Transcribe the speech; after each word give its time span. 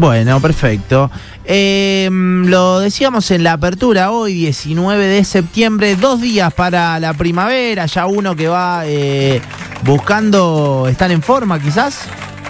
Bueno, 0.00 0.40
perfecto. 0.40 1.10
Eh, 1.44 2.08
lo 2.10 2.80
decíamos 2.80 3.30
en 3.32 3.44
la 3.44 3.52
apertura 3.52 4.12
hoy, 4.12 4.32
19 4.32 5.06
de 5.06 5.24
septiembre, 5.24 5.94
dos 5.94 6.22
días 6.22 6.54
para 6.54 6.98
la 6.98 7.12
primavera, 7.12 7.84
ya 7.84 8.06
uno 8.06 8.34
que 8.34 8.48
va 8.48 8.84
eh, 8.86 9.42
buscando 9.82 10.86
estar 10.88 11.10
en 11.10 11.20
forma 11.20 11.60
quizás. 11.60 12.04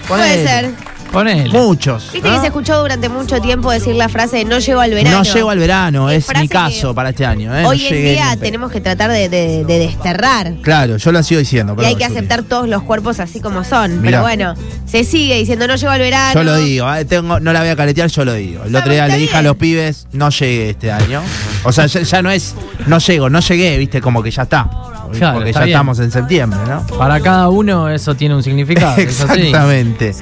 Puede 0.07 0.47
ser. 0.47 0.90
Ponele. 1.13 1.51
Muchos. 1.51 2.13
Viste 2.13 2.29
¿no? 2.29 2.35
que 2.37 2.41
se 2.41 2.47
escuchó 2.47 2.81
durante 2.81 3.09
mucho 3.09 3.41
tiempo 3.41 3.71
decir 3.71 3.95
la 3.97 4.09
frase 4.09 4.37
de 4.39 4.45
no 4.45 4.59
llego 4.61 4.81
al 4.81 4.93
verano. 4.93 5.19
No 5.19 5.23
llego 5.25 5.51
al 5.51 5.59
verano, 5.59 6.09
Es 6.11 6.27
mi 6.39 6.49
caso 6.49 6.89
que 6.91 6.95
para 6.95 7.09
este 7.11 7.27
año. 7.27 7.55
¿eh? 7.57 7.63
No 7.63 7.69
Hoy 7.71 7.85
en 7.87 7.95
día 7.95 8.03
ni 8.03 8.19
en 8.19 8.29
pedo. 8.31 8.41
tenemos 8.43 8.71
que 8.73 8.81
tratar 8.81 9.11
de, 9.11 9.29
de- 9.29 9.65
de 9.65 9.79
desterrar. 9.81 10.55
Claro, 10.63 10.97
yo 10.99 11.13
lo 11.13 11.23
sigo 11.23 11.41
diciendo. 11.41 11.75
Y 11.81 11.85
hay 11.85 11.97
que 11.97 12.05
aceptar 12.05 12.43
todos 12.45 12.69
los 12.69 12.83
cuerpos 12.85 13.19
así 13.19 13.41
como 13.41 13.65
son. 13.65 14.01
Mirá. 14.03 14.19
Pero 14.19 14.23
bueno, 14.23 14.55
se 14.87 15.03
sigue 15.05 15.37
diciendo 15.37 15.67
no 15.67 15.75
llego 15.77 15.91
al 15.93 16.01
verano. 16.01 16.35
Yo 16.35 16.45
lo 16.45 16.57
digo, 16.59 16.95
eh, 16.95 17.05
tengo, 17.05 17.41
no 17.41 17.53
la 17.53 17.61
voy 17.61 17.69
a 17.71 17.77
caretear, 17.77 18.09
yo 18.09 18.25
lo 18.25 18.35
digo. 18.35 18.65
El 18.65 18.77
otro 18.77 18.93
día 18.93 19.07
le 19.09 19.15
dije 19.15 19.33
bien. 19.33 19.37
a 19.37 19.43
los 19.43 19.57
pibes, 19.57 20.07
no 20.13 20.31
llegué 20.31 20.71
este 20.71 20.93
año. 20.93 21.23
O 21.65 21.73
sea, 21.73 21.87
ya, 21.87 22.03
ya 22.03 22.23
no 22.23 22.31
es, 22.31 22.55
no 22.87 22.99
llego, 22.99 23.29
no 23.29 23.41
llegué, 23.41 23.77
viste, 23.79 24.01
como 24.01 24.23
que 24.23 24.31
ya 24.31 24.43
está. 24.43 24.71
Claro, 25.13 25.35
porque 25.39 25.51
está 25.51 25.61
ya 25.63 25.65
bien. 25.67 25.77
estamos 25.77 25.99
en 25.99 26.11
septiembre, 26.13 26.61
¿no? 26.69 26.87
Para 26.97 27.21
cada 27.21 27.49
uno 27.49 27.89
eso 27.89 28.15
tiene 28.15 28.37
un 28.37 28.45
significado. 28.45 28.97
es 28.97 29.21
así. 29.21 29.41
Exactamente. 29.41 30.15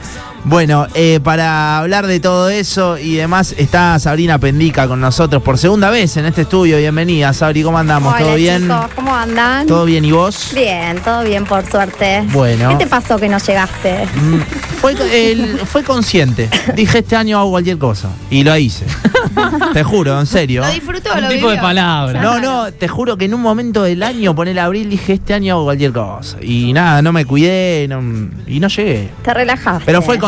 Bueno, 0.45 0.87
eh, 0.95 1.21
para 1.23 1.79
hablar 1.79 2.07
de 2.07 2.21
todo 2.21 2.49
eso 2.49 2.97
y 2.97 3.17
demás, 3.17 3.55
está 3.59 3.99
Sabrina 3.99 4.39
Pendica 4.39 4.89
con 4.89 4.99
nosotros 5.01 5.43
por 5.43 5.59
segunda 5.59 5.91
vez 5.91 6.17
en 6.17 6.25
este 6.25 6.43
estudio. 6.43 6.79
Bienvenida, 6.79 7.35
Sabri, 7.35 7.63
¿cómo 7.63 7.77
andamos? 7.79 8.15
Hola 8.15 8.25
¿Todo 8.25 8.35
bien? 8.37 8.63
chicos, 8.63 8.87
¿cómo 8.95 9.15
andan? 9.15 9.67
¿Todo 9.67 9.85
bien 9.85 10.07
y 10.07 10.13
vos? 10.13 10.53
Bien, 10.55 10.99
todo 11.03 11.23
bien 11.25 11.45
por 11.45 11.69
suerte. 11.71 12.23
Bueno. 12.33 12.71
¿Qué 12.71 12.77
te 12.85 12.87
pasó 12.87 13.19
que 13.19 13.29
no 13.29 13.37
llegaste? 13.39 14.07
Mm, 14.07 14.39
Fue, 14.81 14.93
el- 15.13 15.59
fue 15.67 15.83
consciente. 15.83 16.49
Dije, 16.75 16.99
este 17.01 17.17
año 17.17 17.39
hago 17.41 17.51
cualquier 17.51 17.77
cosa. 17.77 18.09
Y 18.31 18.43
lo 18.43 18.57
hice. 18.57 18.87
Te 19.75 19.83
juro, 19.85 20.19
en 20.19 20.27
serio. 20.27 20.63
Lo 20.63 20.71
disfrutó, 20.73 21.11
Un 21.15 21.23
lo 21.23 21.29
tipo 21.29 21.49
de 21.49 21.55
vivió. 21.55 21.63
palabra. 21.63 22.23
No, 22.23 22.39
no, 22.41 22.73
te 22.73 22.89
juro 22.89 23.17
que 23.17 23.27
en 23.27 23.35
un 23.35 23.41
momento 23.43 23.83
del 23.83 24.03
año, 24.03 24.35
poner 24.35 24.59
abril, 24.59 24.89
dije, 24.89 25.15
este 25.15 25.35
año 25.35 25.55
hago 25.57 25.65
cualquier 25.65 25.93
cosa. 25.93 26.39
Y 26.41 26.73
nada, 26.73 27.03
no 27.03 27.13
me 27.13 27.25
cuidé 27.25 27.87
no- 27.89 28.01
y 28.47 28.59
no 28.61 28.69
llegué. 28.69 29.11
Te 29.23 29.35
relajaste. 29.35 29.83
Pero 29.85 30.01
fue 30.01 30.19
consciente, 30.19 30.28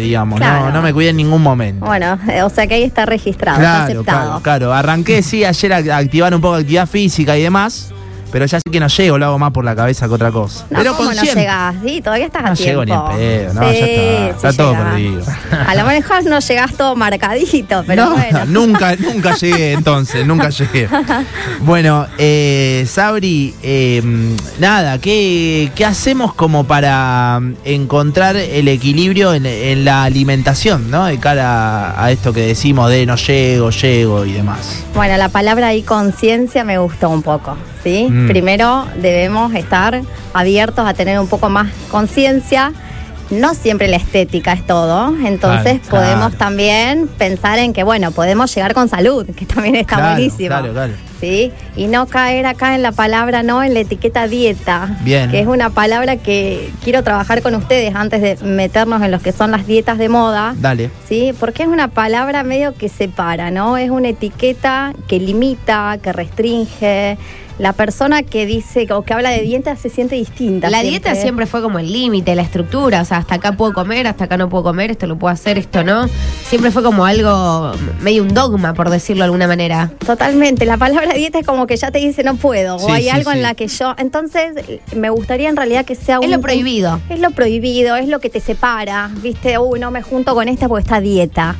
digamos, 0.00 0.38
Claro. 0.40 0.66
no, 0.66 0.72
no 0.72 0.82
me 0.82 0.92
cuidé 0.92 1.10
en 1.10 1.16
ningún 1.16 1.42
momento. 1.42 1.86
Bueno, 1.86 2.18
eh, 2.30 2.42
o 2.42 2.50
sea 2.50 2.66
que 2.66 2.74
ahí 2.74 2.82
está 2.82 3.06
registrado, 3.06 3.58
está 3.58 3.70
Claro, 3.70 3.84
aceptado. 4.00 4.26
claro, 4.28 4.42
claro. 4.42 4.72
Arranqué, 4.74 5.22
sí, 5.22 5.44
ayer 5.44 5.72
a 5.72 5.96
activar 5.98 6.34
un 6.34 6.40
poco 6.40 6.54
de 6.56 6.60
actividad 6.62 6.88
física 6.88 7.36
y 7.36 7.42
demás, 7.42 7.91
pero 8.32 8.46
ya 8.46 8.58
sé 8.58 8.62
que 8.70 8.80
no 8.80 8.88
llego, 8.88 9.18
lo 9.18 9.26
hago 9.26 9.38
más 9.38 9.52
por 9.52 9.64
la 9.64 9.76
cabeza 9.76 10.08
que 10.08 10.14
otra 10.14 10.32
cosa. 10.32 10.66
No, 10.70 10.78
pero 10.78 10.92
¿cómo 10.96 11.10
consciente. 11.10 11.34
no 11.34 11.40
llegas? 11.40 11.74
Sí, 11.84 12.00
todavía 12.02 12.26
estás 12.26 12.44
a 12.44 12.48
No 12.48 12.54
llego 12.54 12.84
ni 12.84 12.92
en 12.92 13.04
pedo, 13.04 13.54
no, 13.54 13.60
Sí, 13.70 13.78
ya 13.78 13.86
está. 13.86 14.26
sí 14.26 14.30
Está 14.48 14.52
todo 14.54 14.72
llegás. 14.72 14.92
perdido. 14.92 15.24
A 15.68 15.74
lo 15.74 15.84
mejor 15.86 16.24
no 16.24 16.38
llegas 16.40 16.72
todo 16.74 16.96
marcadito, 16.96 17.84
pero 17.86 18.04
no, 18.06 18.12
bueno. 18.12 18.44
nunca, 18.46 18.96
nunca 18.96 19.34
llegué 19.36 19.72
entonces, 19.72 20.26
nunca 20.26 20.48
llegué. 20.48 20.88
Bueno, 21.60 22.06
eh, 22.18 22.84
Sabri, 22.88 23.54
eh, 23.62 24.02
nada, 24.58 24.98
¿qué, 24.98 25.70
qué 25.74 25.84
hacemos 25.84 26.34
como 26.34 26.64
para 26.64 27.38
mm, 27.40 27.54
encontrar 27.64 28.36
el 28.36 28.68
equilibrio 28.68 29.34
en, 29.34 29.46
en 29.46 29.84
la 29.84 30.02
alimentación, 30.04 30.90
¿no? 30.90 31.04
De 31.06 31.18
cara 31.18 32.02
a 32.02 32.10
esto 32.10 32.32
que 32.32 32.40
decimos 32.46 32.90
de 32.90 33.06
no 33.06 33.16
llego, 33.16 33.70
llego 33.70 34.24
y 34.24 34.32
demás. 34.32 34.82
Bueno, 34.94 35.16
la 35.16 35.28
palabra 35.28 35.68
ahí 35.68 35.82
conciencia 35.82 36.64
me 36.64 36.78
gustó 36.78 37.10
un 37.10 37.22
poco, 37.22 37.56
¿sí? 37.84 38.06
Mm. 38.10 38.21
Primero 38.28 38.86
debemos 39.00 39.54
estar 39.54 40.00
abiertos 40.32 40.86
a 40.86 40.94
tener 40.94 41.18
un 41.18 41.28
poco 41.28 41.48
más 41.48 41.70
conciencia. 41.90 42.72
No 43.30 43.54
siempre 43.54 43.88
la 43.88 43.96
estética 43.96 44.52
es 44.52 44.66
todo, 44.66 45.14
entonces 45.24 45.80
Claro, 45.88 46.04
podemos 46.04 46.26
claro. 46.34 46.36
también 46.36 47.08
pensar 47.16 47.58
en 47.60 47.72
que, 47.72 47.82
bueno, 47.82 48.10
podemos 48.10 48.54
llegar 48.54 48.74
con 48.74 48.90
salud, 48.90 49.24
que 49.34 49.46
también 49.46 49.74
está 49.76 49.96
Claro, 49.96 50.12
buenísimo. 50.16 50.54
¿sí? 51.18 51.50
Y 51.74 51.86
no 51.86 52.06
caer 52.08 52.44
acá 52.44 52.74
en 52.74 52.82
la 52.82 52.92
palabra, 52.92 53.42
no, 53.42 53.62
en 53.62 53.72
la 53.72 53.80
etiqueta 53.80 54.26
dieta. 54.26 54.98
Bien. 55.00 55.30
Que 55.30 55.40
es 55.40 55.46
una 55.46 55.70
palabra 55.70 56.16
que 56.16 56.70
quiero 56.84 57.02
trabajar 57.02 57.40
con 57.40 57.54
ustedes 57.54 57.94
antes 57.94 58.20
de 58.20 58.36
meternos 58.44 59.00
en 59.00 59.10
los 59.10 59.22
que 59.22 59.32
son 59.32 59.52
las 59.52 59.66
dietas 59.66 59.96
de 59.96 60.10
moda. 60.10 60.54
Dale. 60.58 60.90
¿sí? 61.08 61.32
Porque 61.40 61.62
es 61.62 61.68
una 61.70 61.88
palabra 61.88 62.42
medio 62.42 62.74
que 62.74 62.90
separa, 62.90 63.50
¿no? 63.50 63.78
Es 63.78 63.88
una 63.90 64.10
etiqueta 64.10 64.92
que 65.08 65.18
limita, 65.18 65.96
que 66.02 66.12
restringe. 66.12 67.16
La 67.62 67.72
persona 67.72 68.24
que 68.24 68.44
dice 68.44 68.88
o 68.90 69.02
que 69.02 69.14
habla 69.14 69.30
de 69.30 69.40
dieta 69.42 69.76
se 69.76 69.88
siente 69.88 70.16
distinta. 70.16 70.68
La 70.68 70.82
dieta 70.82 71.14
siempre 71.14 71.46
fue 71.46 71.62
como 71.62 71.78
el 71.78 71.92
límite, 71.92 72.34
la 72.34 72.42
estructura, 72.42 73.02
o 73.02 73.04
sea, 73.04 73.18
hasta 73.18 73.36
acá 73.36 73.52
puedo 73.52 73.72
comer, 73.72 74.08
hasta 74.08 74.24
acá 74.24 74.36
no 74.36 74.48
puedo 74.48 74.64
comer, 74.64 74.90
esto 74.90 75.06
lo 75.06 75.16
puedo 75.16 75.32
hacer, 75.32 75.58
esto 75.58 75.84
no. 75.84 76.08
Siempre 76.44 76.72
fue 76.72 76.82
como 76.82 77.06
algo, 77.06 77.70
medio 78.00 78.24
un 78.24 78.34
dogma, 78.34 78.74
por 78.74 78.90
decirlo 78.90 79.20
de 79.20 79.26
alguna 79.26 79.46
manera. 79.46 79.92
Totalmente. 80.04 80.66
La 80.66 80.76
palabra 80.76 81.14
dieta 81.14 81.38
es 81.38 81.46
como 81.46 81.68
que 81.68 81.76
ya 81.76 81.92
te 81.92 82.00
dice 82.00 82.24
no 82.24 82.34
puedo. 82.34 82.80
Sí, 82.80 82.86
o 82.88 82.92
hay 82.92 83.04
sí, 83.04 83.10
algo 83.10 83.30
sí. 83.30 83.36
en 83.36 83.42
la 83.44 83.54
que 83.54 83.68
yo. 83.68 83.94
Entonces, 83.96 84.54
me 84.96 85.10
gustaría 85.10 85.48
en 85.48 85.54
realidad 85.54 85.84
que 85.84 85.94
sea 85.94 86.18
un. 86.18 86.24
Es 86.24 86.30
lo 86.32 86.40
prohibido. 86.40 87.00
Es 87.10 87.20
lo 87.20 87.30
prohibido, 87.30 87.94
es 87.94 88.08
lo 88.08 88.18
que 88.18 88.28
te 88.28 88.40
separa. 88.40 89.08
Viste, 89.22 89.56
uy, 89.60 89.78
no 89.78 89.92
me 89.92 90.02
junto 90.02 90.34
con 90.34 90.48
esta 90.48 90.66
porque 90.66 90.82
está 90.82 91.00
dieta. 91.00 91.54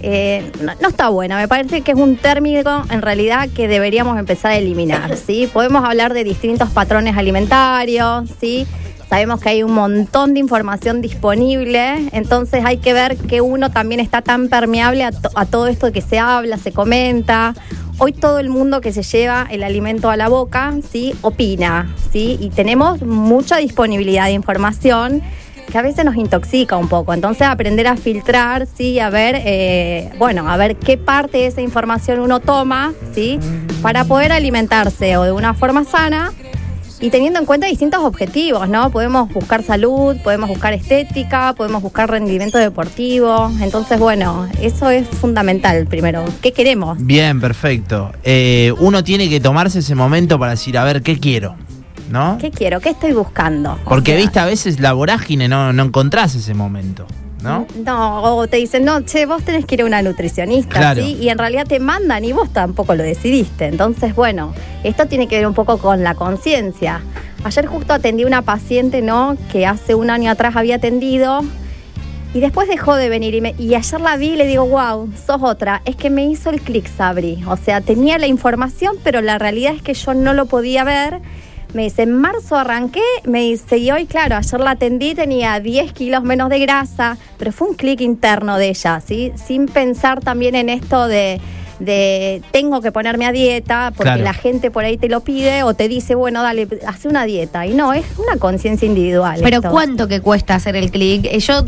Eh, 0.00 0.50
no, 0.62 0.88
está 0.88 1.08
buena, 1.08 1.36
me 1.36 1.48
parece 1.48 1.80
que 1.80 1.92
es 1.92 1.98
un 1.98 2.16
término 2.16 2.84
en 2.90 3.02
realidad 3.02 3.48
que 3.48 3.66
deberíamos 3.66 4.18
empezar 4.18 4.52
a 4.52 4.56
eliminar, 4.56 5.16
¿sí? 5.16 5.48
Podemos 5.52 5.84
hablar 5.84 6.14
de 6.14 6.24
distintos 6.24 6.70
patrones 6.70 7.16
alimentarios, 7.16 8.30
¿sí? 8.40 8.66
Sabemos 9.08 9.40
que 9.40 9.48
hay 9.48 9.62
un 9.62 9.72
montón 9.72 10.34
de 10.34 10.40
información 10.40 11.00
disponible, 11.00 12.10
entonces 12.12 12.64
hay 12.64 12.76
que 12.76 12.92
ver 12.92 13.16
que 13.16 13.40
uno 13.40 13.70
también 13.70 14.00
está 14.00 14.22
tan 14.22 14.48
permeable 14.48 15.02
a, 15.02 15.10
a 15.34 15.46
todo 15.46 15.66
esto 15.66 15.90
que 15.92 16.02
se 16.02 16.18
habla, 16.18 16.58
se 16.58 16.72
comenta. 16.72 17.54
Hoy 17.96 18.12
todo 18.12 18.38
el 18.38 18.50
mundo 18.50 18.80
que 18.80 18.92
se 18.92 19.02
lleva 19.02 19.48
el 19.50 19.64
alimento 19.64 20.10
a 20.10 20.16
la 20.16 20.28
boca, 20.28 20.74
¿sí? 20.92 21.14
Opina, 21.22 21.92
¿sí? 22.12 22.36
Y 22.40 22.50
tenemos 22.50 23.02
mucha 23.02 23.56
disponibilidad 23.56 24.26
de 24.26 24.32
información 24.32 25.22
que 25.70 25.78
a 25.78 25.82
veces 25.82 26.04
nos 26.04 26.16
intoxica 26.16 26.76
un 26.76 26.88
poco. 26.88 27.12
Entonces 27.12 27.46
aprender 27.46 27.86
a 27.86 27.96
filtrar, 27.96 28.66
sí, 28.66 28.98
a 29.00 29.10
ver, 29.10 29.36
eh, 29.44 30.10
bueno, 30.18 30.48
a 30.50 30.56
ver 30.56 30.76
qué 30.76 30.96
parte 30.96 31.38
de 31.38 31.46
esa 31.46 31.60
información 31.60 32.20
uno 32.20 32.40
toma, 32.40 32.92
sí, 33.14 33.38
para 33.82 34.04
poder 34.04 34.32
alimentarse 34.32 35.16
o 35.16 35.24
de 35.24 35.32
una 35.32 35.54
forma 35.54 35.84
sana 35.84 36.32
y 37.00 37.10
teniendo 37.10 37.38
en 37.38 37.46
cuenta 37.46 37.66
distintos 37.66 38.02
objetivos, 38.02 38.68
¿no? 38.68 38.90
Podemos 38.90 39.32
buscar 39.32 39.62
salud, 39.62 40.16
podemos 40.24 40.48
buscar 40.48 40.72
estética, 40.72 41.54
podemos 41.56 41.82
buscar 41.82 42.10
rendimiento 42.10 42.58
deportivo. 42.58 43.50
Entonces, 43.60 43.98
bueno, 43.98 44.48
eso 44.60 44.90
es 44.90 45.06
fundamental 45.06 45.86
primero. 45.86 46.24
¿Qué 46.42 46.52
queremos? 46.52 46.98
Bien, 47.00 47.40
perfecto. 47.40 48.12
Eh, 48.24 48.72
uno 48.78 49.04
tiene 49.04 49.28
que 49.28 49.40
tomarse 49.40 49.78
ese 49.78 49.94
momento 49.94 50.38
para 50.38 50.52
decir, 50.52 50.76
a 50.76 50.84
ver, 50.84 51.02
¿qué 51.02 51.18
quiero? 51.18 51.56
¿No? 52.10 52.38
¿Qué 52.40 52.50
quiero? 52.50 52.80
¿Qué 52.80 52.90
estoy 52.90 53.12
buscando? 53.12 53.72
O 53.84 53.88
Porque, 53.88 54.12
sea, 54.12 54.20
viste, 54.20 54.38
a 54.40 54.44
veces 54.46 54.80
la 54.80 54.92
vorágine 54.92 55.48
no, 55.48 55.72
no 55.72 55.82
encontrás 55.84 56.34
ese 56.34 56.54
momento, 56.54 57.06
¿no? 57.42 57.66
No, 57.84 58.22
o 58.22 58.46
te 58.48 58.56
dicen, 58.56 58.84
no, 58.84 59.00
che, 59.02 59.26
vos 59.26 59.42
tenés 59.44 59.66
que 59.66 59.74
ir 59.74 59.82
a 59.82 59.84
una 59.84 60.00
nutricionista, 60.02 60.78
Claro. 60.78 61.02
¿sí? 61.02 61.18
Y 61.20 61.28
en 61.28 61.36
realidad 61.38 61.66
te 61.66 61.80
mandan 61.80 62.24
y 62.24 62.32
vos 62.32 62.50
tampoco 62.52 62.94
lo 62.94 63.02
decidiste. 63.02 63.66
Entonces, 63.66 64.14
bueno, 64.14 64.54
esto 64.84 65.06
tiene 65.06 65.28
que 65.28 65.36
ver 65.36 65.46
un 65.46 65.54
poco 65.54 65.76
con 65.78 66.02
la 66.02 66.14
conciencia. 66.14 67.02
Ayer 67.44 67.66
justo 67.66 67.92
atendí 67.92 68.24
una 68.24 68.42
paciente, 68.42 69.02
¿no? 69.02 69.36
Que 69.52 69.66
hace 69.66 69.94
un 69.94 70.08
año 70.10 70.30
atrás 70.30 70.56
había 70.56 70.76
atendido 70.76 71.42
y 72.34 72.40
después 72.40 72.68
dejó 72.68 72.96
de 72.96 73.08
venir. 73.08 73.34
Y, 73.34 73.40
me- 73.40 73.54
y 73.58 73.74
ayer 73.74 74.00
la 74.00 74.16
vi 74.16 74.30
y 74.30 74.36
le 74.36 74.46
digo, 74.46 74.66
wow, 74.66 75.10
sos 75.26 75.42
otra. 75.42 75.82
Es 75.84 75.94
que 75.94 76.10
me 76.10 76.24
hizo 76.24 76.50
el 76.50 76.60
clic, 76.62 76.88
Sabri. 76.88 77.44
O 77.46 77.56
sea, 77.56 77.80
tenía 77.82 78.18
la 78.18 78.26
información, 78.26 78.96
pero 79.04 79.20
la 79.20 79.38
realidad 79.38 79.74
es 79.74 79.82
que 79.82 79.92
yo 79.94 80.14
no 80.14 80.32
lo 80.32 80.46
podía 80.46 80.84
ver. 80.84 81.20
Me 81.74 81.82
dice, 81.82 82.02
en 82.02 82.16
marzo 82.16 82.56
arranqué, 82.56 83.02
me 83.24 83.40
dice, 83.42 83.76
y 83.76 83.90
hoy, 83.90 84.06
claro, 84.06 84.36
ayer 84.36 84.60
la 84.60 84.70
atendí, 84.70 85.14
tenía 85.14 85.60
10 85.60 85.92
kilos 85.92 86.22
menos 86.22 86.48
de 86.48 86.60
grasa, 86.60 87.18
pero 87.36 87.52
fue 87.52 87.68
un 87.68 87.74
clic 87.74 88.00
interno 88.00 88.56
de 88.56 88.70
ella, 88.70 89.00
¿sí? 89.00 89.32
Sin 89.36 89.66
pensar 89.66 90.20
también 90.20 90.54
en 90.54 90.70
esto 90.70 91.06
de, 91.08 91.40
de 91.78 92.42
tengo 92.50 92.80
que 92.80 92.92
ponerme 92.92 93.26
a 93.26 93.32
dieta, 93.32 93.92
porque 93.96 94.08
Claro. 94.08 94.24
la 94.24 94.32
gente 94.34 94.70
por 94.70 94.84
ahí 94.84 94.96
te 94.96 95.08
lo 95.08 95.20
pide 95.20 95.62
o 95.62 95.74
te 95.74 95.88
dice, 95.88 96.14
bueno, 96.14 96.42
dale, 96.42 96.66
hace 96.86 97.08
una 97.08 97.24
dieta. 97.24 97.66
Y 97.66 97.74
no, 97.74 97.92
es 97.92 98.04
una 98.18 98.38
conciencia 98.38 98.86
individual. 98.86 99.40
Pero 99.42 99.56
esto. 99.58 99.70
¿cuánto 99.70 100.08
que 100.08 100.20
cuesta 100.20 100.54
hacer 100.54 100.76
el 100.76 100.90
clic? 100.90 101.26
Eh, 101.26 101.38
Yo 101.40 101.64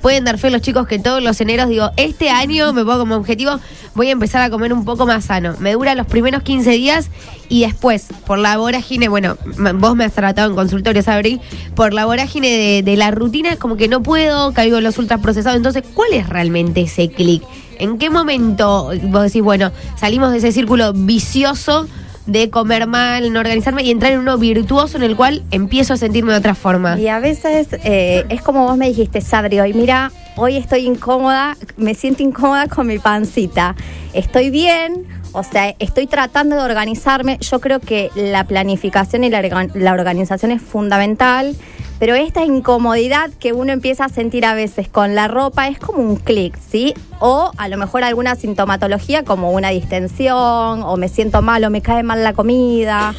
pueden 0.00 0.24
dar 0.24 0.38
fe 0.38 0.50
los 0.50 0.62
chicos 0.62 0.86
que 0.86 0.98
todos 0.98 1.22
los 1.22 1.40
eneros 1.40 1.68
digo, 1.68 1.90
este 1.96 2.30
año 2.30 2.72
me 2.72 2.84
pongo 2.84 3.00
como 3.00 3.16
objetivo, 3.16 3.60
voy 3.94 4.08
a 4.08 4.12
empezar 4.12 4.42
a 4.42 4.50
comer 4.50 4.72
un 4.72 4.84
poco 4.84 5.06
más 5.06 5.26
sano. 5.26 5.54
Me 5.58 5.72
dura 5.72 5.94
los 5.94 6.06
primeros 6.06 6.42
15 6.42 6.70
días 6.70 7.10
y 7.48 7.60
después, 7.66 8.06
por 8.26 8.38
la 8.38 8.56
vorágine, 8.56 9.08
bueno, 9.08 9.36
vos 9.74 9.94
me 9.94 10.04
has 10.04 10.12
tratado 10.12 10.48
en 10.48 10.56
consultorio, 10.56 11.02
Sabri, 11.02 11.40
por 11.74 11.92
la 11.92 12.06
vorágine 12.06 12.48
de, 12.48 12.82
de 12.82 12.96
la 12.96 13.10
rutina 13.10 13.50
es 13.50 13.58
como 13.58 13.76
que 13.76 13.88
no 13.88 14.02
puedo, 14.02 14.52
caigo 14.52 14.78
en 14.78 14.84
los 14.84 14.98
ultraprocesados. 14.98 15.56
Entonces, 15.56 15.84
¿cuál 15.94 16.12
es 16.14 16.28
realmente 16.28 16.80
ese 16.82 17.08
clic? 17.10 17.42
¿En 17.82 17.98
qué 17.98 18.10
momento 18.10 18.92
vos 19.08 19.22
decís, 19.24 19.42
bueno, 19.42 19.72
salimos 19.96 20.30
de 20.30 20.38
ese 20.38 20.52
círculo 20.52 20.92
vicioso 20.92 21.88
de 22.26 22.48
comer 22.48 22.86
mal, 22.86 23.32
no 23.32 23.40
organizarme 23.40 23.82
y 23.82 23.90
entrar 23.90 24.12
en 24.12 24.20
uno 24.20 24.38
virtuoso 24.38 24.96
en 24.96 25.02
el 25.02 25.16
cual 25.16 25.42
empiezo 25.50 25.94
a 25.94 25.96
sentirme 25.96 26.30
de 26.30 26.38
otra 26.38 26.54
forma. 26.54 26.96
Y 26.96 27.08
a 27.08 27.18
veces 27.18 27.66
eh, 27.82 28.24
es 28.28 28.40
como 28.40 28.68
vos 28.68 28.76
me 28.76 28.86
dijiste, 28.86 29.20
Sabri, 29.20 29.58
hoy 29.58 29.74
mira, 29.74 30.12
hoy 30.36 30.58
estoy 30.58 30.86
incómoda, 30.86 31.56
me 31.76 31.96
siento 31.96 32.22
incómoda 32.22 32.68
con 32.68 32.86
mi 32.86 33.00
pancita. 33.00 33.74
Estoy 34.12 34.50
bien, 34.50 35.04
o 35.32 35.42
sea, 35.42 35.74
estoy 35.78 36.06
tratando 36.06 36.56
de 36.56 36.62
organizarme. 36.62 37.38
Yo 37.40 37.60
creo 37.60 37.80
que 37.80 38.10
la 38.14 38.44
planificación 38.44 39.24
y 39.24 39.30
la, 39.30 39.40
organ- 39.40 39.70
la 39.74 39.92
organización 39.92 40.50
es 40.52 40.62
fundamental. 40.62 41.56
Pero 41.98 42.16
esta 42.16 42.44
incomodidad 42.44 43.30
que 43.38 43.52
uno 43.52 43.72
empieza 43.72 44.06
a 44.06 44.08
sentir 44.08 44.44
a 44.44 44.54
veces 44.54 44.88
con 44.88 45.14
la 45.14 45.28
ropa 45.28 45.68
es 45.68 45.78
como 45.78 46.00
un 46.00 46.16
clic, 46.16 46.58
¿sí? 46.58 46.94
O 47.20 47.52
a 47.56 47.68
lo 47.68 47.76
mejor 47.78 48.02
alguna 48.02 48.34
sintomatología 48.34 49.22
como 49.22 49.52
una 49.52 49.68
distensión, 49.68 50.82
o 50.82 50.96
me 50.96 51.06
siento 51.08 51.42
mal, 51.42 51.62
o 51.64 51.70
me 51.70 51.80
cae 51.80 52.02
mal 52.02 52.24
la 52.24 52.32
comida. 52.32 53.14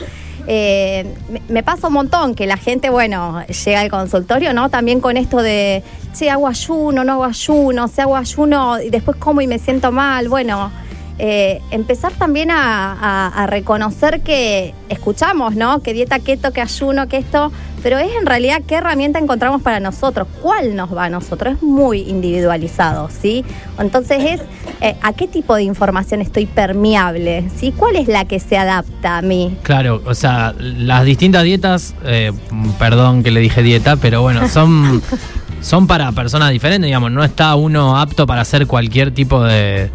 Eh, 0.48 1.06
me, 1.48 1.64
pasa 1.64 1.88
un 1.88 1.94
montón 1.94 2.36
que 2.36 2.46
la 2.46 2.58
gente, 2.58 2.90
bueno, 2.90 3.46
llega 3.48 3.80
al 3.80 3.90
consultorio, 3.90 4.52
¿no? 4.54 4.68
También 4.70 5.00
con 5.00 5.16
esto 5.16 5.42
de, 5.42 5.82
si 6.12 6.28
hago 6.28 6.50
ayuno, 6.50 7.06
no 7.06 7.14
hago 7.14 7.24
ayuno, 7.24 7.88
si 7.88 8.02
hago 8.02 8.18
ayuno 8.18 8.82
y 8.82 8.90
después 8.90 9.16
como 9.16 9.40
y 9.40 9.48
me 9.48 9.60
siento 9.60 9.94
mal. 9.94 10.28
Bueno, 10.28 10.74
eh, 11.20 11.62
empezar 11.72 12.12
también 12.14 12.50
a, 12.52 12.94
a- 12.94 13.44
a 13.44 13.48
reconocer 13.48 14.22
que 14.22 14.74
escuchamos, 14.90 15.56
¿no? 15.56 15.82
Que 15.82 15.94
dieta 15.94 16.20
keto, 16.20 16.52
que 16.52 16.62
ayuno, 16.62 17.08
que 17.08 17.18
esto, 17.18 17.52
pero 17.84 17.98
es 18.00 18.10
en 18.20 18.26
realidad 18.26 18.62
qué 18.66 18.76
herramienta 18.76 19.20
encontramos 19.20 19.62
para 19.62 19.80
nosotros, 19.80 20.28
cuál 20.42 20.76
nos 20.76 20.96
va 20.96 21.06
a 21.06 21.10
nosotros, 21.10 21.56
es 21.56 21.62
muy 21.64 22.00
individualizado, 22.02 23.10
¿sí? 23.10 23.44
Entonces 23.78 24.24
es 24.24 24.42
eh, 24.82 24.96
a 25.02 25.14
qué 25.14 25.28
tipo 25.28 25.56
de 25.56 25.64
información 25.64 26.22
estoy 26.22 26.46
permeable, 26.46 27.46
¿sí? 27.58 27.74
¿Cuál 27.76 27.96
es 27.98 28.08
la 28.08 28.26
que 28.26 28.40
se 28.40 28.58
adapta 28.58 29.18
a 29.18 29.22
mí? 29.22 29.56
Claro, 29.64 30.02
o 30.06 30.16
sea, 30.16 30.56
las 30.60 31.06
distintas 31.06 31.44
dietas, 31.44 31.94
eh, 32.06 32.32
perdón 32.80 33.22
que 33.24 33.32
le 33.32 33.40
dije 33.40 33.62
dieta, 33.62 33.98
pero 33.98 34.22
bueno, 34.22 34.48
son, 34.50 35.02
son 35.62 35.86
para 35.88 36.12
personas 36.14 36.52
diferentes, 36.52 36.88
digamos, 36.88 37.12
no 37.12 37.24
está 37.24 37.54
uno 37.56 37.98
apto 38.00 38.26
para 38.26 38.42
hacer 38.42 38.66
cualquier 38.68 39.12
tipo 39.14 39.44
de, 39.44 39.90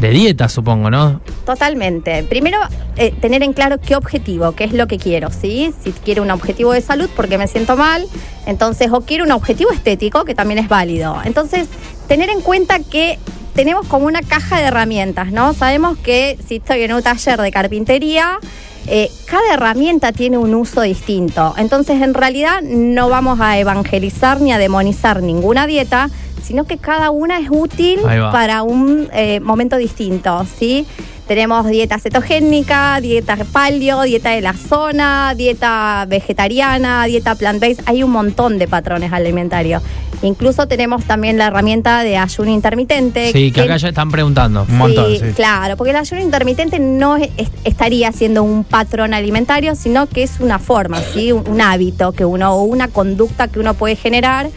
de 0.00 0.10
dieta, 0.10 0.48
supongo, 0.48 0.90
¿no? 0.90 1.20
Totalmente. 1.46 2.22
Primero, 2.24 2.58
eh, 2.96 3.12
tener 3.20 3.42
en 3.42 3.52
claro 3.52 3.80
qué 3.80 3.96
objetivo, 3.96 4.52
qué 4.52 4.64
es 4.64 4.72
lo 4.72 4.86
que 4.86 4.98
quiero, 4.98 5.30
¿sí? 5.30 5.72
Si 5.82 5.92
quiero 5.92 6.22
un 6.22 6.30
objetivo 6.30 6.72
de 6.72 6.80
salud 6.80 7.08
porque 7.14 7.38
me 7.38 7.46
siento 7.46 7.76
mal, 7.76 8.06
entonces, 8.46 8.90
o 8.92 9.02
quiero 9.02 9.24
un 9.24 9.32
objetivo 9.32 9.70
estético, 9.70 10.24
que 10.24 10.34
también 10.34 10.58
es 10.58 10.68
válido. 10.68 11.16
Entonces, 11.24 11.68
tener 12.08 12.28
en 12.30 12.40
cuenta 12.40 12.78
que 12.80 13.18
tenemos 13.54 13.86
como 13.86 14.06
una 14.06 14.22
caja 14.22 14.58
de 14.58 14.64
herramientas, 14.64 15.30
¿no? 15.30 15.54
Sabemos 15.54 15.96
que 15.98 16.38
si 16.46 16.56
estoy 16.56 16.82
en 16.82 16.92
un 16.92 17.02
taller 17.02 17.40
de 17.40 17.52
carpintería, 17.52 18.38
eh, 18.86 19.10
cada 19.26 19.54
herramienta 19.54 20.12
tiene 20.12 20.38
un 20.38 20.54
uso 20.54 20.82
distinto. 20.82 21.54
Entonces, 21.56 22.02
en 22.02 22.14
realidad, 22.14 22.62
no 22.62 23.08
vamos 23.08 23.40
a 23.40 23.58
evangelizar 23.58 24.40
ni 24.40 24.52
a 24.52 24.58
demonizar 24.58 25.22
ninguna 25.22 25.66
dieta, 25.66 26.10
sino 26.42 26.64
que 26.64 26.76
cada 26.76 27.10
una 27.10 27.38
es 27.38 27.48
útil 27.50 28.00
para 28.30 28.62
un 28.62 29.08
eh, 29.12 29.40
momento 29.40 29.76
distinto, 29.76 30.46
¿sí? 30.58 30.86
Tenemos 31.26 31.66
dieta 31.66 31.98
cetogénica, 31.98 33.00
dieta 33.00 33.36
paleo, 33.50 34.02
dieta 34.02 34.30
de 34.30 34.42
la 34.42 34.52
zona, 34.52 35.34
dieta 35.34 36.04
vegetariana, 36.06 37.04
dieta 37.06 37.34
plant-based. 37.34 37.82
Hay 37.86 38.02
un 38.02 38.10
montón 38.10 38.58
de 38.58 38.68
patrones 38.68 39.10
alimentarios. 39.12 39.82
Incluso 40.22 40.68
tenemos 40.68 41.04
también 41.04 41.38
la 41.38 41.46
herramienta 41.46 42.02
de 42.02 42.16
ayuno 42.18 42.50
intermitente. 42.50 43.32
Sí, 43.32 43.52
que 43.52 43.62
acá 43.62 43.76
ya 43.78 43.88
están 43.88 44.10
preguntando. 44.10 44.66
Un 44.68 44.76
montón, 44.78 45.16
sí. 45.16 45.24
Claro, 45.34 45.76
porque 45.76 45.90
el 45.90 45.96
ayuno 45.96 46.20
intermitente 46.22 46.78
no 46.78 47.16
es- 47.16 47.30
es- 47.36 47.50
estaría 47.64 48.12
siendo 48.12 48.42
un 48.42 48.64
patrón 48.64 49.12
alimentario, 49.14 49.74
sino 49.76 50.06
que 50.06 50.22
es 50.22 50.40
una 50.40 50.58
forma, 50.58 51.00
¿sí? 51.00 51.32
un, 51.32 51.48
un 51.48 51.60
hábito 51.60 52.12
que 52.12 52.24
uno, 52.24 52.54
o 52.54 52.62
una 52.64 52.88
conducta 52.88 53.48
que 53.48 53.58
uno 53.60 53.74
puede 53.74 53.96
generar 53.96 54.50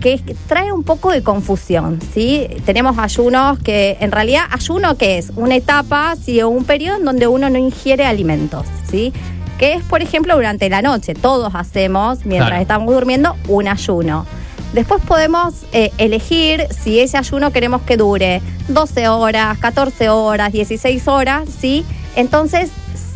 que 0.00 0.18
trae 0.46 0.72
un 0.72 0.82
poco 0.84 1.10
de 1.10 1.22
confusión, 1.22 1.98
¿sí? 2.14 2.46
Tenemos 2.64 2.98
ayunos 2.98 3.58
que, 3.58 3.96
en 4.00 4.12
realidad, 4.12 4.42
ayuno 4.50 4.96
que 4.96 5.18
es 5.18 5.32
una 5.36 5.56
etapa, 5.56 6.14
¿sí? 6.16 6.40
o 6.40 6.48
un 6.48 6.64
periodo 6.64 6.98
en 6.98 7.04
donde 7.04 7.26
uno 7.26 7.50
no 7.50 7.58
ingiere 7.58 8.04
alimentos, 8.06 8.64
¿sí? 8.88 9.12
Que 9.58 9.74
es, 9.74 9.82
por 9.82 10.02
ejemplo, 10.02 10.36
durante 10.36 10.68
la 10.70 10.82
noche. 10.82 11.14
Todos 11.14 11.54
hacemos, 11.54 12.24
mientras 12.24 12.50
Claro. 12.50 12.62
estamos 12.62 12.94
durmiendo, 12.94 13.34
un 13.48 13.66
ayuno. 13.66 14.24
Después 14.72 15.02
podemos 15.04 15.54
eh, 15.72 15.90
elegir 15.98 16.66
si 16.70 17.00
ese 17.00 17.16
ayuno 17.16 17.50
queremos 17.52 17.82
que 17.82 17.96
dure 17.96 18.40
12 18.68 19.08
horas, 19.08 19.58
14 19.58 20.10
horas, 20.10 20.52
16 20.52 21.08
horas, 21.08 21.48
¿sí? 21.58 21.84
Entonces 22.14 22.70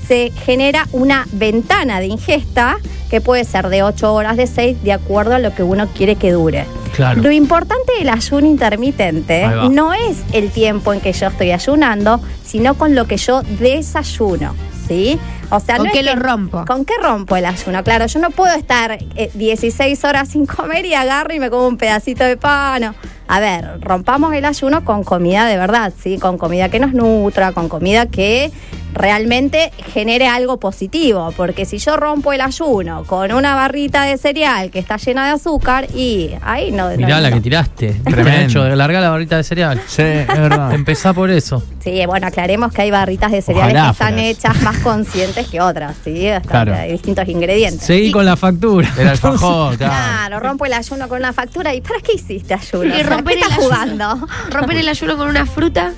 se 0.08 0.32
genera 0.44 0.88
una 0.92 1.26
ventana 1.32 2.00
de 2.00 2.06
ingesta 2.06 2.76
que 3.12 3.20
puede 3.20 3.44
ser 3.44 3.68
de 3.68 3.82
8 3.82 4.10
horas, 4.10 4.38
de 4.38 4.46
6, 4.46 4.82
de 4.82 4.90
acuerdo 4.90 5.34
a 5.34 5.38
lo 5.38 5.54
que 5.54 5.62
uno 5.62 5.86
quiere 5.88 6.16
que 6.16 6.32
dure. 6.32 6.64
Claro. 6.96 7.20
Lo 7.20 7.30
importante 7.30 7.92
del 7.98 8.08
ayuno 8.08 8.46
intermitente 8.46 9.46
no 9.70 9.92
es 9.92 10.22
el 10.32 10.50
tiempo 10.50 10.94
en 10.94 11.02
que 11.02 11.12
yo 11.12 11.26
estoy 11.26 11.50
ayunando, 11.50 12.22
sino 12.42 12.72
con 12.72 12.94
lo 12.94 13.06
que 13.06 13.18
yo 13.18 13.42
desayuno, 13.42 14.54
¿sí? 14.88 15.18
O 15.54 15.60
sea, 15.60 15.76
¿Con 15.76 15.86
no 15.86 15.92
qué 15.92 16.00
es 16.00 16.06
lo 16.06 16.12
que- 16.14 16.18
rompo? 16.20 16.64
¿Con 16.66 16.84
qué 16.84 16.94
rompo 17.02 17.36
el 17.36 17.44
ayuno? 17.44 17.84
Claro, 17.84 18.06
yo 18.06 18.18
no 18.20 18.30
puedo 18.30 18.54
estar 18.56 18.92
eh, 19.16 19.30
16 19.34 20.02
horas 20.04 20.28
sin 20.30 20.46
comer 20.46 20.84
y 20.86 20.94
agarro 20.94 21.34
y 21.34 21.38
me 21.40 21.50
como 21.50 21.66
un 21.68 21.76
pedacito 21.76 22.24
de 22.24 22.36
pan. 22.36 22.82
no. 22.82 22.94
A 23.28 23.40
ver, 23.40 23.80
rompamos 23.80 24.34
el 24.34 24.44
ayuno 24.44 24.84
con 24.84 25.04
comida 25.04 25.46
de 25.46 25.56
verdad, 25.56 25.92
¿sí? 26.02 26.18
Con 26.18 26.36
comida 26.36 26.68
que 26.68 26.78
nos 26.80 26.92
nutra, 26.92 27.52
con 27.52 27.68
comida 27.70 28.04
que 28.06 28.50
realmente 28.92 29.72
genere 29.92 30.26
algo 30.28 30.58
positivo. 30.58 31.32
Porque 31.34 31.64
si 31.64 31.78
yo 31.78 31.96
rompo 31.96 32.32
el 32.34 32.42
ayuno 32.42 33.04
con 33.04 33.32
una 33.32 33.54
barrita 33.54 34.04
de 34.04 34.18
cereal 34.18 34.70
que 34.70 34.78
está 34.78 34.98
llena 34.98 35.26
de 35.26 35.32
azúcar, 35.32 35.86
y 35.94 36.32
ahí 36.42 36.72
no. 36.72 36.90
Mirá 36.90 37.16
no- 37.16 37.20
la 37.22 37.30
no. 37.30 37.36
que 37.36 37.40
tiraste. 37.42 37.92
Tremendo. 38.04 38.68
Larga 38.76 39.00
la 39.00 39.08
barrita 39.10 39.36
de 39.38 39.44
cereal. 39.44 39.80
Sí, 39.86 40.02
es 40.02 40.26
verdad. 40.26 40.72
Empezá 40.74 41.14
por 41.14 41.30
eso. 41.30 41.62
Sí, 41.82 42.04
bueno, 42.06 42.26
aclaremos 42.26 42.70
que 42.72 42.82
hay 42.82 42.90
barritas 42.90 43.32
de 43.32 43.40
cereales 43.40 43.74
Ojalá 43.74 43.86
que 43.86 43.92
están 43.92 44.18
hechas 44.18 44.62
más 44.62 44.76
conscientes 44.78 45.41
que 45.44 45.60
otras, 45.60 45.96
¿sí? 46.04 46.26
Claro. 46.46 46.74
Hay 46.74 46.92
distintos 46.92 47.28
ingredientes. 47.28 47.82
Seguí 47.82 48.10
con 48.10 48.24
la 48.24 48.36
factura. 48.36 48.92
El 48.98 49.08
alfajor, 49.08 49.76
claro. 49.76 49.92
Claro, 49.92 50.40
rompo 50.40 50.66
el 50.66 50.72
ayuno 50.72 51.08
con 51.08 51.18
una 51.18 51.32
factura. 51.32 51.74
¿Y 51.74 51.80
para 51.80 52.00
qué 52.00 52.12
hiciste 52.14 52.54
ayuno? 52.54 52.84
Y 52.86 52.92
O 52.92 52.94
sea, 52.94 53.02
romper 53.16 53.34
¿Qué 53.34 53.40
el 53.40 53.46
estás 53.50 53.58
ayuno. 53.58 53.74
jugando? 53.74 54.28
Romper 54.50 54.76
el 54.78 54.88
ayuno 54.88 55.16
con 55.16 55.28
una 55.28 55.46
fruta. 55.46 55.92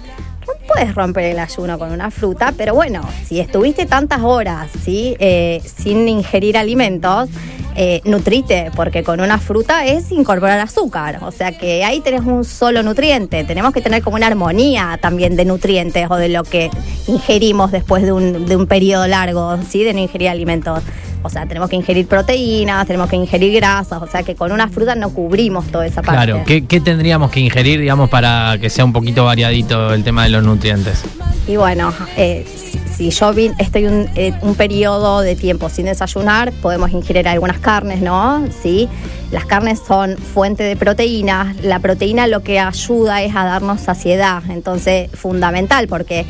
Puedes 0.66 0.94
romper 0.94 1.24
el 1.24 1.38
ayuno 1.38 1.78
con 1.78 1.92
una 1.92 2.10
fruta, 2.10 2.52
pero 2.56 2.74
bueno, 2.74 3.02
si 3.26 3.38
estuviste 3.40 3.86
tantas 3.86 4.20
horas 4.22 4.70
¿sí? 4.84 5.14
Eh, 5.18 5.62
sin 5.64 6.08
ingerir 6.08 6.56
alimentos, 6.56 7.28
eh, 7.76 8.00
nutrite, 8.04 8.70
porque 8.76 9.02
con 9.02 9.20
una 9.20 9.38
fruta 9.38 9.84
es 9.84 10.12
incorporar 10.12 10.60
azúcar. 10.60 11.18
O 11.22 11.32
sea 11.32 11.50
que 11.58 11.84
ahí 11.84 12.00
tenés 12.00 12.22
un 12.22 12.44
solo 12.44 12.82
nutriente. 12.82 13.42
Tenemos 13.42 13.72
que 13.72 13.80
tener 13.80 14.02
como 14.02 14.16
una 14.16 14.28
armonía 14.28 14.98
también 15.02 15.34
de 15.34 15.44
nutrientes 15.44 16.06
o 16.08 16.16
de 16.16 16.28
lo 16.28 16.44
que 16.44 16.70
ingerimos 17.08 17.72
después 17.72 18.04
de 18.04 18.12
un, 18.12 18.46
de 18.46 18.56
un 18.56 18.66
periodo 18.66 19.06
largo, 19.08 19.58
¿sí? 19.68 19.82
De 19.82 19.92
no 19.92 19.98
ingerir 19.98 20.28
alimentos. 20.28 20.82
O 21.24 21.30
sea, 21.30 21.46
tenemos 21.46 21.70
que 21.70 21.76
ingerir 21.76 22.06
proteínas, 22.06 22.86
tenemos 22.86 23.08
que 23.08 23.16
ingerir 23.16 23.54
grasas, 23.54 24.02
o 24.02 24.06
sea 24.06 24.22
que 24.22 24.34
con 24.34 24.52
una 24.52 24.68
fruta 24.68 24.94
no 24.94 25.08
cubrimos 25.10 25.66
toda 25.68 25.86
esa 25.86 26.02
parte. 26.02 26.26
Claro, 26.26 26.44
¿qué, 26.46 26.66
qué 26.66 26.80
tendríamos 26.80 27.30
que 27.30 27.40
ingerir, 27.40 27.80
digamos, 27.80 28.10
para 28.10 28.58
que 28.60 28.68
sea 28.68 28.84
un 28.84 28.92
poquito 28.92 29.24
variadito 29.24 29.94
el 29.94 30.04
tema 30.04 30.24
de 30.24 30.28
los 30.28 30.44
nutrientes? 30.44 31.02
Y 31.46 31.56
bueno, 31.56 31.92
eh, 32.16 32.46
si, 32.46 32.78
si 32.78 33.10
yo 33.10 33.32
estoy 33.58 33.86
un, 33.86 34.08
eh, 34.14 34.32
un 34.42 34.54
periodo 34.54 35.20
de 35.20 35.34
tiempo 35.34 35.68
sin 35.68 35.86
desayunar, 35.86 36.52
podemos 36.62 36.90
ingerir 36.90 37.26
algunas 37.26 37.58
carnes, 37.58 38.00
¿no? 38.00 38.46
Sí. 38.62 38.88
Las 39.30 39.46
carnes 39.46 39.80
son 39.86 40.16
fuente 40.16 40.62
de 40.62 40.76
proteínas. 40.76 41.56
La 41.62 41.80
proteína 41.80 42.26
lo 42.26 42.42
que 42.42 42.60
ayuda 42.60 43.22
es 43.22 43.34
a 43.34 43.44
darnos 43.44 43.80
saciedad. 43.80 44.42
Entonces, 44.48 45.10
fundamental, 45.12 45.88
porque 45.88 46.24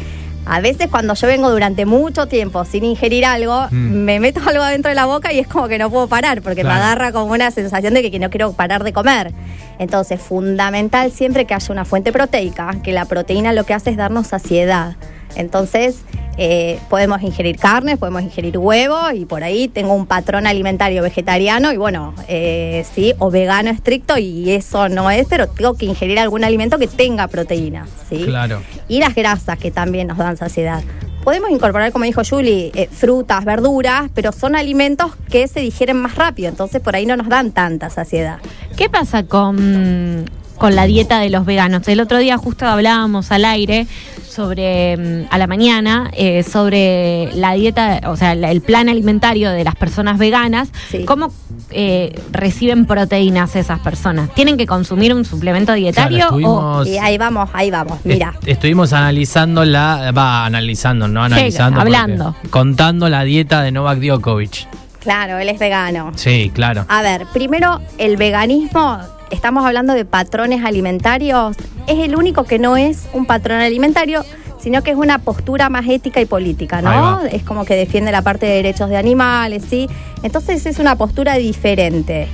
a 0.47 0.61
veces 0.61 0.89
cuando 0.91 1.15
yo 1.15 1.27
vengo 1.27 1.51
durante 1.51 1.87
mucho 1.87 2.27
tiempo 2.27 2.65
sin 2.65 2.85
ingerir 2.85 3.25
algo, 3.25 3.67
Mm. 3.71 4.05
me 4.05 4.21
meto 4.21 4.41
algo 4.47 4.65
dentro 4.65 4.89
de 4.91 4.95
la 4.95 5.07
boca 5.07 5.33
y 5.33 5.39
es 5.39 5.47
como 5.49 5.69
que 5.69 5.79
no 5.79 5.91
puedo 5.91 6.07
parar, 6.09 6.43
porque 6.43 6.61
Claro. 6.63 6.77
me 6.79 6.83
agarra 6.85 7.13
como 7.13 7.33
una 7.33 7.51
sensación 7.51 7.95
de 7.95 8.03
que, 8.03 8.11
que 8.11 8.19
no 8.19 8.31
quiero 8.31 8.53
parar 8.53 8.85
de 8.85 8.93
comer. 8.93 9.33
Entonces, 9.79 10.21
fundamental 10.21 11.11
siempre 11.11 11.45
que 11.47 11.55
haya 11.55 11.73
una 11.73 11.85
fuente 11.85 12.13
proteica, 12.13 12.77
que 12.83 12.93
la 12.93 13.05
proteína 13.07 13.53
lo 13.53 13.65
que 13.65 13.75
hace 13.75 13.91
es 13.91 13.97
darnos 13.97 14.27
saciedad. 14.29 14.97
Entonces, 15.37 15.97
eh, 16.37 16.81
podemos 16.91 17.23
ingerir 17.23 17.59
carnes, 17.59 17.99
podemos 17.99 18.23
ingerir 18.23 18.59
huevos 18.59 19.13
y 19.15 19.25
por 19.25 19.45
ahí 19.45 19.69
tengo 19.69 19.95
un 19.95 20.07
patrón 20.07 20.47
alimentario 20.47 21.03
vegetariano 21.03 21.73
y 21.73 21.77
bueno, 21.77 22.15
eh, 22.29 22.85
sí, 22.93 23.15
o 23.19 23.31
vegano 23.31 23.71
estricto 23.71 24.19
y 24.19 24.51
eso 24.51 24.89
no 24.89 25.11
es, 25.11 25.27
pero 25.29 25.49
tengo 25.49 25.75
que 25.75 25.87
ingerir 25.87 26.19
algún 26.19 26.43
alimento 26.43 26.79
que 26.79 26.89
tenga 26.89 27.29
proteína, 27.29 27.87
¿sí? 28.09 28.25
Claro. 28.25 28.63
Y 28.89 28.99
las 28.99 29.15
grasas 29.15 29.59
que 29.59 29.71
también 29.71 30.09
nos 30.09 30.19
dan 30.19 30.37
saciedad. 30.37 30.83
Podemos 31.23 31.51
incorporar, 31.51 31.91
como 31.91 32.05
dijo 32.05 32.23
Julie, 32.29 32.71
eh, 32.75 32.89
frutas, 32.93 33.45
verduras, 33.45 34.11
pero 34.15 34.31
son 34.33 34.57
alimentos 34.57 35.13
que 35.31 35.49
se 35.49 35.61
digieren 35.61 35.97
más 35.97 36.17
rápido, 36.17 36.49
entonces 36.49 36.83
por 36.83 36.97
ahí 36.97 37.07
no 37.07 37.17
nos 37.17 37.29
dan 37.29 37.53
tanta 37.53 37.89
saciedad. 37.91 38.41
¿Qué 38.77 38.91
pasa 38.91 39.23
con, 39.23 40.29
con 40.59 40.75
la 40.75 40.85
dieta 40.85 41.21
de 41.21 41.31
los 41.31 41.47
veganos? 41.47 41.89
El 41.89 42.01
otro 42.01 42.19
día 42.19 42.37
justo 42.37 42.67
hablábamos 42.67 43.31
al 43.31 43.47
aire 43.47 43.87
sobre 44.35 44.97
mm, 44.97 45.27
a 45.31 45.39
la 45.39 45.47
mañana 45.47 46.11
eh, 46.17 46.43
sobre 46.43 47.31
la 47.35 47.53
dieta, 47.53 48.01
o 48.07 48.17
sea, 48.17 48.35
la- 48.35 48.51
el 48.51 48.61
plan 48.61 48.89
alimentario 48.89 49.51
de 49.51 49.65
las 49.65 49.75
personas 49.77 50.19
veganas. 50.19 50.69
Sí. 50.91 51.05
¿Cómo 51.05 51.33
eh, 51.71 52.15
reciben 52.33 52.87
proteínas 52.87 53.57
esas 53.57 53.81
personas? 53.81 54.31
¿Tienen 54.35 54.57
que 54.57 54.67
consumir 54.67 55.15
un 55.15 55.25
suplemento 55.25 55.73
dietario 55.73 56.19
Claro, 56.19 56.35
o 56.37 56.83
estuvimos- 56.83 56.89
Y 56.89 56.99
ahí 56.99 57.17
vamos, 57.19 57.49
ahí 57.53 57.71
vamos. 57.71 57.99
Mira. 58.05 58.35
Est- 58.41 58.49
Estuvimos 58.49 58.93
analizando 58.93 59.65
la. 59.65 60.11
Va, 60.13 60.45
analizando, 60.47 61.07
no 61.09 61.23
analizando. 61.23 61.81
hablando. 61.81 62.35
Contando 62.51 63.09
la 63.09 63.23
dieta 63.25 63.63
de 63.63 63.73
Novak 63.73 63.99
Djokovic. 64.01 64.67
Claro, 65.01 65.39
él 65.39 65.51
es 65.51 65.59
vegano. 65.59 66.13
Sí, 66.17 66.51
claro. 66.55 66.87
A 66.89 67.03
ver, 67.03 67.27
primero, 67.35 67.81
el 67.99 68.17
veganismo, 68.17 68.99
estamos 69.35 69.67
hablando 69.67 69.93
de 69.93 70.05
patrones 70.05 70.65
alimentarios, 70.65 71.57
es 71.87 71.99
el 71.99 72.17
único 72.17 72.45
que 72.45 72.59
no 72.59 72.77
es 72.77 73.07
un 73.13 73.27
patrón 73.27 73.61
alimentario, 73.61 74.25
sino 74.59 74.83
que 74.83 74.93
es 74.93 74.97
una 74.97 75.19
postura 75.19 75.69
más 75.69 75.87
ética 75.87 76.21
y 76.21 76.25
política, 76.25 76.81
¿no? 76.81 77.21
Es 77.25 77.43
como 77.43 77.67
que 77.67 77.75
defiende 77.75 78.11
la 78.13 78.23
parte 78.23 78.47
de 78.47 78.55
derechos 78.55 78.89
de 78.89 78.97
animales, 78.97 79.65
¿sí? 79.69 79.89
Entonces 80.23 80.65
es 80.65 80.79
una 80.79 80.97
postura 80.97 81.35
diferente. 81.35 82.29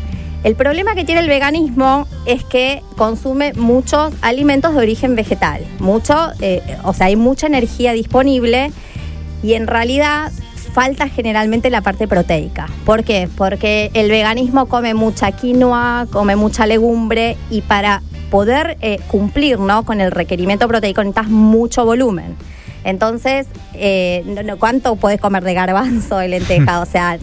El 0.44 0.54
problema 0.54 0.94
que 0.94 1.04
tiene 1.04 1.20
el 1.20 1.28
veganismo 1.28 2.06
es 2.26 2.44
que 2.44 2.82
consume 2.96 3.52
muchos 3.54 4.14
alimentos 4.22 4.74
de 4.74 4.78
origen 4.78 5.16
vegetal, 5.16 5.66
mucho, 5.80 6.14
eh, 6.40 6.62
o 6.84 6.94
sea, 6.94 7.06
hay 7.06 7.16
mucha 7.16 7.46
energía 7.46 7.92
disponible 7.92 8.70
y 9.42 9.54
en 9.54 9.66
realidad 9.66 10.30
falta 10.72 11.08
generalmente 11.08 11.70
la 11.70 11.80
parte 11.80 12.06
proteica. 12.08 12.68
¿Por 12.84 13.04
qué? 13.04 13.28
Porque 13.36 13.90
el 13.94 14.10
veganismo 14.10 14.66
come 14.66 14.94
mucha 14.94 15.32
quinoa, 15.32 16.06
come 16.10 16.36
mucha 16.36 16.66
legumbre 16.66 17.36
y 17.50 17.60
para 17.62 18.02
poder 18.30 18.76
eh, 18.80 19.00
cumplir 19.08 19.58
¿no? 19.58 19.84
con 19.84 20.00
el 20.00 20.10
requerimiento 20.12 20.68
proteico 20.68 21.02
necesitas 21.02 21.28
mucho 21.30 21.84
volumen. 21.84 22.36
Entonces, 22.82 23.46
eh, 23.74 24.22
no- 24.24 24.42
no- 24.42 24.56
¿cuánto 24.58 24.96
puedes 24.96 25.20
comer 25.20 25.42
de 25.44 25.52
garbanzo, 25.52 26.16
de 26.18 26.28
lenteja? 26.28 26.80
O 26.80 26.86
sea, 26.86 27.18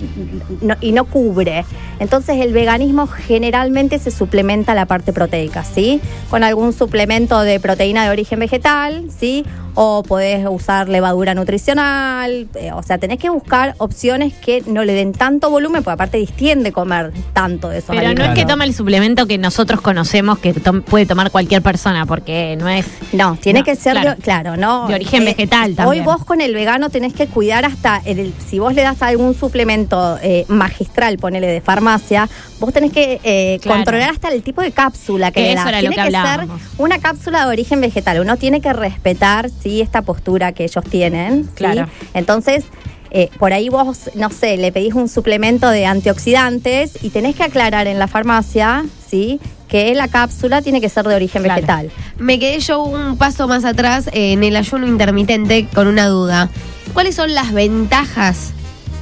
no- 0.61 0.75
y 0.81 0.91
no 0.91 1.05
cubre. 1.05 1.65
Entonces, 1.99 2.39
el 2.41 2.53
veganismo 2.53 3.07
generalmente 3.07 3.97
se 3.97 4.11
suplementa 4.11 4.75
la 4.75 4.85
parte 4.85 5.13
proteica, 5.13 5.63
¿sí? 5.63 5.99
Con 6.29 6.43
algún 6.43 6.73
suplemento 6.73 7.39
de 7.41 7.59
proteína 7.59 8.03
de 8.03 8.11
origen 8.11 8.37
vegetal, 8.39 9.05
¿sí? 9.17 9.45
O 9.79 10.01
podés 10.01 10.43
usar 10.49 10.89
levadura 10.89 11.35
nutricional. 11.35 12.47
eh, 12.55 12.71
o 12.73 12.81
sea, 12.81 12.97
tenés 12.97 13.19
que 13.19 13.29
buscar 13.29 13.75
opciones 13.77 14.33
que 14.33 14.63
no 14.65 14.83
le 14.83 14.93
den 14.93 15.13
tanto 15.13 15.51
volumen, 15.51 15.83
porque 15.83 15.93
aparte 15.93 16.17
distiende 16.17 16.71
comer 16.71 17.11
tanto 17.33 17.69
de 17.69 17.77
esos 17.79 17.89
Pero 17.89 18.01
no 18.01 18.07
alimentos. 18.09 18.37
es 18.37 18.43
que 18.43 18.49
toma 18.49 18.63
el 18.65 18.73
suplemento 18.73 19.27
que 19.27 19.37
nosotros 19.37 19.81
conocemos 19.81 20.39
que 20.39 20.53
puede 20.53 21.05
tomar 21.05 21.29
cualquier 21.29 21.61
persona, 21.61 22.05
porque 22.07 22.55
no 22.57 22.67
es. 22.67 22.87
No, 23.13 23.37
tiene 23.39 23.59
No, 23.59 23.65
que 23.65 23.75
ser, 23.75 23.93
claro. 23.93 24.15
de, 24.15 24.21
claro, 24.21 24.57
¿no? 24.57 24.85
Eh, 24.85 24.89
De 24.89 24.95
origen 24.95 25.25
vegetal 25.25 25.69
Hoy 25.71 25.75
también. 25.75 26.05
vos 26.05 26.25
con 26.25 26.41
el 26.41 26.53
vegano 26.55 26.89
tenés 26.89 27.13
que 27.13 27.27
cuidar 27.27 27.63
hasta, 27.65 28.01
el, 28.05 28.33
si 28.47 28.57
vos 28.57 28.73
le 28.73 28.81
das 28.81 29.01
algún 29.03 29.35
suplemento 29.35 30.17
eh, 30.23 30.45
magistral, 30.47 31.17
ponele 31.19 31.45
de 31.47 31.61
farmacia, 31.61 32.27
vos 32.59 32.73
tenés 32.73 32.91
que 32.91 33.19
eh, 33.23 33.59
Claro. 33.61 33.79
controlar 33.79 34.09
hasta 34.09 34.29
el 34.29 34.41
tipo 34.41 34.61
de 34.61 34.71
cápsula 34.71 35.29
que 35.31 35.41
Que 35.41 35.41
le 35.41 35.53
eso 35.53 35.63
das. 35.65 35.71
lo 35.73 35.79
tiene 35.79 35.95
que 35.95 36.11
ser 36.11 36.47
una 36.79 36.99
cápsula 36.99 37.41
de 37.45 37.51
origen 37.51 37.79
vegetal. 37.81 38.19
Uno 38.21 38.37
tiene 38.37 38.59
que 38.61 38.73
respetar, 38.73 39.49
sí, 39.67 39.81
esta 39.81 40.01
postura 40.01 40.53
que 40.53 40.63
ellos 40.63 40.83
tienen. 40.89 41.43
¿sí? 41.45 41.49
Claro. 41.55 41.87
Entonces, 42.13 42.63
eh, 43.11 43.29
por 43.37 43.51
ahí 43.53 43.69
vos, 43.69 44.09
no 44.15 44.29
sé, 44.29 44.57
le 44.57 44.71
pedís 44.71 44.93
un 44.93 45.09
suplemento 45.09 45.69
de 45.69 45.85
antioxidantes 45.85 46.97
y 47.01 47.09
tenés 47.09 47.35
que 47.35 47.43
aclarar 47.43 47.87
en 47.87 47.99
la 47.99 48.07
farmacia, 48.07 48.85
¿sí? 49.09 49.39
Que 49.67 49.93
la 49.95 50.07
cápsula 50.07 50.61
tiene 50.61 50.79
que 50.81 50.89
ser 50.89 51.05
de 51.07 51.15
origen 51.15 51.43
Claro. 51.43 51.55
vegetal. 51.61 51.91
Me 52.17 52.39
quedé 52.39 52.59
yo 52.59 52.83
un 52.83 53.17
paso 53.17 53.47
más 53.47 53.65
atrás 53.65 54.07
eh, 54.13 54.31
en 54.33 54.43
el 54.43 54.55
ayuno 54.55 54.87
intermitente 54.87 55.67
con 55.73 55.87
una 55.87 56.07
duda. 56.07 56.49
¿Cuáles 56.93 57.15
son 57.15 57.33
las 57.33 57.51
ventajas 57.53 58.51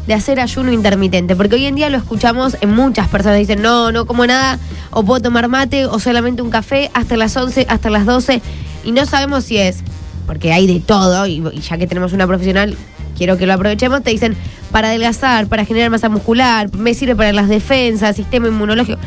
de 0.08 0.14
hacer 0.16 0.40
ayuno 0.40 0.72
intermitente? 0.72 1.36
Porque 1.36 1.56
hoy 1.56 1.66
en 1.68 1.76
día 1.76 1.90
lo 1.90 1.98
escuchamos 1.98 2.58
en 2.62 2.72
muchas 2.76 3.08
personas. 3.08 3.38
Dicen, 3.40 3.62
no, 3.62 3.92
no 3.92 4.06
como 4.06 4.26
nada, 4.26 4.60
o 4.92 5.04
puedo 5.04 5.22
tomar 5.22 5.48
mate, 5.48 5.86
o 5.86 6.00
solamente 6.00 6.42
un 6.42 6.50
café 6.50 6.90
hasta 6.94 7.16
las 7.18 7.36
11, 7.38 7.66
hasta 7.70 7.90
las 7.90 8.06
12. 8.06 8.42
Y 8.84 8.92
no 8.92 9.06
sabemos 9.08 9.46
si 9.46 9.58
es, 9.58 9.80
porque 10.26 10.54
hay 10.54 10.68
de 10.68 10.80
todo, 10.80 11.26
y, 11.28 11.44
y 11.54 11.60
ya 11.62 11.78
que 11.78 11.88
tenemos 11.88 12.14
una 12.14 12.28
profesional, 12.28 12.78
quiero 13.18 13.38
que 13.38 13.46
lo 13.46 13.54
aprovechemos, 13.54 14.04
te 14.04 14.12
dicen, 14.12 14.36
para 14.72 14.90
adelgazar, 14.90 15.48
para 15.48 15.66
generar 15.66 15.90
masa 15.90 16.10
muscular, 16.10 16.74
me 16.76 16.94
sirve 16.94 17.16
para 17.16 17.32
las 17.32 17.48
defensas, 17.48 18.16
sistema 18.16 18.48
inmunológico. 18.48 19.00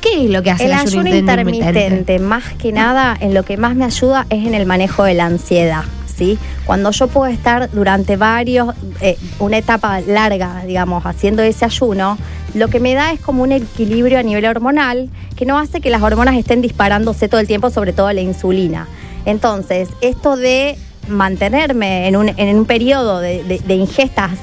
¿Qué 0.00 0.24
es 0.24 0.30
lo 0.30 0.42
que 0.42 0.50
hace 0.50 0.66
El 0.66 0.72
el, 0.72 0.78
ayuno 0.78 1.14
intermitente, 1.14 2.18
más 2.18 2.44
que 2.54 2.72
nada, 2.72 3.16
en 3.18 3.34
lo 3.34 3.44
que 3.44 3.56
más 3.56 3.74
me 3.74 3.84
ayuda 3.84 4.26
es 4.30 4.46
en 4.46 4.54
el 4.54 4.66
manejo 4.66 5.04
de 5.04 5.14
la 5.14 5.26
ansiedad. 5.26 5.84
¿sí? 6.16 6.38
Cuando 6.64 6.90
yo 6.90 7.08
puedo 7.08 7.30
estar 7.30 7.70
durante 7.70 8.16
varios, 8.16 8.74
eh, 9.00 9.16
una 9.38 9.58
etapa 9.58 10.00
larga, 10.00 10.62
digamos, 10.66 11.04
haciendo 11.04 11.42
ese 11.42 11.64
ayuno, 11.64 12.18
lo 12.54 12.68
que 12.68 12.80
me 12.80 12.94
da 12.94 13.12
es 13.12 13.20
como 13.20 13.42
un 13.42 13.52
equilibrio 13.52 14.18
a 14.18 14.22
nivel 14.22 14.46
hormonal 14.46 15.10
que 15.36 15.44
no 15.44 15.58
hace 15.58 15.80
que 15.80 15.90
las 15.90 16.02
hormonas 16.02 16.36
estén 16.36 16.62
disparándose 16.62 17.28
todo 17.28 17.40
el 17.40 17.46
tiempo, 17.46 17.70
sobre 17.70 17.92
todo 17.92 18.10
la 18.12 18.22
insulina. 18.22 18.88
Entonces, 19.26 19.90
esto 20.00 20.36
de 20.36 20.78
mantenerme 21.08 22.08
en 22.08 22.16
un, 22.16 22.28
en 22.28 22.56
un 22.56 22.64
periodo 22.64 23.20
de, 23.20 23.60
ingestas 23.68 24.38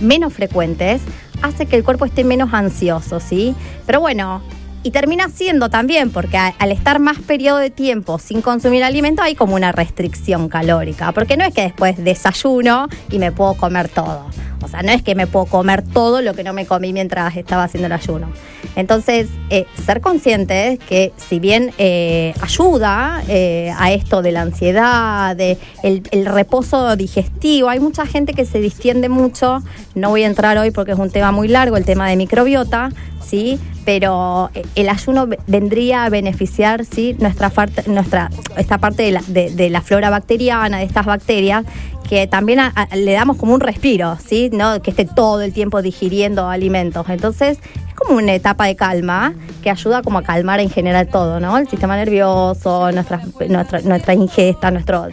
menos 0.00 0.32
frecuentes 0.32 1.02
hace 1.42 1.66
que 1.66 1.76
el 1.76 1.84
cuerpo 1.84 2.04
esté 2.04 2.24
menos 2.24 2.52
ansioso, 2.52 3.20
¿sí? 3.20 3.54
Pero 3.86 4.00
bueno, 4.00 4.42
y 4.82 4.90
termina 4.90 5.28
siendo 5.28 5.68
también, 5.68 6.10
porque 6.10 6.38
al 6.38 6.72
estar 6.72 6.98
más 6.98 7.18
periodo 7.18 7.58
de 7.58 7.70
tiempo 7.70 8.18
sin 8.18 8.40
consumir 8.40 8.84
alimento 8.84 9.22
hay 9.22 9.34
como 9.34 9.54
una 9.54 9.72
restricción 9.72 10.48
calórica, 10.48 11.12
porque 11.12 11.36
no 11.36 11.44
es 11.44 11.54
que 11.54 11.62
después 11.62 12.02
desayuno 12.02 12.88
y 13.10 13.18
me 13.18 13.32
puedo 13.32 13.54
comer 13.54 13.88
todo. 13.88 14.26
O 14.62 14.68
sea, 14.68 14.82
no 14.82 14.92
es 14.92 15.02
que 15.02 15.14
me 15.14 15.26
puedo 15.26 15.46
comer 15.46 15.82
todo 15.82 16.22
lo 16.22 16.34
que 16.34 16.42
no 16.42 16.52
me 16.52 16.66
comí 16.66 16.92
mientras 16.92 17.36
estaba 17.36 17.64
haciendo 17.64 17.86
el 17.86 17.92
ayuno. 17.92 18.28
Entonces, 18.76 19.28
eh, 19.50 19.66
ser 19.84 20.00
conscientes 20.00 20.78
que 20.78 21.12
si 21.16 21.38
bien 21.40 21.72
eh, 21.78 22.34
ayuda 22.40 23.22
eh, 23.26 23.72
a 23.76 23.90
esto 23.90 24.20
de 24.22 24.32
la 24.32 24.42
ansiedad, 24.42 25.34
de 25.34 25.58
el, 25.82 26.02
reposo 26.26 26.94
digestivo, 26.94 27.70
hay 27.70 27.80
mucha 27.80 28.04
gente 28.06 28.34
que 28.34 28.44
se 28.44 28.60
distiende 28.60 29.08
mucho, 29.08 29.62
no 29.94 30.10
voy 30.10 30.24
a 30.24 30.26
entrar 30.26 30.58
hoy 30.58 30.70
porque 30.70 30.92
es 30.92 30.98
un 30.98 31.10
tema 31.10 31.32
muy 31.32 31.48
largo, 31.48 31.76
el 31.78 31.84
tema 31.86 32.08
de 32.08 32.16
microbiota, 32.16 32.90
¿sí? 33.24 33.58
Pero 33.86 34.50
eh, 34.54 34.62
el 34.74 34.88
ayuno 34.90 35.26
ve- 35.26 35.38
vendría 35.46 36.04
a 36.04 36.10
beneficiar, 36.10 36.84
¿sí? 36.84 37.16
Nuestra, 37.18 37.50
nuestra 37.86 38.30
esta 38.58 38.76
parte 38.78 39.02
de 39.26 39.70
la, 39.70 39.80
flora 39.80 40.10
bacteriana, 40.10 40.78
de 40.78 40.84
estas 40.84 41.06
bacterias, 41.06 41.64
que 42.08 42.26
también 42.26 42.60
le 42.94 43.12
damos 43.12 43.36
como 43.36 43.54
un 43.54 43.60
respiro, 43.60 44.18
¿sí? 44.24 44.50
¿No? 44.52 44.82
Que 44.82 44.90
esté 44.90 45.06
todo 45.06 45.40
el 45.40 45.52
tiempo 45.52 45.80
digiriendo 45.82 46.48
alimentos. 46.48 47.08
Entonces, 47.08 47.58
es 47.58 47.85
como 48.06 48.18
una 48.18 48.34
etapa 48.34 48.66
de 48.66 48.76
calma 48.76 49.34
que 49.62 49.70
ayuda 49.70 50.02
como 50.02 50.18
a 50.18 50.22
calmar 50.22 50.60
en 50.60 50.70
general 50.70 51.08
todo, 51.08 51.40
¿no? 51.40 51.56
El 51.58 51.68
sistema 51.68 51.96
nervioso, 51.96 52.90
nuestra, 52.92 53.20
nuestra, 53.48 53.80
nuestra 53.80 54.14
ingesta, 54.14 54.70
nuestro... 54.70 55.08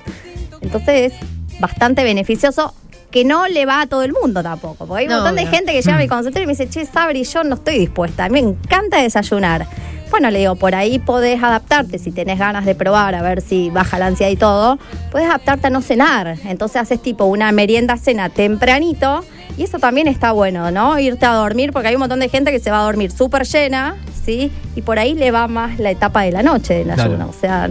Entonces, 0.61 1.13
bastante 1.59 2.03
beneficioso 2.03 2.73
que 3.11 3.25
no 3.25 3.47
le 3.47 3.65
va 3.65 3.81
a 3.81 3.87
todo 3.87 4.03
el 4.03 4.13
mundo 4.13 4.41
tampoco. 4.41 4.87
Porque 4.87 5.01
hay 5.01 5.05
un 5.05 5.11
No, 5.11 5.17
montón 5.17 5.35
de 5.35 5.45
gente 5.45 5.71
que 5.71 5.81
llega 5.81 5.95
a 5.97 5.99
mi 5.99 6.07
consultorio 6.07 6.43
y 6.43 6.47
me 6.47 6.53
dice, 6.53 6.69
che, 6.69 6.85
Sabri, 6.85 7.23
yo 7.23 7.43
no 7.43 7.55
estoy 7.55 7.77
dispuesta. 7.77 8.25
A 8.25 8.29
mí 8.29 8.41
me 8.41 8.49
encanta 8.49 9.01
desayunar. 9.01 9.67
Bueno, 10.09 10.29
le 10.31 10.39
digo, 10.39 10.55
por 10.55 10.75
ahí 10.75 10.99
podés 10.99 11.41
adaptarte 11.43 11.97
si 11.99 12.11
tenés 12.11 12.37
ganas 12.39 12.65
de 12.65 12.75
probar, 12.75 13.15
a 13.15 13.21
ver 13.21 13.41
si 13.41 13.69
baja 13.71 13.97
la 13.99 14.07
ansiedad 14.07 14.31
y 14.31 14.35
todo. 14.35 14.77
Puedes 15.11 15.27
adaptarte 15.27 15.67
a 15.67 15.69
no 15.69 15.81
cenar. 15.81 16.37
Entonces 16.45 16.81
haces 16.81 17.01
tipo 17.01 17.25
una 17.25 17.51
merienda 17.51 17.97
cena 17.97 18.29
tempranito. 18.29 19.23
Y 19.57 19.63
eso 19.63 19.79
también 19.79 20.07
está 20.07 20.31
bueno, 20.31 20.71
¿no? 20.71 20.97
Irte 20.99 21.25
a 21.25 21.33
dormir, 21.33 21.71
porque 21.71 21.89
hay 21.89 21.95
un 21.95 21.99
montón 21.99 22.19
de 22.19 22.29
gente 22.29 22.51
que 22.51 22.59
se 22.59 22.71
va 22.71 22.79
a 22.79 22.83
dormir 22.83 23.11
súper 23.11 23.45
llena, 23.45 23.95
¿sí? 24.25 24.51
Y 24.75 24.81
por 24.81 24.97
ahí 24.99 25.13
le 25.13 25.31
va 25.31 25.47
más 25.47 25.79
la 25.79 25.91
etapa 25.91 26.23
de 26.23 26.31
la 26.31 26.41
noche 26.43 26.73
del 26.75 26.85
Claro. 26.85 27.03
ayuno. 27.03 27.29
O 27.29 27.33
sea, 27.39 27.69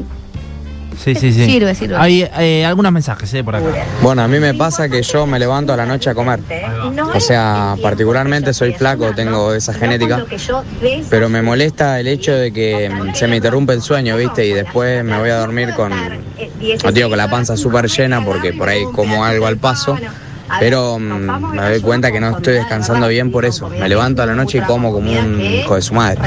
Sí, 1.02 1.14
sí, 1.14 1.32
sí. 1.32 1.46
Sirve, 1.46 1.74
sirve. 1.74 1.96
Hay 1.96 2.28
eh, 2.38 2.64
algunos 2.66 2.92
mensajes 2.92 3.32
eh, 3.34 3.42
por 3.42 3.56
acá. 3.56 3.66
Bueno, 4.02 4.22
a 4.22 4.28
mí 4.28 4.38
me 4.38 4.54
pasa 4.54 4.88
que 4.88 5.02
yo 5.02 5.26
me 5.26 5.38
levanto 5.38 5.72
a 5.72 5.76
la 5.76 5.86
noche 5.86 6.10
a 6.10 6.14
comer. 6.14 6.40
O 7.14 7.18
sea, 7.18 7.76
particularmente 7.82 8.52
soy 8.52 8.74
flaco, 8.74 9.12
tengo 9.14 9.54
esa 9.54 9.72
genética, 9.72 10.24
pero 11.08 11.28
me 11.28 11.42
molesta 11.42 11.98
el 11.98 12.08
hecho 12.08 12.32
de 12.34 12.52
que 12.52 12.90
se 13.14 13.26
me 13.26 13.36
interrumpe 13.36 13.72
el 13.72 13.82
sueño, 13.82 14.16
¿viste? 14.16 14.46
Y 14.46 14.52
después 14.52 15.02
me 15.04 15.18
voy 15.18 15.30
a 15.30 15.38
dormir 15.38 15.72
con, 15.74 15.92
no 15.92 16.92
digo 16.92 17.08
con 17.08 17.18
la 17.18 17.28
panza 17.30 17.56
súper 17.56 17.88
llena 17.88 18.24
porque 18.24 18.52
por 18.52 18.68
ahí 18.68 18.84
como 18.92 19.24
algo 19.24 19.46
al 19.46 19.56
paso, 19.56 19.98
pero 20.60 20.98
mm, 20.98 21.54
me 21.54 21.62
doy 21.62 21.80
cuenta 21.80 22.10
que 22.10 22.20
no 22.20 22.36
estoy 22.36 22.54
descansando 22.54 23.08
bien 23.08 23.30
por 23.30 23.44
eso. 23.44 23.68
Me 23.68 23.88
levanto 23.88 24.22
a 24.22 24.26
la 24.26 24.34
noche 24.34 24.58
y 24.58 24.60
como 24.62 24.92
como 24.92 25.10
un 25.10 25.40
hijo 25.40 25.74
de 25.74 25.82
su 25.82 25.94
madre. 25.94 26.20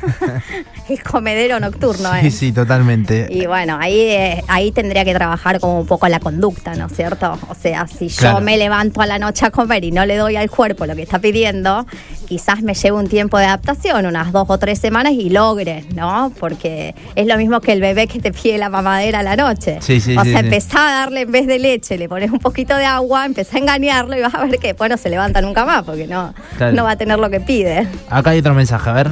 el 0.98 1.02
comedero 1.02 1.58
nocturno. 1.60 2.10
Sí, 2.20 2.26
¿eh? 2.26 2.30
sí, 2.30 2.52
totalmente. 2.52 3.26
Y 3.30 3.46
bueno, 3.46 3.78
ahí, 3.80 3.98
eh, 4.00 4.44
ahí 4.48 4.72
tendría 4.72 5.04
que 5.04 5.14
trabajar 5.14 5.60
como 5.60 5.80
un 5.80 5.86
poco 5.86 6.08
la 6.08 6.20
conducta, 6.20 6.74
¿no 6.74 6.86
es 6.86 6.92
cierto? 6.94 7.38
O 7.48 7.54
sea, 7.54 7.86
si 7.86 8.08
Claro. 8.08 8.38
yo 8.38 8.44
me 8.44 8.56
levanto 8.58 9.00
a 9.00 9.06
la 9.06 9.18
noche 9.18 9.46
a 9.46 9.50
comer 9.50 9.84
y 9.84 9.92
no 9.92 10.04
le 10.06 10.16
doy 10.16 10.36
al 10.36 10.50
cuerpo 10.50 10.86
lo 10.86 10.94
que 10.96 11.02
está 11.02 11.18
pidiendo, 11.18 11.86
quizás 12.28 12.62
me 12.62 12.74
lleve 12.74 12.96
un 12.96 13.08
tiempo 13.08 13.38
de 13.38 13.44
adaptación, 13.46 14.04
unas 14.06 14.32
dos 14.32 14.46
o 14.48 14.58
tres 14.58 14.78
semanas 14.78 15.12
y 15.12 15.30
logre, 15.30 15.84
¿no? 15.94 16.32
Porque 16.38 16.94
es 17.14 17.26
lo 17.26 17.36
mismo 17.36 17.60
que 17.60 17.72
el 17.72 17.80
bebé 17.80 18.06
que 18.06 18.18
te 18.20 18.32
pide 18.32 18.58
la 18.58 18.68
mamadera 18.68 19.20
a 19.20 19.22
la 19.22 19.36
noche. 19.36 19.78
Sí, 19.80 20.00
sí, 20.00 20.16
o 20.16 20.22
sí, 20.24 20.30
sea, 20.30 20.40
sí. 20.40 20.46
empezá 20.46 20.88
a 20.88 20.92
darle 21.00 21.22
en 21.22 21.32
vez 21.32 21.46
de 21.46 21.58
leche, 21.58 21.96
le 21.98 22.08
pones 22.08 22.30
un 22.30 22.38
poquito 22.38 22.76
de 22.76 22.84
agua, 22.84 23.24
empezá 23.26 23.56
a 23.56 23.60
engañarlo 23.60 24.16
y 24.16 24.20
vas 24.20 24.34
a 24.34 24.44
ver 24.44 24.58
que 24.58 24.68
después 24.68 24.90
no 24.90 24.96
se 24.96 25.08
levanta 25.10 25.40
nunca 25.40 25.64
más, 25.64 25.84
porque 25.84 26.06
no, 26.06 26.34
Claro. 26.56 26.72
no 26.74 26.84
va 26.84 26.92
a 26.92 26.96
tener 26.96 27.18
lo 27.18 27.30
que 27.30 27.40
pide. 27.40 27.86
Acá 28.08 28.30
hay 28.30 28.38
otro 28.40 28.54
mensaje, 28.54 28.90
a 28.90 28.92
ver. 28.92 29.10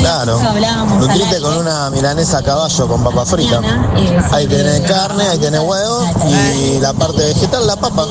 Claro, 0.00 0.38
nutrite 0.98 1.40
con 1.40 1.56
una 1.58 1.90
milanesa 1.90 2.38
a 2.38 2.42
caballo 2.42 2.88
con 2.88 3.02
papa 3.04 3.24
frita. 3.26 3.60
Ahí 4.32 4.46
tenés 4.46 4.80
carne, 4.82 5.24
ahí 5.24 5.38
tenés 5.38 5.60
huevo 5.60 6.04
y 6.30 6.80
la 6.80 6.92
parte 6.92 7.22
vegetal, 7.22 7.66
la 7.66 7.76
papa. 7.76 8.06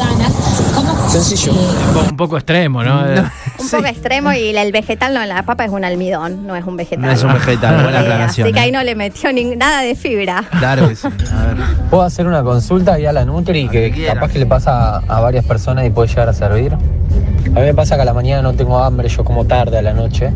Sencillo. 1.10 1.52
Un 1.54 1.94
po- 1.94 2.10
Un 2.12 2.18
poco 2.18 2.38
extremo, 2.38 2.84
¿no? 2.84 3.06
Eh, 3.08 3.24
Un 3.60 3.70
poco 3.72 3.86
extremo 3.86 4.34
y 4.34 4.56
el 4.56 4.72
vegetal 4.72 5.14
no, 5.14 5.26
la 5.26 5.44
papa 5.44 5.66
es 5.66 5.72
un 5.72 5.84
almidón, 5.86 6.46
no 6.48 6.56
es 6.56 6.66
un 6.66 6.76
vegetal. 6.78 7.06
No 7.06 7.12
es 7.12 7.24
un 7.24 7.34
vegetal, 7.34 7.84
buena 7.84 8.00
Eh, 8.00 8.02
aclaración. 8.04 8.48
Así 8.48 8.54
que 8.54 8.60
¿eh? 8.60 8.64
ahí 8.64 8.72
no 8.72 8.84
le 8.84 8.96
metió 8.96 9.32
ni- 9.32 9.56
nada 9.56 9.82
de 9.82 9.96
fibra. 9.96 10.44
Claro 10.60 10.88
que 10.90 10.96
sí. 10.96 11.08
A 11.08 11.46
ver. 11.46 11.58
¿Puedo 11.90 12.04
hacer 12.04 12.26
una 12.28 12.44
consulta 12.44 12.94
ahí 12.94 13.06
a 13.06 13.12
la 13.14 13.26
Nutri 13.26 13.68
que 13.70 14.06
capaz 14.08 14.30
que 14.32 14.40
le 14.40 14.46
pasa 14.46 14.98
a, 14.98 15.02
a 15.08 15.20
varias 15.20 15.46
personas 15.46 15.86
y 15.86 15.90
puede 15.90 16.08
llegar 16.10 16.30
a 16.30 16.34
servir? 16.34 16.74
A 16.74 17.60
mí 17.60 17.62
me 17.62 17.74
pasa 17.74 17.96
que 17.96 18.02
a 18.02 18.06
la 18.06 18.14
mañana 18.14 18.42
no 18.42 18.54
tengo 18.54 18.80
hambre, 18.80 19.08
yo 19.10 19.24
como 19.24 19.46
tarde 19.46 19.78
a 19.78 19.82
la 19.82 19.94
noche. 19.94 20.32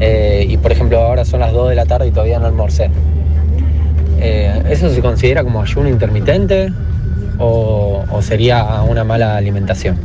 Eh, 0.00 0.46
y 0.48 0.56
por 0.56 0.72
ejemplo 0.72 0.98
ahora 0.98 1.24
son 1.24 1.40
las 1.40 1.52
2 1.52 1.70
de 1.70 1.74
la 1.76 1.86
tarde 1.86 2.08
y 2.08 2.10
todavía 2.10 2.38
no 2.38 2.46
almorcé. 2.46 2.90
Eh, 4.18 4.62
¿Eso 4.70 4.90
se 4.90 5.00
considera 5.00 5.44
como 5.44 5.62
ayuno 5.62 5.88
intermitente 5.88 6.72
o, 7.38 8.04
o 8.10 8.22
sería 8.22 8.82
una 8.82 9.04
mala 9.04 9.36
alimentación? 9.36 9.96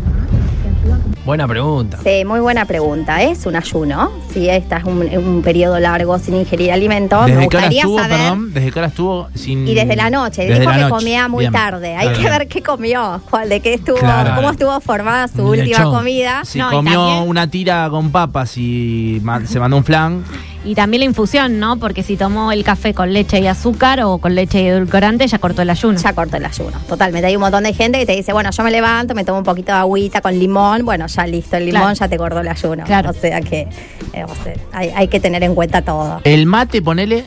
Buena 1.26 1.48
pregunta. 1.48 1.98
Sí, 2.04 2.24
muy 2.24 2.40
buena 2.40 2.66
pregunta. 2.66 3.24
¿Es 3.24 3.46
un 3.48 3.56
ayuno? 3.56 4.12
Si 4.32 4.48
esta 4.48 4.78
es 4.78 4.84
un, 4.84 5.02
un 5.18 5.42
periodo 5.42 5.80
largo 5.80 6.20
sin 6.20 6.36
ingerir 6.36 6.72
alimentos, 6.72 7.22
me 7.26 7.32
¿Desde 7.36 7.38
hora 7.48 7.58
gustaría 7.58 7.82
estuvo, 7.82 7.98
saber. 8.00 8.18
perdón? 8.20 8.54
¿Desde 8.54 8.72
qué 8.72 8.80
hora 8.80 8.88
estuvo 8.90 9.28
sin...? 9.34 9.68
Y 9.68 9.74
desde 9.74 9.96
la 9.96 10.10
noche, 10.12 10.44
Desde 10.44 10.60
dijo 10.60 10.70
la 10.72 10.76
que 10.78 10.82
noche. 10.84 10.96
comía 10.96 11.28
muy 11.28 11.40
Bien. 11.42 11.54
tarde. 11.54 11.96
Hay 11.96 12.10
que 12.10 12.30
ver 12.30 12.48
qué 12.48 12.62
comió, 12.62 13.22
cuál, 13.30 13.50
de 13.50 13.60
qué 13.60 13.74
estuvo, 13.74 13.98
Claro. 13.98 14.36
cómo 14.36 14.52
estuvo 14.52 14.80
formada 14.82 15.28
su 15.28 15.42
última 15.44 15.84
comida. 15.86 16.42
Si 16.46 16.60
No, 16.60 16.70
y 16.72 16.76
comió 16.76 17.24
una 17.24 17.50
tira 17.50 17.88
con 17.90 18.12
papas 18.12 18.56
y 18.58 19.20
se 19.46 19.60
mandó 19.60 19.78
un 19.78 19.84
flan, 19.84 20.24
Y 20.66 20.74
también 20.76 21.00
la 21.02 21.06
infusión, 21.06 21.60
¿no? 21.60 21.78
Porque 21.78 22.02
si 22.04 22.18
tomó 22.18 22.52
el 22.52 22.64
café 22.64 22.94
con 22.94 23.14
leche 23.14 23.40
y 23.40 23.48
azúcar 23.48 24.02
o 24.02 24.18
con 24.18 24.34
leche 24.36 24.62
y 24.64 24.68
edulcorante, 24.68 25.28
ya 25.28 25.38
cortó 25.38 25.62
el 25.62 25.70
ayuno. 25.70 25.98
Ya 26.00 26.14
cortó 26.14 26.38
el 26.38 26.46
ayuno, 26.46 26.78
totalmente. 26.88 27.28
Hay 27.28 27.36
un 27.36 27.42
montón 27.42 27.64
de 27.64 27.74
gente 27.74 28.00
que 28.00 28.06
te 28.06 28.14
dice, 28.16 28.34
bueno, 28.34 28.50
yo 28.52 28.64
me 28.64 28.72
levanto, 28.72 29.14
me 29.14 29.24
tomo 29.24 29.38
un 29.38 29.44
poquito 29.46 29.72
de 29.72 29.78
agüita 29.78 30.22
con 30.22 30.38
limón, 30.38 30.84
bueno, 30.84 31.06
ya 31.08 31.28
listo, 31.28 31.56
el 31.58 31.66
limón 31.68 31.82
Claro. 31.82 31.96
ya 31.96 32.08
te 32.08 32.18
cortó 32.18 32.40
el 32.40 32.48
ayuno. 32.48 32.84
Claro. 32.84 33.12
O 33.12 33.14
sea 33.14 33.42
que 33.42 33.68
eh, 34.14 34.24
o 34.24 34.36
sea, 34.44 34.54
hay, 34.74 34.90
hay 34.96 35.08
que 35.08 35.20
tener 35.20 35.44
en 35.44 35.54
cuenta 35.56 35.84
todo. 35.84 36.20
el 36.24 36.46
mate, 36.48 36.82
ponele... 36.82 37.26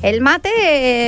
El 0.00 0.20
mate 0.20 0.48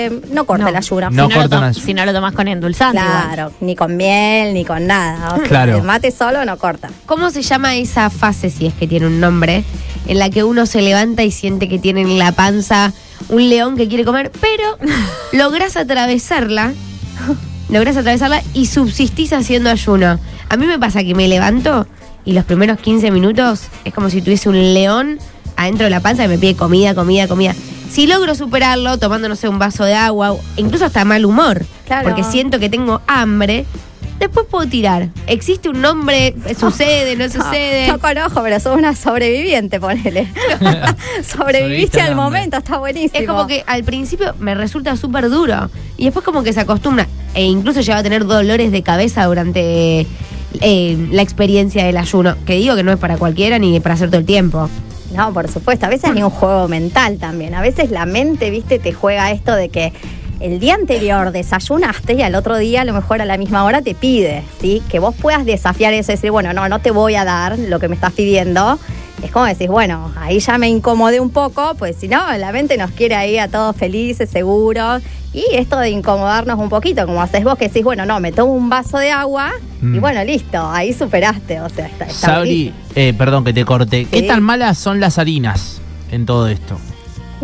eh, 0.06 0.20
no 0.30 0.44
corta 0.44 0.64
No. 0.64 0.68
el 0.70 0.76
ayuno. 0.76 1.10
No 1.10 1.10
si, 1.10 1.16
no 1.16 1.42
lo 1.42 1.48
corta 1.50 1.72
si 1.74 1.94
no 1.94 2.04
lo 2.04 2.12
tomás 2.12 2.32
con 2.32 2.46
endulzante. 2.46 3.00
igual. 3.02 3.22
Claro, 3.26 3.52
ni 3.60 3.74
con 3.74 3.96
miel, 3.96 4.54
ni 4.54 4.64
con 4.64 4.86
nada. 4.86 5.34
O 5.34 5.36
sea, 5.38 5.44
Claro. 5.48 5.76
El 5.78 5.82
mate 5.82 6.12
solo 6.12 6.44
no 6.44 6.56
corta. 6.58 6.90
¿Cómo 7.06 7.30
se 7.30 7.42
llama 7.42 7.74
esa 7.74 8.08
fase, 8.08 8.50
si 8.50 8.66
es 8.66 8.74
que 8.74 8.86
tiene 8.86 9.06
un 9.08 9.18
nombre, 9.18 9.64
en 10.06 10.18
la 10.18 10.30
que 10.30 10.44
uno 10.44 10.66
se 10.66 10.82
levanta 10.82 11.22
y 11.24 11.30
siente 11.30 11.68
que 11.68 11.78
tiene 11.78 12.02
en 12.02 12.18
la 12.18 12.32
panza 12.32 12.92
un 13.28 13.48
león 13.48 13.76
que 13.76 13.88
quiere 13.88 14.04
comer, 14.04 14.30
pero 14.40 14.78
lográs 15.32 15.76
atravesarla, 15.76 16.72
lográs 17.68 17.96
atravesarla 17.96 18.42
y 18.52 18.66
subsistís 18.66 19.32
haciendo 19.32 19.70
ayuno? 19.70 20.18
A 20.48 20.56
mí 20.56 20.66
me 20.66 20.78
pasa 20.78 21.02
que 21.02 21.14
me 21.14 21.28
levanto 21.28 21.86
y 22.24 22.32
los 22.32 22.44
primeros 22.44 22.78
15 22.78 23.10
minutos 23.10 23.62
es 23.84 23.92
como 23.94 24.10
si 24.10 24.22
tuviese 24.22 24.48
un 24.48 24.74
león 24.74 25.18
adentro 25.56 25.84
de 25.84 25.90
la 25.90 26.00
panza 26.00 26.22
que 26.24 26.28
me 26.28 26.38
pide 26.38 26.54
comida, 26.56 26.94
comida, 26.94 27.28
comida. 27.28 27.54
Si 27.90 28.06
logro 28.06 28.34
superarlo 28.34 28.98
tomando, 28.98 29.28
no 29.28 29.36
sé, 29.36 29.48
un 29.48 29.58
vaso 29.58 29.84
de 29.84 29.94
agua, 29.94 30.36
incluso 30.56 30.84
hasta 30.84 31.04
mal 31.04 31.24
humor, 31.24 31.64
Claro. 31.86 32.08
porque 32.08 32.24
siento 32.24 32.58
que 32.58 32.68
tengo 32.68 33.02
hambre, 33.06 33.66
después 34.18 34.46
puedo 34.50 34.68
tirar. 34.68 35.08
¿Existe 35.26 35.68
un 35.68 35.80
nombre? 35.80 36.34
¿Sucede? 36.58 37.16
¿No 37.16 37.24
sucede? 37.28 37.86
No, 37.86 37.94
no 37.94 37.98
conozco, 38.00 38.42
pero 38.42 38.60
sos 38.60 38.76
una 38.76 38.94
sobreviviente, 38.94 39.80
ponele. 39.80 40.28
Sobreviviste 41.24 42.00
al 42.00 42.16
momento, 42.16 42.58
está 42.58 42.78
buenísimo. 42.78 43.20
Es 43.20 43.26
como 43.26 43.46
que 43.46 43.64
al 43.66 43.84
principio 43.84 44.34
me 44.38 44.54
resulta 44.54 44.96
súper 44.96 45.30
duro 45.30 45.70
y 45.96 46.04
después 46.04 46.24
como 46.24 46.42
que 46.42 46.52
se 46.52 46.60
acostumbra 46.60 47.06
e 47.34 47.44
incluso 47.44 47.80
llega 47.80 47.98
a 47.98 48.02
tener 48.02 48.26
dolores 48.26 48.70
de 48.72 48.82
cabeza 48.82 49.24
durante 49.24 50.06
eh, 50.60 51.08
la 51.10 51.22
experiencia 51.22 51.84
del 51.84 51.96
ayuno, 51.96 52.36
que 52.46 52.54
digo 52.54 52.76
que 52.76 52.82
no 52.82 52.92
es 52.92 52.98
para 52.98 53.16
cualquiera 53.16 53.58
ni 53.58 53.78
para 53.80 53.94
hacer 53.94 54.08
todo 54.08 54.18
el 54.18 54.26
tiempo. 54.26 54.68
No, 55.14 55.32
por 55.32 55.48
supuesto. 55.48 55.86
A 55.86 55.88
veces 55.88 56.10
hay 56.10 56.22
un 56.22 56.30
juego 56.30 56.66
mental 56.68 57.18
también. 57.18 57.54
A 57.54 57.60
veces 57.60 57.90
la 57.90 58.04
mente, 58.04 58.50
viste, 58.50 58.78
te 58.78 58.92
juega 58.92 59.30
esto 59.30 59.54
de 59.54 59.68
que 59.68 59.92
el 60.44 60.60
día 60.60 60.74
anterior 60.74 61.32
desayunaste 61.32 62.12
y 62.14 62.22
al 62.22 62.34
otro 62.34 62.58
día, 62.58 62.82
a 62.82 62.84
lo 62.84 62.92
mejor 62.92 63.22
a 63.22 63.24
la 63.24 63.38
misma 63.38 63.64
hora, 63.64 63.80
te 63.80 63.94
pide, 63.94 64.42
¿sí? 64.60 64.82
Que 64.90 64.98
vos 64.98 65.14
puedas 65.14 65.46
desafiar 65.46 65.94
eso 65.94 66.12
y 66.12 66.16
decir, 66.16 66.30
bueno, 66.30 66.52
no, 66.52 66.68
no 66.68 66.80
te 66.80 66.90
voy 66.90 67.14
a 67.14 67.24
dar 67.24 67.58
lo 67.58 67.80
que 67.80 67.88
me 67.88 67.94
estás 67.94 68.12
pidiendo. 68.12 68.78
Es 69.22 69.30
como 69.30 69.46
decís, 69.46 69.68
bueno, 69.68 70.12
ahí 70.20 70.40
ya 70.40 70.58
me 70.58 70.68
incomodé 70.68 71.18
un 71.18 71.30
poco, 71.30 71.74
pues 71.78 71.96
si 71.96 72.08
no, 72.08 72.30
la 72.36 72.52
mente 72.52 72.76
nos 72.76 72.90
quiere 72.90 73.14
ahí 73.14 73.38
a 73.38 73.48
todos 73.48 73.74
felices, 73.74 74.28
seguros. 74.28 75.02
Y 75.32 75.46
esto 75.52 75.78
de 75.78 75.88
incomodarnos 75.88 76.58
un 76.58 76.68
poquito, 76.68 77.06
como 77.06 77.22
haces 77.22 77.42
vos, 77.42 77.56
que 77.56 77.68
decís, 77.68 77.82
bueno, 77.82 78.04
no, 78.04 78.20
me 78.20 78.30
tomo 78.30 78.52
un 78.52 78.68
vaso 78.68 78.98
de 78.98 79.10
agua 79.10 79.50
y 79.80 79.86
Mm. 79.86 80.00
bueno, 80.00 80.22
listo, 80.24 80.60
ahí 80.70 80.92
superaste. 80.92 81.60
O 81.62 81.68
sea, 81.70 81.86
está, 81.86 82.04
está 82.04 82.26
Sabri, 82.26 82.72
eh, 82.94 83.14
perdón 83.16 83.44
que 83.44 83.54
te 83.54 83.64
corte. 83.64 84.04
¿Qué 84.10 84.22
tan 84.22 84.42
malas 84.42 84.76
son 84.76 85.00
las 85.00 85.18
harinas 85.18 85.80
en 86.10 86.26
todo 86.26 86.48
esto? 86.48 86.78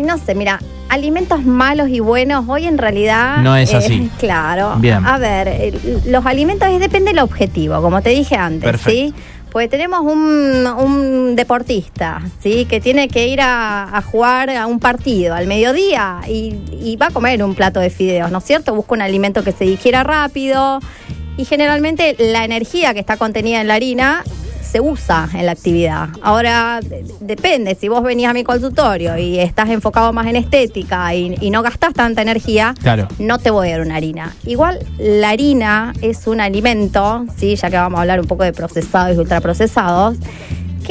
No 0.01 0.17
sé, 0.17 0.35
mira, 0.35 0.59
alimentos 0.89 1.43
malos 1.43 1.89
y 1.89 1.99
buenos 1.99 2.45
hoy 2.47 2.65
en 2.65 2.77
realidad... 2.77 3.37
No 3.37 3.55
es 3.55 3.73
así. 3.73 4.09
Claro. 4.19 4.75
Bien. 4.79 5.05
A 5.05 5.17
ver, 5.17 5.73
los 6.05 6.25
alimentos 6.25 6.67
es- 6.69 6.79
depende 6.79 7.11
del 7.11 7.19
objetivo, 7.19 7.81
como 7.81 8.01
te 8.01 8.09
dije 8.11 8.35
antes, 8.35 8.63
Perfecto. 8.69 8.91
¿sí? 8.91 9.13
Pues 9.51 9.69
tenemos 9.69 9.99
un, 10.01 10.65
un 10.65 11.35
deportista, 11.35 12.21
¿sí? 12.41 12.63
Que 12.65 12.79
tiene 12.79 13.09
que 13.09 13.27
ir 13.27 13.41
a, 13.41 13.97
a 13.97 14.01
jugar 14.01 14.49
a 14.49 14.65
un 14.65 14.79
partido 14.79 15.35
al 15.35 15.45
mediodía 15.45 16.21
y, 16.25 16.55
y 16.81 16.95
va 16.95 17.07
a 17.07 17.11
comer 17.11 17.43
un 17.43 17.53
plato 17.53 17.81
de 17.81 17.89
fideos, 17.89 18.31
¿no 18.31 18.37
es 18.37 18.45
cierto? 18.45 18.73
Busca 18.73 18.93
un 18.93 19.01
alimento 19.01 19.43
que 19.43 19.51
se 19.51 19.65
digiera 19.65 20.03
rápido 20.03 20.79
y 21.35 21.43
generalmente 21.43 22.15
la 22.17 22.45
energía 22.45 22.93
que 22.93 23.01
está 23.01 23.17
contenida 23.17 23.59
en 23.59 23.67
la 23.67 23.73
harina 23.73 24.23
se 24.71 24.79
usa 24.79 25.27
en 25.33 25.45
la 25.45 25.51
actividad. 25.51 26.09
Ahora, 26.21 26.79
de- 26.81 27.05
depende, 27.19 27.75
si 27.75 27.87
vos 27.89 28.01
venís 28.03 28.27
a 28.27 28.33
mi 28.33 28.43
consultorio 28.43 29.17
y 29.17 29.39
estás 29.39 29.69
enfocado 29.69 30.13
más 30.13 30.27
en 30.27 30.35
estética 30.37 31.13
y, 31.13 31.35
y 31.41 31.49
no 31.49 31.61
gastás 31.61 31.93
tanta 31.93 32.21
energía, 32.21 32.73
Claro. 32.81 33.07
no 33.19 33.37
te 33.39 33.51
voy 33.51 33.69
a 33.69 33.71
dar 33.77 33.81
una 33.85 33.95
harina. 33.97 34.33
Igual 34.45 34.79
la 34.97 35.29
harina 35.31 35.93
es 36.01 36.27
un 36.27 36.39
alimento, 36.41 37.25
¿sí? 37.37 37.55
ya 37.55 37.69
que 37.69 37.75
vamos 37.77 37.97
a 37.97 38.01
hablar 38.01 38.19
un 38.21 38.27
poco 38.27 38.43
de 38.43 38.53
procesados 38.53 39.15
y 39.15 39.19
ultraprocesados, 39.19 40.17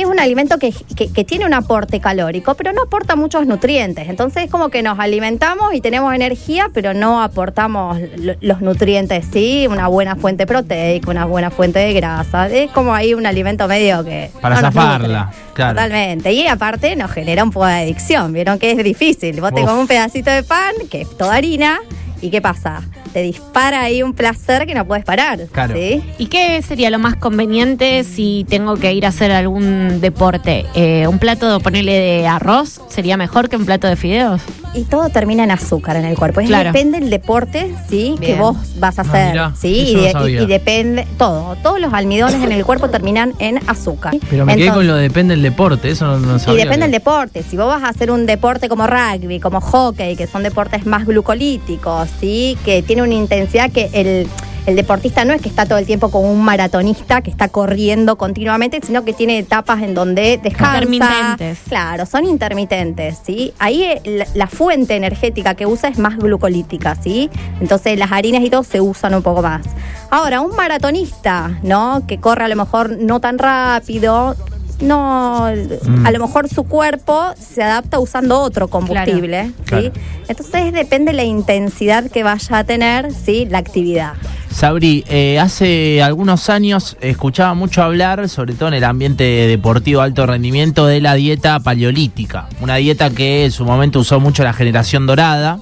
que 0.01 0.05
es 0.05 0.11
un 0.11 0.19
alimento 0.19 0.59
que, 0.59 0.73
que- 0.97 1.13
que 1.13 1.25
tiene 1.25 1.45
un 1.45 1.53
aporte 1.53 2.01
calórico, 2.01 2.55
pero 2.55 2.73
no 2.73 2.83
aporta 2.85 3.17
muchos 3.17 3.47
nutrientes. 3.47 4.09
Entonces 4.09 4.45
es 4.45 4.51
como 4.51 4.71
que 4.71 4.83
nos 4.83 4.99
alimentamos 4.99 5.75
y 5.75 5.83
tenemos 5.83 6.15
energía, 6.15 6.71
pero 6.73 6.95
no 6.95 7.23
aportamos 7.23 7.99
lo- 8.17 8.35
los 8.41 8.63
nutrientes, 8.63 9.27
¿sí? 9.31 9.67
Una 9.69 9.89
buena 9.89 10.17
fuente 10.17 10.47
proteica, 10.47 11.11
una 11.11 11.27
buena 11.27 11.51
fuente 11.51 11.81
de 11.81 11.93
grasa. 11.93 12.49
Es 12.49 12.71
como 12.71 12.95
ahí 12.95 13.13
un 13.13 13.27
alimento 13.27 13.69
medio 13.69 14.03
que... 14.03 14.31
Para 14.41 14.55
no 14.55 14.61
zafarla, 14.63 15.33
claro. 15.53 15.75
Totalmente. 15.75 16.33
Y 16.33 16.47
aparte 16.47 16.97
nos 16.97 17.11
genera 17.11 17.45
un 17.45 17.51
poco 17.51 17.67
de 17.67 17.75
adicción. 17.75 18.33
Vieron 18.33 18.59
que 18.59 18.71
es 18.71 18.83
difícil. 18.83 19.39
Vos 19.43 19.53
te 19.53 19.61
Uf. 19.61 19.67
comes 19.69 19.83
un 19.83 19.87
pedacito 19.87 20.31
de 20.31 20.43
pan, 20.45 20.73
que 20.91 21.03
es 21.03 21.19
toda 21.19 21.35
harina, 21.35 21.79
¿y 22.23 22.31
qué 22.31 22.41
pasa? 22.41 22.81
Te 23.13 23.23
dispara 23.23 23.83
ahí 23.83 24.03
un 24.03 24.13
placer 24.13 24.67
que 24.67 24.75
no 24.75 24.87
puedes 24.87 25.05
parar. 25.05 25.47
Claro. 25.53 25.75
¿sí? 25.75 26.03
¿Y 26.19 26.27
qué 26.27 26.63
sería 26.63 26.91
lo 26.91 26.99
más 26.99 27.17
conveniente 27.17 28.05
si 28.05 28.47
tengo 28.49 28.77
que 28.77 28.93
ir 28.93 29.05
a 29.05 29.09
hacer 29.09 29.33
algún 29.33 30.01
deporte? 30.01 30.67
Eh, 30.75 31.07
¿Un 31.07 31.19
plato, 31.19 31.61
ponerle 31.61 31.93
de 31.93 32.27
arroz, 32.27 32.81
sería 32.89 33.17
mejor 33.17 33.49
que 33.49 33.57
un 33.57 33.67
plato 33.67 33.87
de 33.89 33.97
fideos? 33.97 34.43
Y 34.73 34.85
todo 34.85 35.09
termina 35.09 35.43
en 35.45 35.51
azúcar 35.51 35.97
en 35.97 36.05
el 36.05 36.17
cuerpo. 36.17 36.41
Es 36.41 36.47
Claro. 36.47 36.73
Depende 36.73 37.01
del 37.01 37.11
deporte, 37.11 37.75
¿sí? 37.89 38.15
Que 38.21 38.35
vos 38.37 38.57
vas 38.79 38.99
a 38.99 39.03
Ah, 39.03 39.05
hacer. 39.09 39.31
mirá, 39.31 39.53
¿sí? 39.61 39.91
Y, 39.91 39.95
no 39.97 40.03
de- 40.03 40.09
y- 40.09 40.13
sabía. 40.13 40.43
y 40.43 40.47
depende. 40.47 41.07
Todo. 41.19 41.57
Todos 41.63 41.81
los 41.81 41.93
almidones 41.93 42.43
en 42.43 42.53
el 42.53 42.65
cuerpo 42.65 42.89
terminan 42.89 43.35
en 43.41 43.59
azúcar. 43.69 44.15
Pero 44.31 44.47
me 44.47 44.55
quedé 44.55 44.67
Entonces- 44.67 44.75
con 44.75 44.87
lo 44.87 44.95
depende 44.97 45.35
del 45.35 45.43
deporte, 45.43 45.91
eso 45.91 46.07
no, 46.07 46.19
no 46.19 46.37
Y 46.53 46.57
depende 46.57 46.83
del 46.87 46.93
deporte. 46.93 47.43
Si 47.43 47.57
vos 47.57 47.67
vas 47.67 47.83
a 47.83 47.89
hacer 47.89 48.11
un 48.13 48.27
deporte 48.27 48.69
como 48.69 48.87
rugby, 48.87 49.41
como 49.41 49.61
hockey, 49.61 50.15
que 50.17 50.27
son 50.29 50.43
deportes 50.45 50.87
más 50.87 51.05
glucolíticos, 51.07 52.09
¿sí? 52.21 52.57
que 52.65 52.83
tiene 52.83 53.03
una 53.03 53.15
intensidad 53.15 53.71
que 53.73 53.91
el, 53.93 54.29
el 54.67 54.77
deportista 54.77 55.25
no 55.25 55.33
es 55.33 55.41
que 55.41 55.49
está 55.49 55.67
todo 55.67 55.79
el 55.79 55.87
tiempo 55.87 56.11
como 56.11 56.31
un 56.31 56.43
maratonista 56.43 57.23
que 57.23 57.31
está 57.31 57.49
corriendo 57.49 58.17
continuamente, 58.17 58.81
sino 58.85 59.05
que 59.05 59.13
tiene 59.13 59.39
etapas 59.39 59.83
en 59.83 59.95
donde 59.95 60.39
descansa. 60.43 60.83
Intermitentes. 60.83 61.59
Claro, 61.69 62.07
son 62.07 62.25
intermitentes, 62.25 63.19
¿sí? 63.25 63.53
Ahí 63.59 63.85
eh, 63.85 64.01
la, 64.05 64.27
la 64.35 64.47
fuente 64.47 64.97
energética 64.97 65.55
que 65.55 65.67
usa 65.67 65.89
es 65.89 65.99
más 65.99 66.17
glucolítica, 66.19 66.95
¿sí? 66.95 67.31
Entonces 67.61 67.99
las 67.99 68.13
harinas 68.13 68.43
y 68.43 68.51
todo 68.51 68.63
se 68.63 68.81
usan 68.81 69.15
un 69.15 69.23
poco 69.23 69.43
más. 69.43 69.67
Ahora, 70.11 70.41
un 70.41 70.55
maratonista, 70.55 71.59
¿no? 71.63 72.03
Que 72.07 72.19
corre 72.19 72.45
a 72.45 72.49
lo 72.49 72.57
mejor 72.57 72.99
no 72.99 73.21
tan 73.21 73.39
rápido, 73.39 74.37
no, 74.81 75.49
Mm. 75.87 76.07
a 76.07 76.11
lo 76.11 76.19
mejor 76.21 76.49
su 76.49 76.65
cuerpo 76.65 77.33
se 77.39 77.63
adapta 77.63 77.99
usando 77.99 78.41
otro 78.41 78.69
combustible, 78.69 79.47
¿sí? 79.47 79.55
Claro. 79.65 79.93
Entonces 80.29 80.73
depende 80.73 81.13
la 81.13 81.25
intensidad 81.25 82.11
que 82.11 82.23
vaya 82.23 82.59
a 82.59 82.65
tener, 82.65 83.13
¿sí? 83.13 83.47
La 83.51 83.59
actividad. 83.59 84.15
Sabri, 84.51 85.05
eh, 85.09 85.39
hace 85.39 86.03
algunos 86.03 86.51
años 86.51 86.97
escuchaba 87.01 87.55
mucho 87.55 87.83
hablar, 87.83 88.29
sobre 88.29 88.55
todo 88.55 88.69
en 88.69 88.75
el 88.75 88.85
ambiente 88.85 89.25
deportivo 89.25 90.01
de 90.01 90.07
alto 90.07 90.27
rendimiento, 90.27 90.87
de 90.87 91.01
la 91.01 91.15
dieta 91.15 91.61
paleolítica. 91.61 92.49
Una 92.61 92.77
dieta 92.77 93.11
que 93.11 93.45
en 93.47 93.53
su 93.53 93.65
momento 93.65 94.01
usó 94.01 94.21
mucho 94.21 94.43
la 94.45 94.53
generación 94.53 95.07
dorada 95.07 95.61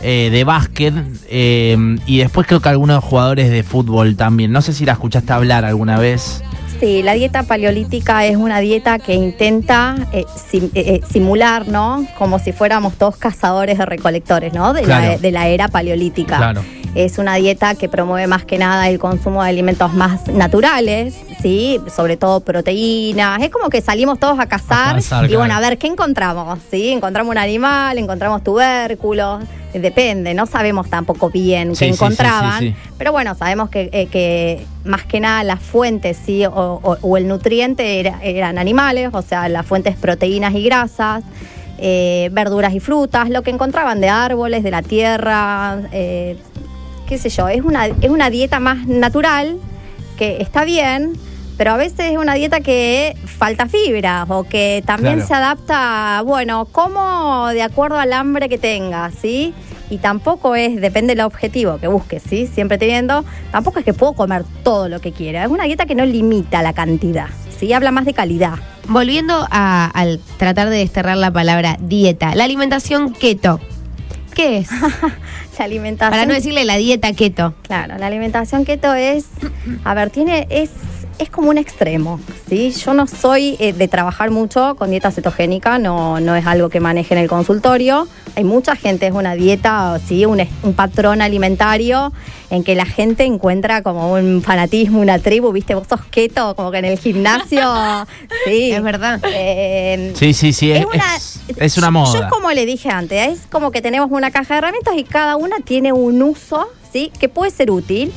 eh, 0.00 0.30
de 0.32 0.44
básquet 0.44 0.94
eh, 1.28 1.76
y 2.06 2.18
después 2.18 2.46
creo 2.46 2.60
que 2.60 2.68
algunos 2.68 3.02
jugadores 3.04 3.50
de 3.50 3.62
fútbol 3.62 4.16
también. 4.16 4.52
No 4.52 4.62
sé 4.62 4.72
si 4.72 4.84
la 4.84 4.92
escuchaste 4.92 5.32
hablar 5.32 5.64
alguna 5.64 5.98
vez. 5.98 6.42
Sí, 6.84 7.02
la 7.02 7.14
dieta 7.14 7.44
paleolítica 7.44 8.26
es 8.26 8.36
una 8.36 8.58
dieta 8.60 8.98
que 8.98 9.14
intenta 9.14 9.96
eh, 10.12 10.26
sim- 10.36 10.70
eh, 10.74 10.96
eh, 10.96 11.00
simular, 11.10 11.66
¿no? 11.66 12.06
Como 12.18 12.38
si 12.38 12.52
fuéramos 12.52 12.92
todos 12.98 13.16
cazadores 13.16 13.78
de 13.78 13.86
recolectores, 13.86 14.52
¿no? 14.52 14.74
De, 14.74 14.82
la, 14.82 14.86
Claro. 15.00 15.18
de 15.18 15.30
la 15.32 15.48
era 15.48 15.68
paleolítica. 15.68 16.36
Claro. 16.36 16.62
Es 16.94 17.18
una 17.18 17.34
dieta 17.34 17.74
que 17.74 17.88
promueve 17.88 18.26
más 18.28 18.44
que 18.44 18.56
nada 18.56 18.88
el 18.88 18.98
consumo 19.00 19.42
de 19.42 19.48
alimentos 19.48 19.92
más 19.94 20.28
naturales, 20.28 21.14
¿sí? 21.42 21.80
Sobre 21.94 22.16
todo 22.16 22.40
proteínas. 22.40 23.42
Es 23.42 23.50
como 23.50 23.68
que 23.68 23.80
salimos 23.80 24.20
todos 24.20 24.38
a 24.38 24.46
cazar, 24.46 24.90
A 24.90 24.94
cazar, 24.94 25.24
y 25.24 25.28
claro. 25.28 25.40
bueno, 25.40 25.54
a 25.56 25.60
ver, 25.60 25.76
¿qué 25.78 25.88
encontramos? 25.88 26.60
¿Sí? 26.70 26.90
Encontramos 26.90 27.32
un 27.32 27.38
animal, 27.38 27.98
encontramos 27.98 28.44
tubérculos. 28.44 29.42
Depende, 29.72 30.34
no 30.34 30.46
sabemos 30.46 30.88
tampoco 30.88 31.30
bien 31.30 31.74
Sí, 31.74 31.86
qué 31.86 31.90
encontraban. 31.90 32.60
sí, 32.60 32.68
sí. 32.68 32.76
Pero 32.96 33.10
bueno, 33.10 33.34
sabemos 33.34 33.70
que, 33.70 33.90
eh, 33.92 34.06
que 34.06 34.64
más 34.84 35.02
que 35.02 35.18
nada 35.18 35.42
las 35.42 35.58
fuentes, 35.60 36.16
¿sí? 36.24 36.46
O, 36.46 36.52
o- 36.80 36.96
o 37.02 37.16
el 37.16 37.26
nutriente 37.26 37.98
era- 37.98 38.20
eran 38.22 38.56
animales, 38.56 39.10
o 39.12 39.22
sea, 39.22 39.48
las 39.48 39.66
fuentes 39.66 39.96
proteínas 39.96 40.54
y 40.54 40.62
grasas, 40.62 41.24
eh, 41.78 42.28
verduras 42.30 42.72
y 42.72 42.78
frutas, 42.78 43.30
lo 43.30 43.42
que 43.42 43.50
encontraban 43.50 44.00
de 44.00 44.08
árboles, 44.10 44.62
de 44.62 44.70
la 44.70 44.82
tierra, 44.82 45.80
eh, 45.90 46.36
qué 47.06 47.18
sé 47.18 47.28
yo, 47.28 47.48
es 47.48 47.62
una, 47.62 47.86
es 47.86 48.10
una 48.10 48.30
dieta 48.30 48.60
más 48.60 48.86
natural, 48.86 49.56
que 50.16 50.40
está 50.40 50.64
bien, 50.64 51.12
pero 51.56 51.72
a 51.72 51.76
veces 51.76 52.12
es 52.12 52.16
una 52.18 52.34
dieta 52.34 52.60
que 52.60 53.16
falta 53.26 53.66
fibra 53.68 54.24
o 54.28 54.44
que 54.44 54.82
también 54.86 55.14
Claro. 55.16 55.28
se 55.28 55.34
adapta, 55.34 56.22
bueno, 56.24 56.66
como 56.66 57.48
de 57.48 57.62
acuerdo 57.62 57.98
al 57.98 58.12
hambre 58.12 58.48
que 58.48 58.58
tengas, 58.58 59.14
¿sí? 59.14 59.54
Y 59.90 59.98
tampoco 59.98 60.54
es, 60.56 60.80
depende 60.80 61.14
del 61.14 61.24
objetivo 61.24 61.78
que 61.78 61.86
busques, 61.88 62.22
¿sí? 62.28 62.46
Siempre 62.46 62.78
teniendo, 62.78 63.24
tampoco 63.52 63.78
es 63.80 63.84
que 63.84 63.92
puedo 63.94 64.14
comer 64.14 64.44
todo 64.62 64.88
lo 64.88 65.00
que 65.00 65.12
quiera. 65.12 65.44
Es 65.44 65.50
una 65.50 65.64
dieta 65.64 65.86
que 65.86 65.94
no 65.94 66.04
limita 66.06 66.62
la 66.62 66.72
cantidad, 66.72 67.28
¿sí? 67.58 67.72
Habla 67.72 67.90
más 67.90 68.04
de 68.04 68.14
calidad. 68.14 68.54
Volviendo 68.88 69.46
a, 69.50 69.86
al 69.94 70.20
tratar 70.38 70.70
de 70.70 70.78
desterrar 70.78 71.16
la 71.18 71.30
palabra 71.30 71.76
dieta, 71.80 72.34
la 72.34 72.44
alimentación 72.44 73.12
keto. 73.12 73.60
¿Qué 74.34 74.58
es? 74.58 74.68
La 75.58 75.64
alimentación. 75.64 76.10
Para 76.10 76.26
no 76.26 76.34
decirle 76.34 76.64
la 76.64 76.76
dieta 76.76 77.12
keto. 77.12 77.54
Claro, 77.62 77.96
la 77.98 78.06
alimentación 78.06 78.64
keto 78.64 78.94
es, 78.94 79.26
a 79.84 79.94
ver, 79.94 80.10
tiene, 80.10 80.46
es, 80.50 80.70
es 81.18 81.30
como 81.30 81.50
un 81.50 81.58
extremo, 81.58 82.18
¿sí? 82.48 82.72
Yo 82.72 82.92
no 82.94 83.06
soy 83.06 83.56
eh, 83.60 83.72
de 83.72 83.86
trabajar 83.88 84.30
mucho 84.30 84.74
con 84.76 84.90
dieta 84.90 85.10
cetogénica, 85.10 85.78
no, 85.78 86.18
no 86.20 86.34
es 86.34 86.46
algo 86.46 86.68
que 86.68 86.80
maneje 86.80 87.14
en 87.14 87.20
el 87.20 87.28
consultorio. 87.28 88.08
Hay 88.36 88.42
mucha 88.44 88.74
gente, 88.74 89.06
es 89.06 89.12
una 89.12 89.34
dieta, 89.34 90.00
¿sí? 90.06 90.26
Un, 90.26 90.42
un 90.64 90.74
patrón 90.74 91.22
alimentario 91.22 92.12
en 92.50 92.64
que 92.64 92.74
la 92.74 92.84
gente 92.84 93.24
encuentra 93.24 93.82
como 93.82 94.12
un 94.12 94.42
fanatismo, 94.42 95.00
una 95.00 95.18
tribu, 95.20 95.52
¿viste? 95.52 95.74
Vos 95.74 95.86
sos 95.88 96.00
keto, 96.10 96.54
como 96.56 96.70
que 96.72 96.78
en 96.78 96.84
el 96.86 96.98
gimnasio, 96.98 97.62
sí. 98.44 98.72
Es 98.72 98.82
verdad. 98.82 99.20
Eh, 99.24 100.12
Sí, 100.16 100.34
sí, 100.34 100.52
sí, 100.52 100.72
es, 100.72 100.80
es 100.80 100.86
una, 100.86 101.16
es- 101.16 101.40
es 101.56 101.78
una 101.78 101.86
yo- 101.88 101.92
moda. 101.92 102.20
Yo 102.22 102.28
como 102.28 102.50
le 102.50 102.66
dije 102.66 102.88
antes, 102.90 103.28
es 103.40 103.46
como 103.50 103.70
que 103.70 103.80
tenemos 103.82 104.10
una 104.10 104.30
caja 104.32 104.54
de 104.54 104.58
herramientas 104.58 104.94
y 104.96 105.04
cada 105.04 105.36
una 105.36 105.56
tiene 105.64 105.92
un 105.92 106.20
uso, 106.22 106.66
¿sí? 106.92 107.12
Que 107.20 107.28
puede 107.28 107.50
ser 107.52 107.70
útil. 107.70 108.12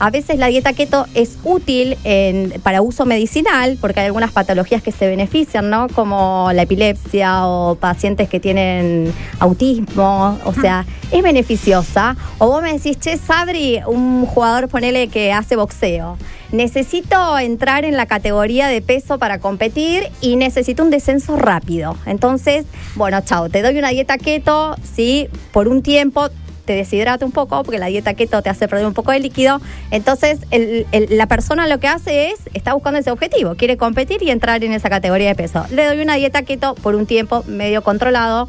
A 0.00 0.08
veces 0.08 0.38
la 0.38 0.46
dieta 0.46 0.72
keto 0.72 1.04
es 1.14 1.36
útil 1.44 1.98
en- 2.04 2.54
para 2.62 2.80
uso 2.80 3.04
medicinal 3.04 3.76
porque 3.82 4.00
hay 4.00 4.06
algunas 4.06 4.32
patologías 4.32 4.82
que 4.82 4.92
se 4.92 5.06
benefician, 5.06 5.68
¿no? 5.68 5.88
Como 5.88 6.48
la 6.54 6.62
epilepsia 6.62 7.46
o 7.46 7.74
pacientes 7.74 8.30
que 8.30 8.40
tienen 8.40 9.12
autismo, 9.38 10.38
o 10.44 10.54
sea, 10.54 10.86
es 11.12 11.22
beneficiosa. 11.22 12.16
O 12.38 12.46
vos 12.48 12.62
me 12.62 12.72
decís, 12.72 12.98
che, 12.98 13.18
Sabri, 13.18 13.80
un 13.86 14.24
jugador, 14.24 14.68
ponele 14.68 15.08
que 15.08 15.34
hace 15.34 15.54
boxeo. 15.56 16.16
Necesito 16.50 17.38
entrar 17.38 17.84
en 17.84 17.96
la 17.98 18.06
categoría 18.06 18.68
de 18.68 18.80
peso 18.80 19.18
para 19.18 19.38
competir 19.38 20.08
y 20.22 20.36
necesito 20.36 20.82
un 20.82 20.88
descenso 20.90 21.36
rápido. 21.36 21.94
Entonces, 22.06 22.64
bueno, 22.96 23.20
chao, 23.20 23.50
te 23.50 23.60
doy 23.60 23.78
una 23.78 23.90
dieta 23.90 24.16
keto, 24.16 24.76
sí, 24.96 25.28
por 25.52 25.68
un 25.68 25.82
tiempo 25.82 26.28
te 26.64 26.74
deshidrata 26.74 27.24
un 27.24 27.32
poco 27.32 27.62
porque 27.62 27.78
la 27.78 27.86
dieta 27.86 28.14
keto 28.14 28.42
te 28.42 28.50
hace 28.50 28.68
perder 28.68 28.86
un 28.86 28.94
poco 28.94 29.12
de 29.12 29.20
líquido. 29.20 29.60
Entonces, 29.90 30.38
el- 30.50 30.86
el- 30.92 31.16
la 31.16 31.26
persona 31.26 31.66
lo 31.66 31.78
que 31.80 31.88
hace 31.88 32.28
es, 32.30 32.38
está 32.54 32.74
buscando 32.74 32.98
ese 32.98 33.10
objetivo, 33.10 33.54
quiere 33.56 33.76
competir 33.76 34.22
y 34.22 34.30
entrar 34.30 34.62
en 34.62 34.72
esa 34.72 34.88
categoría 34.90 35.28
de 35.28 35.34
peso. 35.34 35.64
Le 35.70 35.84
doy 35.86 36.00
una 36.00 36.14
dieta 36.14 36.42
keto 36.42 36.74
por 36.76 36.94
un 36.94 37.06
tiempo 37.06 37.42
medio 37.46 37.82
controlado, 37.82 38.48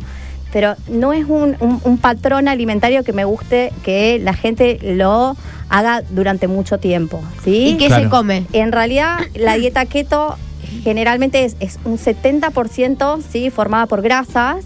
pero 0.54 0.76
no 0.89 1.13
es 1.13 1.26
un, 1.28 1.56
un- 1.62 1.80
un 1.84 1.97
patrón 1.97 2.47
alimentario 2.47 3.04
que 3.04 3.13
me 3.13 3.24
guste 3.26 3.71
que 3.84 4.19
la 4.19 4.34
gente 4.34 4.78
lo 4.82 5.36
haga 5.69 6.02
durante 6.10 6.47
mucho 6.47 6.78
tiempo. 6.78 7.24
¿sí? 7.43 7.69
¿Y 7.69 7.78
qué 7.78 7.88
Claro. 7.88 8.04
se 8.04 8.10
come? 8.10 8.45
En 8.52 8.71
realidad, 8.74 9.19
la 9.36 9.56
dieta 9.56 9.86
keto 9.86 10.36
generalmente 10.84 11.45
es, 11.45 11.56
es 11.62 11.80
un 11.86 11.97
70% 11.97 13.19
¿sí? 13.32 13.50
formada 13.50 13.86
por 13.86 14.02
grasas, 14.02 14.65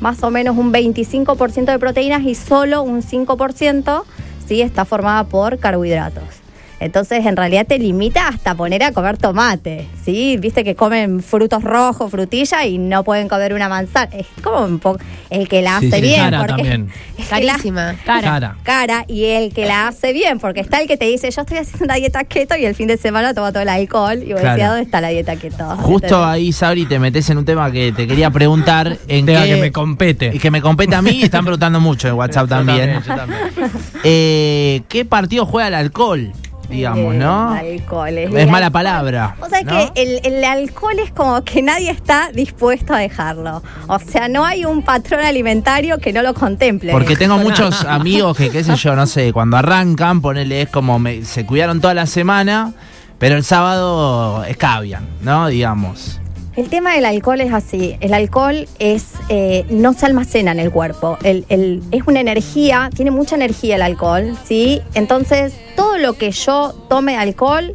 más 0.00 0.22
o 0.22 0.30
menos 0.30 0.56
un 0.56 0.72
25% 0.72 1.64
de 1.66 1.78
proteínas 1.78 2.22
y 2.22 2.34
solo 2.34 2.82
un 2.82 3.02
5% 3.02 4.02
¿sí? 4.46 4.62
está 4.62 4.84
formada 4.84 5.24
por 5.24 5.58
carbohidratos. 5.58 6.45
Entonces, 6.78 7.24
en 7.24 7.36
realidad 7.36 7.66
te 7.66 7.78
limita 7.78 8.28
hasta 8.28 8.54
poner 8.54 8.82
a 8.82 8.92
comer 8.92 9.16
tomate, 9.16 9.88
¿sí? 10.04 10.36
Viste 10.38 10.62
que 10.62 10.74
comen 10.74 11.22
frutos 11.22 11.64
rojos, 11.64 12.10
frutilla 12.10 12.66
y 12.66 12.76
no 12.76 13.02
pueden 13.02 13.28
comer 13.28 13.54
una 13.54 13.68
manzana. 13.68 14.10
Es 14.14 14.26
como 14.42 14.60
un 14.64 14.78
poco 14.78 14.98
el 15.30 15.48
que 15.48 15.62
la 15.62 15.78
hace 15.78 15.90
sí. 15.90 16.00
bien. 16.02 16.20
Cara 16.20 16.38
porque 16.40 16.52
también. 16.54 16.90
es 17.18 17.30
la- 17.30 17.52
Carísima. 17.52 17.94
Cara. 18.04 18.22
Cara. 18.22 18.56
cara 18.62 19.04
y 19.08 19.24
el 19.24 19.54
que 19.54 19.64
la 19.64 19.88
hace 19.88 20.12
bien, 20.12 20.38
porque 20.38 20.60
está 20.60 20.80
el 20.80 20.86
que 20.86 20.98
te 20.98 21.06
dice, 21.06 21.30
yo 21.30 21.40
estoy 21.42 21.56
haciendo 21.58 21.84
una 21.86 21.94
dieta 21.94 22.24
keto 22.24 22.56
y 22.56 22.66
el 22.66 22.74
fin 22.74 22.88
de 22.88 22.98
semana 22.98 23.32
toma 23.32 23.52
todo 23.52 23.62
el 23.62 23.68
alcohol 23.70 24.22
y 24.22 24.32
vos 24.32 24.40
Claro. 24.42 24.50
decías, 24.56 24.68
¿dónde 24.70 24.82
está 24.84 25.00
la 25.00 25.08
dieta 25.08 25.36
keto? 25.36 25.64
Justo 25.78 26.24
ahí, 26.24 26.52
Sabri, 26.52 26.84
te 26.84 26.98
metes 26.98 27.28
en 27.30 27.38
un 27.38 27.44
tema 27.46 27.70
que 27.72 27.92
te 27.92 28.06
quería 28.06 28.30
preguntar. 28.30 28.98
En 29.08 29.24
qué- 29.24 29.32
que 29.46 29.56
me 29.60 29.72
compete. 29.72 30.30
y 30.34 30.38
que 30.38 30.50
me 30.50 30.60
compete 30.60 30.94
a 30.94 31.00
mí 31.00 31.10
y 31.12 31.22
están 31.22 31.42
preguntando 31.44 31.80
mucho 31.80 32.06
en 32.08 32.14
WhatsApp 32.14 32.44
Yo 32.44 32.48
también. 32.56 33.00
yo 33.06 33.14
también. 33.16 33.40
Eh, 34.04 34.82
¿Qué 34.88 35.04
partido 35.04 35.46
juega 35.46 35.68
el 35.68 35.74
alcohol? 35.74 36.32
Digamos, 36.68 37.12
El 37.14 37.18
¿no? 37.20 37.50
alcohol, 37.50 38.18
Es 38.18 38.30
mala 38.30 38.66
alcohol. 38.66 38.72
palabra. 38.72 39.36
O 39.40 39.48
sea 39.48 39.62
¿no? 39.62 39.92
que 39.94 40.02
el, 40.02 40.20
el 40.24 40.44
alcohol 40.44 40.98
es 40.98 41.10
como 41.12 41.42
que 41.44 41.62
nadie 41.62 41.90
está 41.90 42.30
dispuesto 42.32 42.92
a 42.92 42.98
dejarlo. 42.98 43.62
O 43.86 43.98
sea, 43.98 44.28
no 44.28 44.44
hay 44.44 44.64
un 44.64 44.82
patrón 44.82 45.20
alimentario 45.20 45.98
que 45.98 46.12
no 46.12 46.22
lo 46.22 46.34
contemple. 46.34 46.92
Porque 46.92 47.16
tengo 47.16 47.38
muchos 47.38 47.84
amigos 47.88 48.36
que, 48.36 48.50
qué 48.50 48.64
sé 48.64 48.74
yo, 48.76 48.96
no 48.96 49.06
sé, 49.06 49.32
cuando 49.32 49.56
arrancan, 49.56 50.20
ponele, 50.20 50.62
es 50.62 50.68
como 50.68 50.98
me- 50.98 51.24
se 51.24 51.46
cuidaron 51.46 51.80
toda 51.80 51.94
la 51.94 52.06
semana, 52.06 52.72
pero 53.18 53.36
el 53.36 53.44
sábado 53.44 54.44
escabian, 54.44 55.06
¿no? 55.22 55.46
Digamos. 55.48 56.20
El 56.56 56.68
tema 56.70 56.94
del 56.94 57.04
alcohol 57.04 57.40
es 57.42 57.52
así. 57.52 57.96
El 58.00 58.14
alcohol 58.14 58.66
es 58.78 59.04
eh, 59.28 59.64
no 59.68 59.92
se 59.92 60.06
almacena 60.06 60.52
en 60.52 60.60
el 60.60 60.70
cuerpo. 60.70 61.18
El- 61.22 61.44
el- 61.50 61.82
es 61.90 62.02
una 62.06 62.20
energía, 62.20 62.88
tiene 62.94 63.10
mucha 63.10 63.34
energía 63.36 63.76
el 63.76 63.82
alcohol, 63.82 64.36
¿sí? 64.46 64.80
Entonces, 64.94 65.52
todo 65.76 65.98
lo 65.98 66.14
que 66.14 66.30
yo 66.30 66.72
tome 66.88 67.16
alcohol 67.18 67.74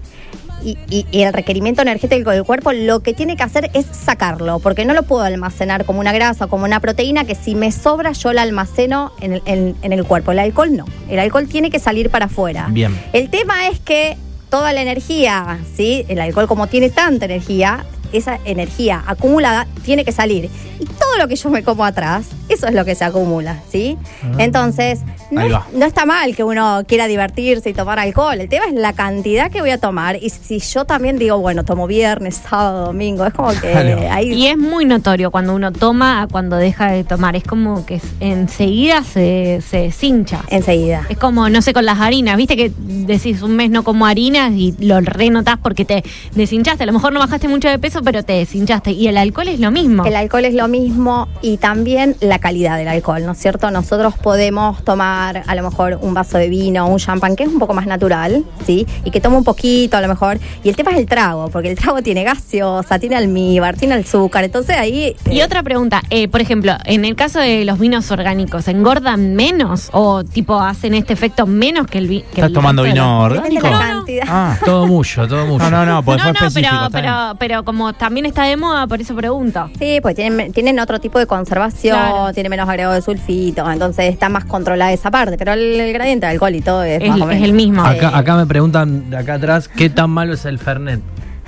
y, 0.63 0.77
y- 0.89 1.05
y 1.11 1.21
el 1.21 1.33
requerimiento 1.33 1.81
energético 1.83 2.31
del 2.31 2.43
cuerpo, 2.43 2.71
lo 2.71 3.01
que 3.01 3.13
tiene 3.13 3.35
que 3.35 3.43
hacer 3.43 3.69
es 3.73 3.85
sacarlo, 3.85 4.59
porque 4.59 4.85
no 4.85 4.93
lo 4.95 5.03
puedo 5.03 5.23
almacenar 5.23 5.85
como 5.85 5.99
una 5.99 6.11
grasa 6.11 6.45
o 6.45 6.47
como 6.49 6.65
una 6.65 6.79
proteína 6.79 7.25
que 7.25 7.35
si 7.35 7.53
me 7.53 7.71
sobra 7.71 8.11
yo 8.13 8.33
la 8.33 8.41
almaceno 8.43 9.11
en 9.21 9.33
el, 9.33 9.41
en- 9.45 9.75
en 9.83 9.93
el 9.93 10.03
cuerpo. 10.05 10.31
El 10.31 10.39
alcohol 10.39 10.75
no. 10.75 10.85
El 11.09 11.19
alcohol 11.19 11.47
tiene 11.47 11.69
que 11.69 11.77
salir 11.79 12.09
para 12.09 12.25
afuera. 12.25 12.67
Bien. 12.71 12.97
El 13.13 13.29
tema 13.29 13.67
es 13.67 13.79
que 13.79 14.17
toda 14.49 14.73
la 14.73 14.81
energía, 14.81 15.59
¿sí? 15.75 16.03
El 16.07 16.19
alcohol 16.19 16.47
como 16.47 16.65
tiene 16.67 16.89
tanta 16.89 17.25
energía, 17.25 17.85
esa 18.13 18.39
energía 18.45 19.03
acumulada 19.05 19.67
tiene 19.83 20.05
que 20.05 20.11
salir. 20.11 20.49
Y 20.79 20.85
todo 20.85 21.17
lo 21.17 21.27
que 21.27 21.35
yo 21.35 21.49
me 21.49 21.63
como 21.63 21.85
atrás, 21.85 22.27
eso 22.49 22.67
es 22.67 22.73
lo 22.73 22.85
que 22.85 22.95
se 22.95 23.05
acumula, 23.05 23.59
¿sí? 23.69 23.97
Entonces, 24.37 25.01
no, 25.31 25.63
no 25.73 25.85
está 25.85 26.05
mal 26.05 26.35
que 26.35 26.43
uno 26.43 26.83
quiera 26.87 27.07
divertirse 27.07 27.69
y 27.69 27.73
tomar 27.73 27.99
alcohol. 27.99 28.39
El 28.39 28.49
tema 28.49 28.65
es 28.65 28.73
la 28.73 28.93
cantidad 28.93 29.49
que 29.49 29.61
voy 29.61 29.69
a 29.69 29.77
tomar. 29.77 30.17
Y 30.21 30.29
si 30.29 30.59
yo 30.59 30.85
también 30.85 31.17
digo, 31.17 31.37
bueno, 31.39 31.63
tomo 31.63 31.87
viernes, 31.87 32.41
sábado, 32.49 32.87
domingo, 32.87 33.25
es 33.25 33.33
como 33.33 33.51
que 33.51 33.73
ahí 34.11 34.33
Y 34.33 34.47
es 34.47 34.57
muy 34.57 34.85
notorio 34.85 35.31
cuando 35.31 35.55
uno 35.55 35.71
toma 35.71 36.23
a 36.23 36.27
cuando 36.27 36.57
deja 36.57 36.91
de 36.91 37.03
tomar. 37.03 37.35
Es 37.35 37.43
como 37.43 37.85
que 37.85 38.01
enseguida 38.19 39.03
se, 39.03 39.61
se 39.61 39.77
deshincha. 39.83 40.41
enseguida. 40.49 41.05
Es 41.09 41.17
como, 41.17 41.49
no 41.49 41.61
sé, 41.61 41.73
con 41.73 41.85
las 41.85 41.99
harinas, 41.99 42.35
viste 42.35 42.57
que 42.57 42.71
decís 42.77 43.41
un 43.41 43.55
mes 43.55 43.69
no 43.69 43.83
como 43.83 44.05
harinas 44.05 44.51
y 44.51 44.75
lo 44.79 44.99
renotás 44.99 45.57
porque 45.57 45.85
te 45.85 46.03
deshinchaste. 46.35 46.83
A 46.83 46.87
lo 46.87 46.93
mejor 46.93 47.13
no 47.13 47.19
bajaste 47.19 47.47
mucho 47.47 47.69
de 47.69 47.79
peso, 47.79 48.00
pero 48.03 48.23
te 48.23 48.33
deshinchaste. 48.33 48.91
Y 48.91 49.07
el 49.07 49.17
alcohol 49.17 49.47
es 49.47 49.59
lo 49.59 49.71
mismo. 49.71 50.05
El 50.05 50.15
alcohol 50.15 50.45
es 50.45 50.53
lo 50.53 50.67
mismo 50.67 51.27
y 51.41 51.57
también 51.57 52.15
la 52.19 52.39
calidad 52.39 52.77
del 52.77 52.87
alcohol, 52.87 53.25
¿no 53.25 53.33
es 53.33 53.37
cierto? 53.37 53.71
Nosotros 53.71 54.15
podemos 54.15 54.83
tomar 54.83 55.43
a 55.45 55.55
lo 55.55 55.63
mejor 55.63 55.99
un 56.01 56.13
vaso 56.13 56.37
de 56.37 56.49
vino, 56.49 56.87
un 56.87 56.97
champán 56.97 57.35
que 57.35 57.43
es 57.43 57.49
un 57.49 57.59
poco 57.59 57.73
más 57.73 57.87
natural, 57.87 58.43
¿sí? 58.65 58.85
Y 59.03 59.11
que 59.11 59.21
toma 59.21 59.37
un 59.37 59.43
poquito 59.43 59.97
a 59.97 60.01
lo 60.01 60.07
mejor. 60.07 60.39
Y 60.63 60.69
el 60.69 60.75
tema 60.75 60.91
es 60.91 60.97
el 60.97 61.05
trago, 61.05 61.49
porque 61.49 61.69
el 61.69 61.77
trago 61.77 62.01
tiene 62.01 62.23
gaseosa, 62.23 62.99
tiene 62.99 63.15
almíbar, 63.15 63.75
tiene 63.75 63.95
azúcar. 63.95 64.43
Entonces 64.43 64.77
ahí... 64.77 65.15
Y 65.29 65.39
eh, 65.39 65.43
otra 65.43 65.63
pregunta, 65.63 66.01
eh, 66.09 66.27
por 66.27 66.41
ejemplo, 66.41 66.73
en 66.85 67.05
el 67.05 67.15
caso 67.15 67.39
de 67.39 67.65
los 67.65 67.79
vinos 67.79 68.11
orgánicos, 68.11 68.67
¿engordan 68.67 69.35
menos 69.35 69.89
o 69.93 70.23
tipo 70.23 70.59
hacen 70.59 70.93
este 70.93 71.13
efecto 71.13 71.45
menos 71.45 71.87
que 71.87 71.97
el 71.97 72.07
vino? 72.07 72.25
¿Estás 72.33 72.53
tomando 72.53 72.83
vino 72.83 73.29
depende 73.29 73.59
orgánico? 73.59 73.67
de 73.67 73.71
la 73.71 73.79
cantidad. 73.79 74.25
Ah. 74.27 74.57
Todo 74.63 74.87
mucho, 74.87 75.27
todo 75.27 75.45
mucho. 75.45 75.69
No, 75.69 75.85
no, 75.85 75.85
no, 75.85 76.03
pues 76.03 76.17
no, 76.17 76.33
fue 76.49 76.61
no, 76.61 77.35
pero 77.37 77.63
como 77.63 77.90
también 77.93 78.25
está 78.25 78.43
de 78.43 78.57
moda, 78.57 78.87
por 78.87 78.99
eso 79.01 79.15
pregunto. 79.15 79.69
Sí, 79.79 79.99
pues 80.01 80.15
tienen, 80.15 80.51
tienen 80.51 80.79
otro 80.79 80.99
tipo 80.99 81.19
de 81.19 81.25
conservación, 81.27 81.97
Claro. 81.97 82.33
tiene 82.33 82.49
menos 82.49 82.67
agregado 82.67 82.93
de 82.93 83.01
sulfitos, 83.01 83.71
entonces 83.71 84.05
está 84.11 84.29
más 84.29 84.45
controlada 84.45 84.91
esa 84.91 85.11
parte, 85.11 85.37
pero 85.37 85.53
el, 85.53 85.79
el 85.79 85.93
gradiente 85.93 86.25
de 86.25 86.31
alcohol 86.33 86.55
y 86.55 86.61
todo 86.61 86.83
es, 86.83 87.01
Es- 87.01 87.09
más 87.09 87.21
o 87.21 87.31
es 87.31 87.41
el 87.41 87.53
mismo. 87.53 87.83
Sí. 87.83 87.97
Acá, 87.97 88.17
acá 88.17 88.35
me 88.35 88.45
preguntan 88.45 89.09
de 89.09 89.17
acá 89.17 89.35
atrás 89.35 89.67
qué 89.67 89.89
tan 89.89 90.09
malo 90.09 90.33
es 90.33 90.45
el 90.45 90.59
Fernet. 90.59 91.01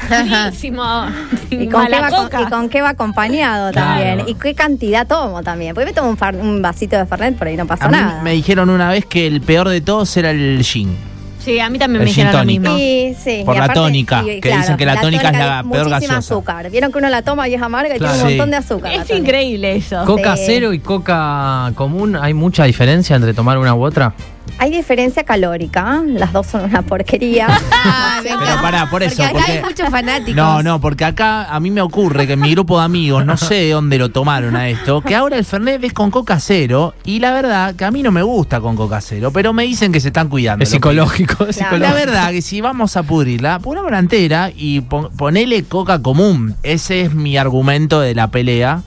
Buenísimo. 0.09 0.83
¿Y 1.49 1.69
con, 1.69 1.85
qué 1.87 1.99
va, 1.99 2.09
con- 2.09 2.23
coca. 2.23 2.41
y 2.41 2.45
con 2.45 2.69
qué 2.69 2.81
va 2.81 2.89
acompañado 2.89 3.71
Claro. 3.71 3.87
también. 4.03 4.27
¿Y 4.27 4.35
qué 4.35 4.53
cantidad 4.53 5.07
tomo 5.07 5.41
también? 5.43 5.73
Porque 5.73 5.85
me 5.85 5.93
tomo 5.93 6.09
un, 6.09 6.17
far- 6.17 6.35
un 6.35 6.61
vasito 6.61 6.97
de 6.97 7.05
Fernet, 7.05 7.37
por 7.37 7.47
ahí 7.47 7.55
no 7.55 7.65
pasa 7.65 7.85
A 7.85 7.89
mí 7.89 7.95
nada. 7.97 8.21
me 8.21 8.31
dijeron 8.31 8.69
una 8.69 8.89
vez 8.89 9.05
que 9.05 9.25
el 9.27 9.39
peor 9.41 9.69
de 9.69 9.81
todos 9.81 10.15
era 10.17 10.31
el 10.31 10.61
gin. 10.63 10.95
Sí, 11.43 11.59
a 11.59 11.69
mí 11.69 11.77
también 11.77 12.01
El 12.01 12.05
me 12.05 12.09
dijeron 12.09 12.31
lo 12.33 12.45
mismo. 12.45 12.77
Sí, 12.77 13.15
sí. 13.21 13.41
Por 13.45 13.55
y 13.55 13.57
la 13.59 13.65
aparte- 13.65 13.79
tónica, 13.81 14.23
y, 14.23 14.39
que 14.39 14.55
dicen 14.55 14.77
que 14.77 14.85
la 14.85 15.01
tónica 15.01 15.29
es 15.29 15.37
la 15.37 15.63
peor 15.63 15.65
muchísima 15.65 15.89
gaseosa. 15.99 16.17
azúcar. 16.17 16.69
Vieron 16.69 16.91
que 16.91 16.97
uno 16.99 17.09
la 17.09 17.21
toma 17.21 17.47
y 17.49 17.55
es 17.55 17.61
amarga 17.61 17.95
y 17.95 17.99
Claro. 17.99 18.13
tiene 18.13 18.23
un 18.27 18.31
Sí. 18.31 18.37
montón 18.37 18.51
de 18.51 18.57
azúcar. 18.57 18.93
Es 18.93 19.09
increíble 19.09 19.75
eso. 19.75 20.03
¿Coca 20.05 20.37
Sí. 20.37 20.43
cero 20.45 20.73
y 20.73 20.79
coca 20.79 21.71
común? 21.75 22.15
¿Hay 22.15 22.33
mucha 22.33 22.63
diferencia 22.63 23.15
entre 23.15 23.33
tomar 23.33 23.57
una 23.57 23.75
u 23.75 23.83
otra? 23.83 24.13
Hay 24.59 24.69
diferencia 24.71 25.23
calórica, 25.23 26.01
las 26.05 26.31
dos 26.31 26.47
son 26.47 26.65
una 26.65 26.81
porquería. 26.83 27.47
Ah, 27.85 28.19
me 28.23 28.29
Pero 28.29 28.41
encanta. 28.43 28.61
pará, 28.61 28.89
por 28.89 29.03
eso, 29.03 29.17
Porque 29.17 29.25
acá 29.25 29.33
porque- 29.39 29.51
hay 29.51 29.63
muchos 29.63 29.89
fanáticos. 29.89 30.35
No, 30.35 30.63
no, 30.63 30.79
porque 30.79 31.03
acá 31.03 31.53
a 31.53 31.59
mí 31.59 31.69
me 31.69 31.81
ocurre 31.81 32.25
que 32.27 32.33
en 32.33 32.39
mi 32.39 32.51
grupo 32.51 32.79
de 32.79 32.85
amigos, 32.85 33.25
no 33.25 33.35
sé 33.35 33.55
de 33.55 33.71
dónde 33.71 33.97
lo 33.97 34.09
tomaron 34.09 34.55
a 34.55 34.69
esto, 34.69 35.01
que 35.01 35.15
ahora 35.15 35.37
el 35.37 35.43
Fernet 35.43 35.83
es 35.83 35.91
con 35.91 36.09
coca 36.09 36.39
cero 36.39 36.93
y 37.03 37.19
la 37.19 37.33
verdad 37.33 37.75
que 37.75 37.83
a 37.83 37.91
mí 37.91 38.01
no 38.01 38.11
me 38.11 38.21
gusta 38.23 38.61
con 38.61 38.77
coca 38.77 39.01
cero, 39.01 39.31
pero 39.33 39.51
me 39.51 39.63
dicen 39.63 39.91
que 39.91 39.99
se 39.99 40.07
están 40.09 40.29
cuidando. 40.29 40.63
Es 40.63 40.69
los 40.69 40.75
psicológico, 40.75 41.45
es 41.45 41.57
Claro. 41.57 41.77
La 41.77 41.93
verdad 41.93 42.31
que 42.31 42.41
si 42.41 42.61
vamos 42.61 42.95
a 42.95 43.03
pudrirla, 43.03 43.59
pongámosla 43.59 43.99
entera 43.99 44.49
y 44.55 44.79
pon- 44.81 45.09
ponele 45.17 45.63
coca 45.65 46.01
común. 46.01 46.55
Ese 46.63 47.01
es 47.01 47.13
mi 47.13 47.35
argumento 47.37 47.99
de 47.99 48.15
la 48.15 48.27
pelea. 48.27 48.81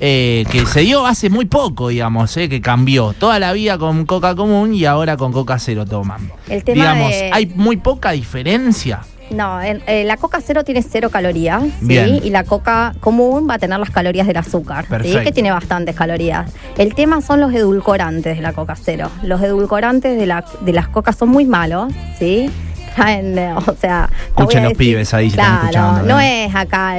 Eh, 0.00 0.44
que 0.50 0.64
se 0.66 0.80
dio 0.80 1.06
hace 1.06 1.28
muy 1.30 1.44
poco, 1.44 1.88
digamos, 1.88 2.36
eh, 2.36 2.48
que 2.48 2.60
cambió. 2.60 3.12
Toda 3.12 3.38
la 3.38 3.52
vida 3.52 3.76
con 3.78 4.06
coca 4.06 4.34
común 4.34 4.74
y 4.74 4.84
ahora 4.86 5.16
con 5.16 5.32
coca 5.32 5.58
cero 5.58 5.84
toman. 5.86 6.30
El 6.48 6.64
tema 6.64 6.74
digamos, 6.94 7.10
de- 7.10 7.30
hay 7.32 7.46
muy 7.54 7.76
poca 7.76 8.12
diferencia. 8.12 9.00
No, 9.30 9.62
en- 9.62 9.80
eh, 9.86 10.02
la 10.04 10.16
coca 10.16 10.40
cero 10.44 10.64
tiene 10.64 10.82
cero 10.82 11.08
calorías, 11.10 11.62
¿sí? 11.86 12.20
Y 12.24 12.30
la 12.30 12.42
coca 12.42 12.94
común 12.98 13.46
va 13.48 13.54
a 13.54 13.58
tener 13.60 13.78
las 13.78 13.90
calorías 13.90 14.26
del 14.26 14.36
azúcar, 14.38 14.84
¿sí? 14.86 14.90
Perfecto. 14.90 15.22
Que 15.22 15.30
tiene 15.32 15.52
bastantes 15.52 15.94
calorías. 15.94 16.50
El 16.76 16.94
tema 16.96 17.20
son 17.20 17.38
los 17.40 17.52
edulcorantes 17.54 18.34
de 18.36 18.42
la 18.42 18.52
coca 18.54 18.74
cero. 18.74 19.08
Los 19.22 19.40
edulcorantes 19.40 20.18
de, 20.18 20.26
la, 20.26 20.44
de 20.62 20.72
las 20.72 20.88
cocas 20.88 21.16
son 21.16 21.28
muy 21.28 21.44
malos, 21.44 21.92
¿sí? 22.18 22.50
Traen, 22.96 23.38
o 23.38 23.76
sea... 23.80 24.10
Escuchen 24.30 24.64
los 24.64 24.72
pibes 24.72 25.14
ahí 25.14 25.30
Claro, 25.30 26.02
no 26.04 26.18
es 26.18 26.52
acá, 26.52 26.96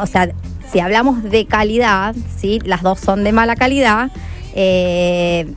o 0.00 0.06
sea, 0.06 0.30
si 0.72 0.80
hablamos 0.80 1.22
de 1.22 1.46
calidad, 1.46 2.14
¿sí? 2.36 2.60
Las 2.64 2.82
dos 2.82 3.00
son 3.00 3.24
de 3.24 3.32
mala 3.32 3.56
calidad. 3.56 4.10
eh, 4.54 5.52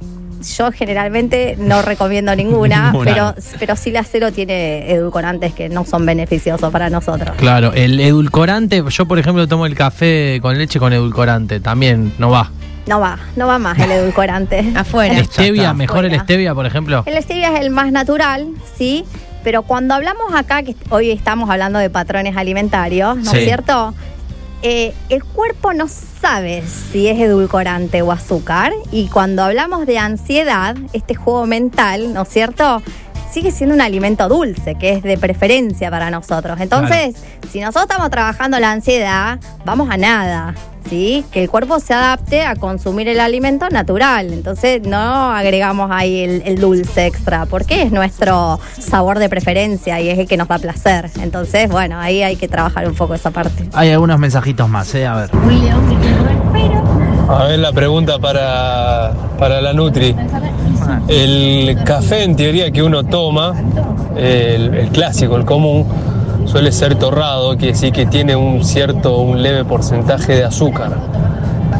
yo 0.55 0.71
generalmente 0.71 1.55
no 1.59 1.81
recomiendo 1.81 2.35
ninguna, 2.35 2.91
Ninguna. 2.91 3.11
pero, 3.11 3.35
pero 3.59 3.75
sí 3.75 3.89
la 3.89 4.03
cero 4.03 4.31
tiene 4.31 4.91
edulcorantes 4.91 5.53
que 5.53 5.67
no 5.67 5.83
son 5.83 6.05
beneficiosos 6.05 6.71
para 6.71 6.91
nosotros. 6.91 7.35
Claro, 7.37 7.73
el 7.73 7.99
edulcorante, 7.99 8.83
yo 8.87 9.05
por 9.07 9.17
ejemplo 9.17 9.47
tomo 9.47 9.65
el 9.65 9.73
café 9.73 10.37
con 10.41 10.55
leche 10.57 10.77
con 10.79 10.93
edulcorante, 10.93 11.59
también 11.59 12.13
no 12.19 12.29
va. 12.29 12.51
No 12.85 12.99
va, 12.99 13.17
no 13.35 13.47
va 13.47 13.57
más 13.57 13.79
el 13.79 13.91
edulcorante. 13.99 14.63
Afuera. 14.75 15.17
El 15.17 15.25
stevia, 15.25 15.73
mejor 15.73 16.05
el 16.05 16.17
stevia, 16.19 16.53
por 16.53 16.67
ejemplo. 16.67 17.01
El 17.07 17.21
stevia 17.23 17.53
es 17.55 17.61
el 17.61 17.71
más 17.71 17.91
natural, 17.91 18.47
sí, 18.77 19.05
pero 19.43 19.63
cuando 19.63 19.95
hablamos 19.95 20.35
acá, 20.35 20.61
que 20.61 20.75
hoy 20.91 21.09
estamos 21.09 21.49
hablando 21.49 21.79
de 21.79 21.89
patrones 21.89 22.37
alimentarios, 22.37 23.17
¿no 23.17 23.31
Sí. 23.31 23.37
es 23.39 23.43
cierto? 23.45 23.95
Eh, 24.63 24.93
el 25.09 25.23
cuerpo 25.23 25.73
no 25.73 25.87
sabe 25.87 26.63
si 26.65 27.07
es 27.07 27.19
edulcorante 27.19 28.01
o 28.01 28.11
azúcar 28.11 28.73
y 28.91 29.07
cuando 29.07 29.43
hablamos 29.43 29.85
de 29.85 29.99
ansiedad, 29.99 30.75
este 30.93 31.13
juego 31.13 31.45
mental, 31.45 32.13
¿no 32.13 32.23
es 32.23 32.29
cierto? 32.29 32.81
Sigue 33.31 33.51
siendo 33.51 33.75
un 33.75 33.81
alimento 33.81 34.27
dulce, 34.27 34.75
que 34.75 34.93
es 34.93 35.03
de 35.03 35.17
preferencia 35.17 35.91
para 35.91 36.09
nosotros. 36.09 36.59
Entonces, 36.59 37.15
si 37.51 37.59
nosotros 37.59 37.83
estamos 37.83 38.09
trabajando 38.09 38.59
la 38.59 38.71
ansiedad, 38.71 39.39
vamos 39.63 39.89
a 39.91 39.97
nada, 39.97 40.55
¿sí? 40.89 41.25
Que 41.31 41.43
el 41.43 41.49
cuerpo 41.49 41.79
se 41.79 41.93
adapte 41.93 42.43
a 42.43 42.55
consumir 42.55 43.07
el 43.07 43.19
alimento 43.19 43.69
natural. 43.69 44.33
Entonces, 44.33 44.81
no 44.87 45.31
agregamos 45.31 45.89
ahí 45.91 46.19
el, 46.23 46.41
el 46.45 46.59
dulce 46.59 47.05
extra, 47.07 47.45
porque 47.45 47.83
es 47.83 47.91
nuestro 47.91 48.59
sabor 48.79 49.19
de 49.19 49.29
preferencia 49.29 49.99
y 49.99 50.09
es 50.09 50.19
el 50.19 50.27
que 50.27 50.37
nos 50.37 50.47
da 50.47 50.59
placer. 50.59 51.09
Entonces, 51.21 51.69
bueno, 51.69 51.99
ahí 51.99 52.23
hay 52.23 52.35
que 52.35 52.47
trabajar 52.47 52.87
un 52.87 52.95
poco 52.95 53.13
esa 53.13 53.31
parte. 53.31 53.69
Hay 53.73 53.91
algunos 53.91 54.19
mensajitos 54.19 54.67
más, 54.69 54.93
¿eh? 54.95 55.05
A 55.05 55.15
ver. 55.15 55.29
A 57.29 57.43
ver 57.43 57.59
la 57.59 57.73
pregunta 57.73 58.19
para, 58.19 59.11
para 59.37 59.61
la 59.61 59.73
Nutri. 59.73 60.15
El 61.09 61.77
café 61.83 62.23
en 62.23 62.35
teoría 62.35 62.71
que 62.71 62.81
uno 62.81 63.03
toma, 63.03 63.53
el, 64.15 64.73
el 64.73 64.89
clásico, 64.89 65.35
el 65.35 65.43
común, 65.43 65.85
suele 66.47 66.71
ser 66.71 66.95
torrado, 66.95 67.51
quiere 67.57 67.73
decir 67.73 67.91
que 67.93 68.05
tiene 68.07 68.35
un 68.35 68.63
cierto, 68.63 69.19
un 69.19 69.43
leve 69.43 69.63
porcentaje 69.63 70.33
de 70.35 70.43
azúcar. 70.45 70.89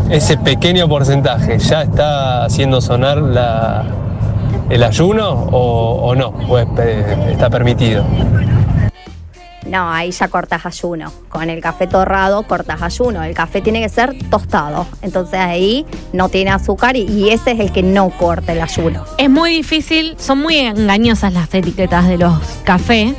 Ese 0.10 0.38
pequeño 0.38 0.88
porcentaje 0.88 1.58
ya 1.60 1.82
está 1.82 2.46
haciendo 2.46 2.80
sonar 2.80 3.18
el 4.70 4.84
ayuno 4.84 5.30
o, 5.52 6.00
o 6.04 6.16
no, 6.16 6.32
o 6.48 6.58
es 6.60 6.66
pe- 6.68 7.32
está 7.32 7.50
permitido. 7.50 8.04
No, 9.70 9.92
ahí 9.92 10.12
ya 10.12 10.28
cortas 10.30 10.66
ayuno. 10.66 11.12
Con 11.30 11.50
el 11.50 11.62
café 11.62 11.88
torrado 11.88 12.44
cortas 12.44 12.82
ayuno. 12.82 13.24
El 13.24 13.34
café 13.36 13.62
tiene 13.62 13.82
que 13.82 13.90
ser 13.90 14.16
tostado. 14.30 14.88
Entonces 15.02 15.40
ahí 15.40 15.86
no 16.14 16.30
tiene 16.30 16.52
azúcar 16.52 16.96
y, 16.96 17.02
y 17.04 17.30
ese 17.30 17.52
es 17.52 17.60
el 17.60 17.72
que 17.72 17.84
no 17.84 18.10
corta 18.10 18.54
el 18.54 18.62
ayuno. 18.62 19.04
Es 19.18 19.30
muy 19.30 19.52
difícil, 19.52 20.16
son 20.18 20.40
muy 20.42 20.58
engañosas 20.58 21.34
las 21.34 21.54
etiquetas 21.54 22.08
de 22.08 22.18
los 22.18 22.34
cafés, 22.64 23.14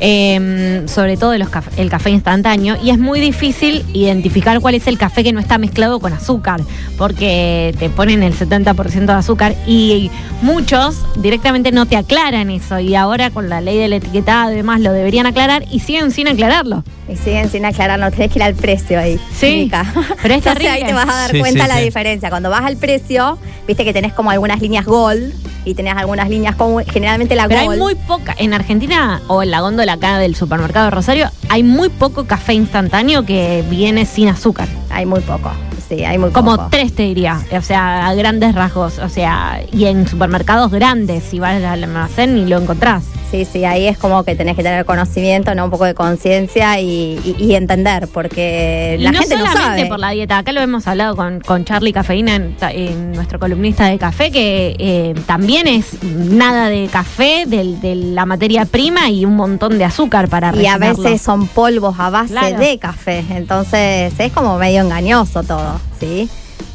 eh, 0.00 0.82
sobre 0.86 1.16
todo 1.16 1.30
de 1.30 1.38
los 1.38 1.48
caf- 1.50 1.70
el 1.76 1.88
café 1.90 2.10
instantáneo, 2.10 2.76
y 2.82 2.90
es 2.90 2.98
muy 2.98 3.20
difícil 3.20 3.84
identificar 3.92 4.60
cuál 4.60 4.74
es 4.74 4.86
el 4.86 4.98
café 4.98 5.24
que 5.24 5.32
no 5.32 5.40
está 5.40 5.58
mezclado 5.58 6.00
con 6.00 6.12
azúcar, 6.12 6.60
porque 6.98 7.74
te 7.78 7.90
ponen 7.90 8.22
el 8.22 8.34
70% 8.36 9.06
de 9.06 9.12
azúcar 9.12 9.54
y 9.66 10.10
muchos 10.42 10.96
directamente 11.16 11.72
no 11.72 11.86
te 11.86 11.96
aclaran 11.96 12.50
eso, 12.50 12.78
y 12.78 12.94
ahora 12.94 13.30
con 13.30 13.48
la 13.48 13.60
ley 13.60 13.78
del 13.78 13.92
etiquetado 13.94 14.52
y 14.52 14.56
demás 14.56 14.80
lo 14.80 14.92
deberían 14.92 15.26
aclarar 15.26 15.64
y 15.70 15.80
siguen 15.94 16.10
sin 16.10 16.26
aclararlo. 16.28 16.82
Y 17.08 17.16
siguen 17.16 17.48
sin 17.50 17.64
aclarar, 17.64 17.98
no 18.00 18.10
tenés 18.10 18.32
que 18.32 18.38
ir 18.38 18.42
al 18.42 18.54
precio 18.54 18.98
ahí. 18.98 19.20
Sí, 19.32 19.64
Mica. 19.64 19.84
pero 19.94 20.02
es 20.04 20.14
Entonces 20.24 20.42
terrible. 20.42 20.70
ahí 20.70 20.84
te 20.84 20.92
vas 20.92 21.08
a 21.08 21.12
dar 21.14 21.30
Sí, 21.30 21.38
cuenta 21.38 21.62
sí, 21.64 21.68
la 21.68 21.76
sí. 21.78 21.84
diferencia. 21.84 22.30
Cuando 22.30 22.50
vas 22.50 22.62
al 22.64 22.76
precio, 22.76 23.38
viste 23.68 23.84
que 23.84 23.92
tenés 23.92 24.12
como 24.12 24.30
algunas 24.30 24.60
líneas 24.60 24.84
gold 24.86 25.32
y 25.64 25.74
tenés 25.74 25.96
algunas 25.96 26.28
líneas 26.28 26.56
como 26.56 26.80
generalmente 26.80 27.36
la 27.36 27.46
Pero 27.48 27.60
hay 27.60 27.78
muy 27.78 27.94
poca, 27.94 28.34
en 28.38 28.52
Argentina 28.54 29.22
o 29.28 29.42
en 29.42 29.50
la 29.50 29.60
góndola 29.60 29.92
acá 29.94 30.18
del 30.18 30.34
supermercado 30.34 30.86
de 30.86 30.90
Rosario, 30.90 31.30
hay 31.48 31.62
muy 31.62 31.88
poco 31.90 32.24
café 32.24 32.54
instantáneo 32.54 33.24
que 33.24 33.62
viene 33.70 34.04
sin 34.06 34.28
azúcar. 34.28 34.68
Hay 34.90 35.06
muy 35.06 35.20
poco. 35.20 35.50
Sí, 35.88 36.02
hay 36.04 36.16
muy 36.18 36.30
Como 36.30 36.56
poco. 36.56 36.68
tres 36.70 36.94
te 36.94 37.02
diría, 37.02 37.38
o 37.52 37.60
sea, 37.62 38.08
a 38.08 38.14
grandes 38.14 38.54
rasgos, 38.54 38.98
o 38.98 39.08
sea, 39.10 39.60
y 39.70 39.84
en 39.84 40.08
supermercados 40.08 40.70
grandes, 40.72 41.22
si 41.24 41.38
vas 41.38 41.62
al 41.62 41.84
almacén 41.84 42.38
y 42.38 42.46
lo 42.46 42.58
encontrás. 42.58 43.04
Sí, 43.34 43.44
sí, 43.44 43.64
ahí 43.64 43.88
es 43.88 43.98
como 43.98 44.22
que 44.22 44.36
tenés 44.36 44.54
que 44.54 44.62
tener 44.62 44.84
conocimiento, 44.84 45.56
¿no? 45.56 45.64
Un 45.64 45.70
poco 45.72 45.86
de 45.86 45.94
conciencia 45.94 46.78
y, 46.78 47.18
y- 47.24 47.34
y 47.44 47.54
entender, 47.56 48.06
porque 48.06 48.94
Y 48.96 49.02
la 49.02 49.10
no 49.10 49.18
gente 49.18 49.36
no 49.38 49.46
sabe. 49.52 49.86
por 49.86 49.98
la 49.98 50.10
dieta, 50.10 50.38
acá 50.38 50.52
lo 50.52 50.60
hemos 50.60 50.86
hablado 50.86 51.16
con, 51.16 51.40
con 51.40 51.64
Charlie 51.64 51.92
Cafeína, 51.92 52.36
en, 52.36 53.10
nuestro 53.10 53.40
columnista 53.40 53.86
de 53.86 53.98
café, 53.98 54.30
que 54.30 54.76
eh, 54.78 55.14
también 55.26 55.66
es 55.66 56.00
nada 56.04 56.68
de 56.68 56.86
café, 56.86 57.42
de, 57.48 57.94
la 57.96 58.24
materia 58.24 58.66
prima 58.66 59.10
y 59.10 59.24
un 59.24 59.34
montón 59.34 59.78
de 59.78 59.84
azúcar 59.84 60.28
para 60.28 60.54
Y 60.54 60.66
a 60.66 60.78
veces 60.78 61.20
son 61.20 61.48
polvos 61.48 61.96
a 61.98 62.10
base 62.10 62.34
Claro. 62.34 62.56
de 62.58 62.78
café, 62.78 63.24
entonces 63.30 64.12
es 64.16 64.32
como 64.32 64.58
medio 64.58 64.82
engañoso 64.82 65.42
todo, 65.42 65.80
¿sí? 65.98 66.28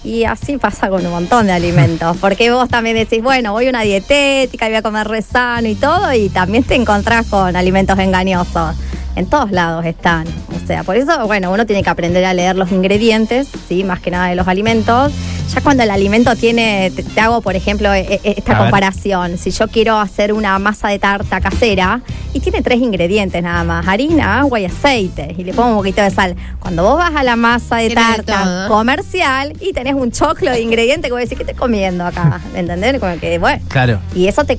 Y 0.09 0.25
así 0.25 0.57
pasa 0.57 0.89
con 0.89 1.05
un 1.05 1.11
montón 1.11 1.45
de 1.45 1.51
alimentos, 1.51 2.17
porque 2.17 2.49
vos 2.49 2.67
también 2.67 2.95
decís, 2.95 3.21
bueno, 3.21 3.51
voy 3.51 3.67
a 3.67 3.69
una 3.69 3.83
dietética 3.83 4.65
y 4.65 4.69
voy 4.69 4.77
a 4.77 4.81
comer 4.81 5.07
re 5.07 5.21
sano 5.21 5.67
y 5.67 5.75
todo, 5.75 6.11
y 6.11 6.29
también 6.29 6.63
te 6.63 6.73
encontrás 6.73 7.27
con 7.27 7.55
alimentos 7.55 7.99
engañosos. 7.99 8.75
En 9.15 9.27
todos 9.27 9.51
lados 9.51 9.85
están. 9.85 10.25
O 10.27 10.65
sea, 10.65 10.83
por 10.83 10.97
eso, 10.97 11.27
bueno, 11.27 11.51
uno 11.51 11.67
tiene 11.67 11.83
que 11.83 11.91
aprender 11.91 12.25
a 12.25 12.33
leer 12.33 12.55
los 12.55 12.71
ingredientes, 12.71 13.49
¿sí? 13.67 13.83
Más 13.83 13.99
que 13.99 14.09
nada 14.09 14.29
de 14.29 14.35
los 14.35 14.47
alimentos. 14.47 15.13
Ya 15.53 15.61
cuando 15.61 15.81
el 15.83 15.89
alimento 15.91 16.35
tiene, 16.35 16.91
te, 16.95 17.01
te 17.03 17.19
hago, 17.21 17.41
por 17.41 17.55
ejemplo, 17.55 17.91
e- 17.93 18.19
e- 18.23 18.35
esta 18.37 18.51
A 18.51 18.55
ver. 18.55 18.63
comparación. 18.65 19.37
Si 19.37 19.49
yo 19.51 19.67
quiero 19.67 19.97
hacer 19.99 20.31
una 20.31 20.59
masa 20.59 20.89
de 20.89 20.99
tarta 20.99 21.41
casera 21.41 22.01
y 22.33 22.39
tiene 22.39 22.61
tres 22.61 22.79
ingredientes 22.79 23.41
nada 23.41 23.63
más, 23.63 23.87
harina, 23.87 24.39
agua 24.41 24.59
y 24.59 24.65
aceite, 24.65 25.33
y 25.37 25.43
le 25.43 25.53
pongo 25.53 25.69
un 25.71 25.75
poquito 25.77 26.01
de 26.03 26.11
sal. 26.11 26.35
Cuando 26.59 26.83
vos 26.83 26.97
vas 26.97 27.15
a 27.15 27.23
la 27.23 27.35
masa 27.35 27.77
de 27.77 27.87
Tiene 27.87 28.01
tarta 28.01 28.43
todo. 28.43 28.67
comercial 28.67 29.53
y 29.59 29.73
tenés 29.73 29.95
un 29.95 30.11
choclo 30.11 30.51
de 30.51 30.61
ingredientes 30.61 31.09
que 31.09 31.13
vos 31.13 31.19
decís, 31.21 31.35
¿qué 31.37 31.43
estoy 31.43 31.57
comiendo 31.57 32.05
acá? 32.05 32.39
¿Entendés? 32.55 32.99
Como 32.99 33.17
que, 33.19 33.39
bueno. 33.39 33.63
Claro. 33.69 33.99
Y 34.13 34.27
eso 34.27 34.43
te, 34.43 34.57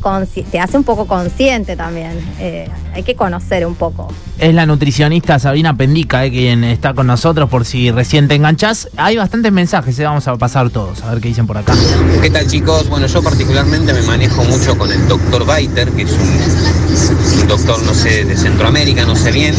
hace 0.59 0.77
un 0.77 0.85
poco 0.85 1.07
consciente 1.07 1.77
también. 1.77 2.13
Eh, 2.41 2.69
hay 2.95 3.05
que 3.05 3.15
conocer 3.15 3.65
un 3.65 3.77
poco. 3.77 4.09
Es 4.39 4.53
la 4.55 4.67
nutricionista 4.67 5.39
Sabrina 5.39 5.77
Pendica, 5.77 6.25
eh, 6.25 6.31
quien 6.31 6.65
está 6.65 6.95
con 6.95 7.07
nosotros 7.07 7.49
por 7.49 7.65
si 7.65 7.91
recién 7.93 8.27
te 8.27 8.35
enganchás. 8.35 8.89
Hay 8.97 9.17
bastantes 9.19 9.53
mensajes, 9.53 9.97
eh, 9.99 10.05
vamos 10.05 10.27
a 10.27 10.37
pasar 10.37 10.71
todos, 10.81 11.03
a 11.03 11.11
ver 11.11 11.21
qué 11.21 11.29
dicen 11.29 11.47
por 11.47 11.59
acá. 11.59 11.75
¿Qué 12.23 12.31
tal 12.31 12.47
chicos? 12.47 12.89
Bueno, 12.89 13.07
yo 13.07 13.23
particularmente 13.23 13.93
me 13.93 14.01
manejo 14.03 14.43
mucho 14.45 14.79
con 14.79 14.91
el 14.91 15.09
doctor 15.09 15.45
Baiter, 15.45 15.91
que 15.91 16.03
es 16.03 16.13
un, 16.13 17.41
un 17.41 17.49
doctor, 17.49 17.83
no 17.83 17.93
sé, 17.93 18.25
de 18.25 18.35
Centroamérica, 18.35 19.05
no 19.05 19.15
sé 19.15 19.31
bien, 19.31 19.55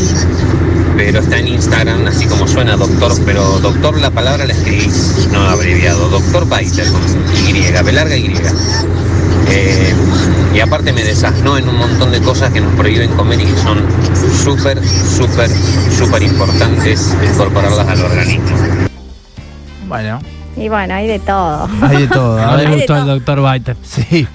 pero 0.98 1.20
está 1.20 1.38
en 1.38 1.50
Instagram, 1.50 2.08
así 2.08 2.26
como 2.26 2.48
suena 2.48 2.76
doctor, 2.76 3.14
pero 3.24 3.60
doctor 3.60 4.00
la 4.02 4.10
palabra 4.10 4.48
la 4.48 4.54
escribí, 4.54 4.90
no 5.32 5.42
abreviado, 5.42 6.10
doctor 6.10 6.48
Baiter, 6.50 6.88
con 6.90 7.02
Y, 7.48 7.54
B 7.84 7.92
larga 7.92 8.18
Y. 8.18 8.34
Eh, 9.50 9.94
y 10.56 10.60
aparte 10.60 10.92
me 10.92 11.04
desasnó 11.04 11.56
en 11.58 11.70
un 11.70 11.78
montón 11.78 12.12
de 12.12 12.20
cosas 12.22 12.52
que 12.52 12.62
nos 12.62 12.74
prohíben 12.74 13.12
comer 13.12 13.40
y 13.42 13.46
que 13.46 13.58
son 13.58 13.78
súper, 14.44 14.82
súper, 14.86 15.52
súper 15.96 16.24
importantes 16.24 17.16
incorporarlas 17.24 17.88
al 17.88 18.02
organismo. 18.06 18.50
Bueno, 19.88 20.20
Y 20.58 20.70
bueno, 20.70 20.94
hay 20.94 21.08
de 21.08 21.20
todo. 21.20 21.68
hay 21.82 21.98
de 21.98 22.08
todo. 22.08 22.40
A 22.42 22.56
ver, 22.56 22.72
gustó 22.72 22.98
el 22.98 23.06
doctor 23.06 23.42
Baiter. 23.42 23.78
Sí. 23.84 24.28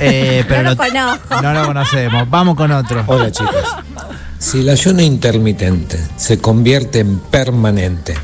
Eh, 0.00 0.44
pero 0.48 0.62
no 0.62 0.70
lo 0.70 0.76
no, 0.76 0.82
conozco. 0.84 1.42
no 1.42 1.52
lo 1.52 1.66
conocemos. 1.66 2.30
Vamos 2.30 2.56
con 2.56 2.70
otro. 2.72 3.04
Hola 3.06 3.30
chicos. 3.30 3.54
Si 4.38 4.60
el 4.60 4.68
ayuno 4.68 5.00
intermitente 5.02 5.98
se 6.16 6.38
convierte 6.38 6.98
en 7.00 7.18
permanente, 7.18 8.14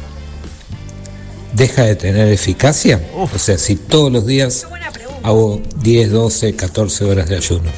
¿deja 1.54 1.82
de 1.84 1.96
tener 1.96 2.28
eficacia? 2.28 3.00
O 3.16 3.38
sea, 3.38 3.56
si 3.56 3.76
todos 3.76 4.12
los 4.12 4.26
días 4.26 4.66
hago 5.22 5.62
10, 5.76 6.10
12, 6.12 6.56
14 6.56 7.04
horas 7.04 7.28
de 7.28 7.36
ayuno. 7.36 7.70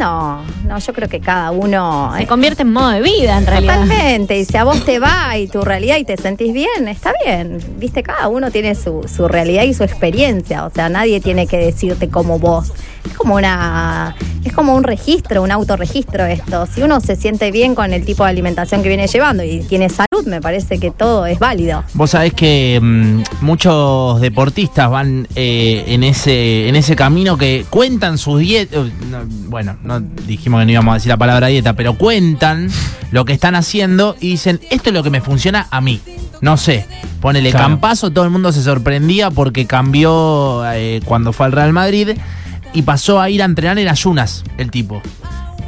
No, 0.00 0.42
no, 0.66 0.78
yo 0.78 0.94
creo 0.94 1.10
que 1.10 1.20
cada 1.20 1.50
uno. 1.50 2.10
Se 2.16 2.26
convierte 2.26 2.62
en 2.62 2.72
modo 2.72 2.88
de 2.88 3.02
vida, 3.02 3.36
en 3.36 3.46
realidad. 3.46 3.82
Totalmente, 3.82 4.38
y 4.38 4.46
si 4.46 4.56
a 4.56 4.64
vos 4.64 4.82
te 4.86 4.98
va 4.98 5.36
y 5.36 5.46
tu 5.46 5.60
realidad 5.60 5.98
y 5.98 6.04
te 6.04 6.16
sentís 6.16 6.54
bien, 6.54 6.88
está 6.88 7.12
bien. 7.22 7.62
Viste, 7.76 8.02
cada 8.02 8.28
uno 8.28 8.50
tiene 8.50 8.74
su, 8.74 9.06
su 9.14 9.28
realidad 9.28 9.64
y 9.64 9.74
su 9.74 9.84
experiencia, 9.84 10.64
o 10.64 10.70
sea, 10.70 10.88
nadie 10.88 11.20
tiene 11.20 11.46
que 11.46 11.58
decirte 11.58 12.08
como 12.08 12.38
vos. 12.38 12.72
Es 13.04 13.16
como 13.16 13.34
una, 13.36 14.14
es 14.44 14.52
como 14.52 14.74
un 14.74 14.82
registro, 14.84 15.42
un 15.42 15.50
autorregistro 15.50 16.24
esto. 16.26 16.66
Si 16.66 16.82
uno 16.82 17.00
se 17.00 17.16
siente 17.16 17.50
bien 17.50 17.74
con 17.74 17.92
el 17.92 18.04
tipo 18.04 18.24
de 18.24 18.30
alimentación 18.30 18.82
que 18.82 18.88
viene 18.88 19.06
llevando 19.06 19.42
y 19.44 19.60
tiene 19.60 19.88
salud, 19.88 20.26
me 20.26 20.40
parece 20.40 20.78
que 20.78 20.90
todo 20.90 21.26
es 21.26 21.38
válido. 21.38 21.82
Vos 21.94 22.10
sabés 22.10 22.32
que 22.34 22.78
mm, 22.80 23.22
muchos 23.44 24.20
deportistas 24.20 24.90
van 24.90 25.26
eh, 25.34 25.84
en 25.88 26.02
ese 26.04 26.68
en 26.68 26.76
ese 26.76 26.96
camino 26.96 27.36
que 27.36 27.64
cuentan 27.70 28.18
sus 28.18 28.40
dietas. 28.40 28.86
bueno, 29.48 29.76
no 29.82 30.00
dijimos 30.00 30.60
que 30.60 30.66
no 30.66 30.72
íbamos 30.72 30.92
a 30.92 30.94
decir 30.94 31.08
la 31.08 31.16
palabra 31.16 31.46
dieta, 31.48 31.74
pero 31.74 31.94
cuentan 31.96 32.68
lo 33.10 33.24
que 33.24 33.32
están 33.32 33.54
haciendo 33.54 34.16
y 34.20 34.30
dicen, 34.30 34.60
esto 34.70 34.90
es 34.90 34.94
lo 34.94 35.02
que 35.02 35.10
me 35.10 35.20
funciona 35.20 35.66
a 35.70 35.80
mí. 35.80 36.00
No 36.40 36.56
sé, 36.56 36.86
ponele 37.20 37.50
Claro. 37.50 37.66
campazo, 37.66 38.10
todo 38.10 38.24
el 38.24 38.30
mundo 38.30 38.50
se 38.52 38.62
sorprendía 38.62 39.30
porque 39.30 39.66
cambió 39.66 40.62
eh, 40.72 41.00
cuando 41.04 41.32
fue 41.32 41.46
al 41.46 41.52
Real 41.52 41.72
Madrid 41.72 42.10
y 42.72 42.82
pasó 42.82 43.20
a 43.20 43.28
ir 43.30 43.42
a 43.42 43.44
entrenar 43.46 43.78
en 43.78 43.88
ayunas 43.88 44.44
el 44.58 44.70
tipo. 44.70 45.00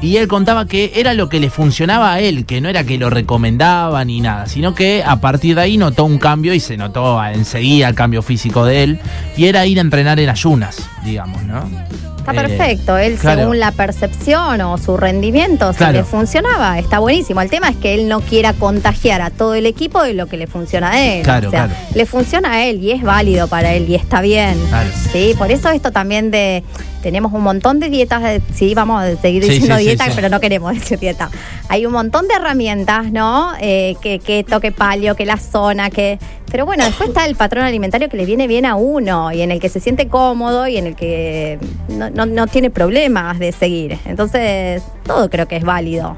Y 0.00 0.16
él 0.16 0.26
contaba 0.26 0.66
que 0.66 0.92
era 0.96 1.14
lo 1.14 1.28
que 1.28 1.38
le 1.38 1.48
funcionaba 1.48 2.12
a 2.14 2.20
él, 2.20 2.44
que 2.44 2.60
no 2.60 2.68
era 2.68 2.82
que 2.82 2.98
lo 2.98 3.08
recomendaba 3.08 4.04
ni 4.04 4.20
nada, 4.20 4.46
sino 4.46 4.74
que 4.74 5.02
a 5.06 5.20
partir 5.20 5.54
de 5.54 5.60
ahí 5.62 5.76
notó 5.76 6.04
un 6.04 6.18
cambio 6.18 6.52
y 6.54 6.58
se 6.60 6.76
notó 6.76 7.22
enseguida 7.24 7.88
el 7.88 7.94
cambio 7.94 8.20
físico 8.20 8.64
de 8.64 8.82
él, 8.82 9.00
y 9.36 9.46
era 9.46 9.64
ir 9.64 9.78
a 9.78 9.82
entrenar 9.82 10.18
en 10.18 10.28
ayunas, 10.28 10.78
digamos, 11.04 11.42
¿no? 11.44 11.70
Está 12.18 12.32
Eh, 12.32 12.34
perfecto, 12.34 12.98
él 12.98 13.14
claro. 13.16 13.40
según 13.42 13.60
la 13.60 13.70
percepción 13.72 14.60
o 14.60 14.76
su 14.78 14.96
rendimiento, 14.96 15.70
si 15.72 15.78
Claro. 15.78 15.92
le 15.98 16.04
funcionaba, 16.04 16.78
está 16.80 16.98
buenísimo. 16.98 17.40
El 17.40 17.50
tema 17.50 17.68
es 17.68 17.76
que 17.76 17.94
él 17.94 18.08
no 18.08 18.20
quiera 18.20 18.52
contagiar 18.54 19.20
a 19.22 19.30
todo 19.30 19.54
el 19.54 19.66
equipo 19.66 20.02
de 20.02 20.14
lo 20.14 20.26
que 20.26 20.36
le 20.36 20.46
funciona 20.48 20.92
a 20.92 21.00
él. 21.00 21.22
Claro, 21.22 21.48
o 21.48 21.50
sea, 21.52 21.68
le 21.94 22.06
funciona 22.06 22.52
a 22.52 22.64
él 22.64 22.82
y 22.82 22.90
es 22.92 23.02
válido 23.02 23.46
para 23.48 23.72
él 23.72 23.88
y 23.88 23.94
está 23.96 24.20
bien. 24.20 24.56
Claro. 24.68 24.88
Sí, 25.12 25.34
por 25.38 25.50
eso 25.52 25.68
esto 25.70 25.90
también 25.92 26.30
de 26.30 26.62
tenemos 27.02 27.32
un 27.34 27.42
montón 27.42 27.80
de 27.80 27.90
dietas, 27.90 28.22
de- 28.22 28.40
sí, 28.54 28.74
vamos 28.74 29.02
a 29.02 29.16
seguir 29.16 29.42
diciendo 29.44 29.76
sí, 29.76 29.82
sí, 29.82 29.88
dieta, 29.88 30.06
sí. 30.06 30.12
pero 30.14 30.28
no 30.30 30.40
queremos 30.40 30.72
decir 30.78 30.98
dieta. 30.98 31.28
Hay 31.68 31.84
un 31.84 31.92
montón 31.92 32.28
de 32.28 32.34
herramientas, 32.34 33.12
¿no? 33.12 33.52
Eh, 33.60 33.96
que 34.00 34.18
keto, 34.20 34.60
que 34.60 34.72
palio, 34.72 35.14
que 35.14 35.26
la 35.26 35.36
zona, 35.36 35.90
que... 35.90 36.18
Pero 36.50 36.66
bueno, 36.66 36.84
después 36.84 37.08
está 37.08 37.24
el 37.26 37.34
patrón 37.34 37.64
alimentario 37.64 38.08
que 38.10 38.16
le 38.16 38.26
viene 38.26 38.46
bien 38.46 38.66
a 38.66 38.74
uno 38.76 39.32
y 39.32 39.40
en 39.42 39.50
el 39.50 39.58
que 39.58 39.68
se 39.70 39.80
siente 39.80 40.08
cómodo 40.08 40.66
y 40.68 40.76
en 40.76 40.86
el 40.86 40.94
que 40.96 41.58
no, 41.88 42.10
no- 42.10 42.26
no 42.26 42.46
tiene 42.46 42.70
problemas 42.70 43.38
de 43.38 43.52
seguir. 43.52 43.98
Entonces, 44.04 44.82
todo 45.04 45.28
creo 45.30 45.48
que 45.48 45.56
es 45.56 45.64
válido. 45.64 46.16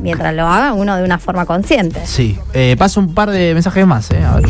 Mientras 0.00 0.32
lo 0.34 0.46
haga 0.46 0.72
uno 0.74 0.96
de 0.96 1.02
una 1.02 1.18
forma 1.18 1.44
consciente. 1.44 2.00
Sí, 2.06 2.38
eh, 2.54 2.76
paso 2.78 3.00
un 3.00 3.14
par 3.14 3.30
de 3.30 3.52
mensajes 3.52 3.84
más, 3.86 4.10
¿eh? 4.12 4.18
A 4.24 4.36
ver. 4.36 4.44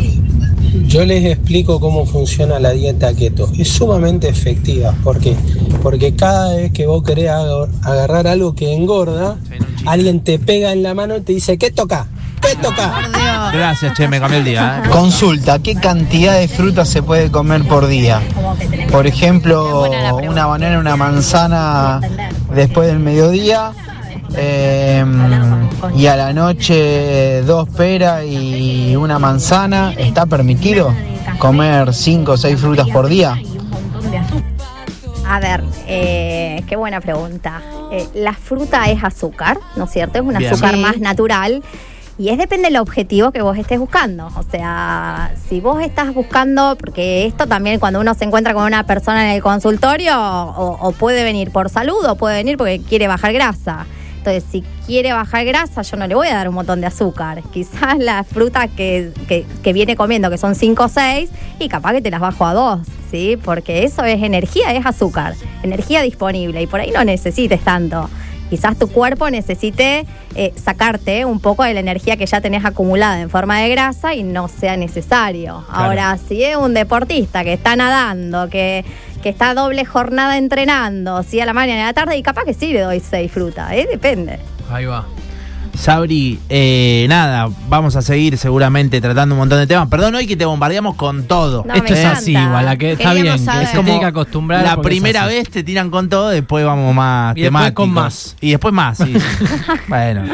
Yo 0.87 1.05
les 1.05 1.25
explico 1.25 1.79
cómo 1.79 2.05
funciona 2.05 2.59
la 2.59 2.71
dieta 2.71 3.13
keto. 3.13 3.49
Es 3.57 3.69
sumamente 3.69 4.27
efectiva. 4.29 4.93
¿Por 5.03 5.19
qué? 5.19 5.35
Porque 5.81 6.15
cada 6.15 6.55
vez 6.55 6.71
que 6.71 6.85
vos 6.87 7.03
querés 7.03 7.29
agar- 7.29 7.69
agarrar 7.83 8.27
algo 8.27 8.53
que 8.55 8.73
engorda, 8.73 9.37
alguien 9.85 10.21
te 10.21 10.39
pega 10.39 10.71
en 10.71 10.83
la 10.83 10.93
mano 10.93 11.17
y 11.17 11.21
te 11.21 11.33
dice, 11.33 11.57
¿qué 11.57 11.71
toca? 11.71 12.07
¿Qué 12.41 12.55
toca? 12.55 13.01
Gracias, 13.51 13.93
che, 13.95 14.07
me 14.07 14.19
cambió 14.19 14.39
el 14.39 14.45
día, 14.45 14.81
¿eh? 14.85 14.89
Consulta, 14.89 15.59
¿qué 15.59 15.75
cantidad 15.75 16.39
de 16.39 16.47
frutas 16.47 16.87
se 16.87 17.03
puede 17.03 17.29
comer 17.29 17.63
por 17.67 17.87
día? 17.87 18.21
Por 18.91 19.07
ejemplo, 19.07 19.89
una 20.23 20.45
banana, 20.45 20.79
una 20.79 20.95
manzana 20.95 21.99
después 22.55 22.87
del 22.87 22.99
mediodía 22.99 23.71
eh, 24.35 25.05
y 25.95 26.05
a 26.07 26.15
la 26.15 26.33
noche 26.33 27.41
dos 27.43 27.67
peras 27.69 28.23
y 28.25 28.95
una 28.95 29.19
manzana. 29.19 29.93
¿Está 29.97 30.25
permitido 30.25 30.93
comer 31.39 31.93
cinco 31.93 32.33
o 32.33 32.37
seis 32.37 32.59
frutas 32.59 32.87
por 32.89 33.07
día? 33.07 33.35
A 35.27 35.39
ver, 35.39 35.63
eh, 35.87 36.63
qué 36.67 36.75
buena 36.75 37.01
pregunta. 37.01 37.61
Eh, 37.91 38.07
la 38.15 38.33
fruta 38.33 38.89
es 38.89 39.03
azúcar, 39.03 39.59
¿no 39.75 39.83
es 39.85 39.91
cierto? 39.91 40.17
Es 40.17 40.23
un 40.23 40.35
Bien. 40.35 40.51
azúcar 40.51 40.73
Sí. 40.75 40.81
más 40.81 40.97
natural. 40.99 41.63
Y 42.17 42.29
es 42.29 42.37
depende 42.37 42.65
del 42.67 42.77
objetivo 42.77 43.31
que 43.31 43.41
vos 43.41 43.57
estés 43.57 43.79
buscando. 43.79 44.27
O 44.35 44.43
sea, 44.51 45.31
si 45.47 45.61
vos 45.61 45.81
estás 45.81 46.13
buscando, 46.13 46.75
porque 46.77 47.25
esto 47.25 47.47
también 47.47 47.79
cuando 47.79 48.01
uno 48.01 48.13
se 48.13 48.25
encuentra 48.25 48.53
con 48.53 48.63
una 48.63 48.83
persona 48.85 49.29
en 49.29 49.35
el 49.37 49.41
consultorio, 49.41 50.13
o, 50.19 50.77
o 50.81 50.91
puede 50.91 51.23
venir 51.23 51.51
por 51.51 51.69
salud 51.69 52.03
o 52.05 52.15
puede 52.15 52.35
venir 52.35 52.57
porque 52.57 52.81
quiere 52.81 53.07
bajar 53.07 53.31
grasa. 53.31 53.85
Entonces, 54.19 54.43
si 54.51 54.63
quiere 54.85 55.13
bajar 55.13 55.45
grasa, 55.45 55.81
yo 55.81 55.97
no 55.97 56.05
le 56.05 56.13
voy 56.13 56.27
a 56.27 56.35
dar 56.35 56.49
un 56.49 56.55
montón 56.55 56.81
de 56.81 56.87
azúcar. 56.87 57.41
Quizás 57.53 57.97
las 57.97 58.27
frutas 58.27 58.69
que, 58.75 59.11
que, 59.27 59.45
que 59.63 59.73
viene 59.73 59.95
comiendo, 59.95 60.29
que 60.29 60.37
son 60.37 60.55
5 60.55 60.83
o 60.83 60.87
6, 60.87 61.29
y 61.59 61.69
capaz 61.69 61.93
que 61.93 62.01
te 62.01 62.11
las 62.11 62.19
bajo 62.19 62.45
a 62.45 62.53
2, 62.53 62.79
¿sí? 63.09 63.37
Porque 63.43 63.83
eso 63.83 64.03
es 64.03 64.21
energía, 64.21 64.73
es 64.73 64.85
azúcar. 64.85 65.35
Energía 65.63 66.01
disponible, 66.01 66.61
y 66.61 66.67
por 66.67 66.81
ahí 66.81 66.91
no 66.91 67.03
necesites 67.03 67.61
tanto. 67.61 68.09
Quizás 68.49 68.77
tu 68.77 68.87
cuerpo 68.87 69.29
necesite 69.29 70.07
eh, 70.35 70.53
sacarte 70.55 71.23
un 71.25 71.39
poco 71.39 71.63
de 71.63 71.75
la 71.75 71.81
energía 71.81 72.17
que 72.17 72.25
ya 72.25 72.41
tenés 72.41 72.65
acumulada 72.65 73.21
en 73.21 73.29
forma 73.29 73.59
de 73.59 73.69
grasa 73.69 74.15
y 74.15 74.23
no 74.23 74.47
sea 74.47 74.75
necesario. 74.75 75.63
Ahora, 75.69 76.17
si 76.17 76.43
es 76.43 76.55
un 76.55 76.73
deportista 76.73 77.43
que 77.43 77.53
está 77.53 77.75
nadando, 77.75 78.49
que, 78.49 78.83
que 79.21 79.29
está 79.29 79.53
doble 79.53 79.85
jornada 79.85 80.37
entrenando, 80.37 81.23
sí, 81.23 81.39
a 81.39 81.45
la 81.45 81.53
mañana 81.53 81.79
y 81.79 81.83
a 81.83 81.85
la 81.87 81.93
tarde, 81.93 82.17
y 82.17 82.23
capaz 82.23 82.43
que 82.45 82.53
sí 82.53 82.73
le 82.73 82.81
doy 82.81 82.99
seis 82.99 83.31
frutas, 83.31 83.71
¿eh? 83.73 83.87
Depende. 83.91 84.39
Ahí 84.71 84.85
va. 84.85 85.05
Sabri, 85.75 86.37
eh, 86.49 87.05
nada, 87.07 87.47
vamos 87.69 87.95
a 87.95 88.01
seguir 88.01 88.37
seguramente 88.37 88.99
tratando 88.99 89.35
un 89.35 89.39
montón 89.39 89.59
de 89.59 89.67
temas. 89.67 89.87
Perdón 89.87 90.13
hoy 90.15 90.27
que 90.27 90.35
te 90.35 90.43
bombardeamos 90.43 90.95
con 90.95 91.23
todo. 91.23 91.63
No, 91.65 91.73
Esto 91.73 91.93
es 91.93 92.03
así, 92.05 92.31
igual, 92.31 92.65
la 92.65 92.75
que 92.75 92.93
está 92.93 93.13
Queríamos 93.13 93.41
bien, 93.41 93.45
saber. 93.45 93.67
que 93.69 93.77
se 93.77 93.83
tiene 93.83 93.99
que 93.99 94.05
acostumbrar. 94.05 94.63
La 94.65 94.81
primera 94.81 95.25
vez 95.25 95.49
te 95.49 95.63
tiran 95.63 95.89
con 95.89 96.09
todo, 96.09 96.29
después 96.29 96.65
vamos 96.65 96.93
más 96.93 97.37
Y 97.37 97.41
después 97.43 97.59
temáticos. 97.61 97.83
con 97.85 97.93
más. 97.93 98.35
Y 98.41 98.49
después 98.51 98.73
más, 98.73 98.97
sí. 98.97 99.13
bueno. 99.87 100.23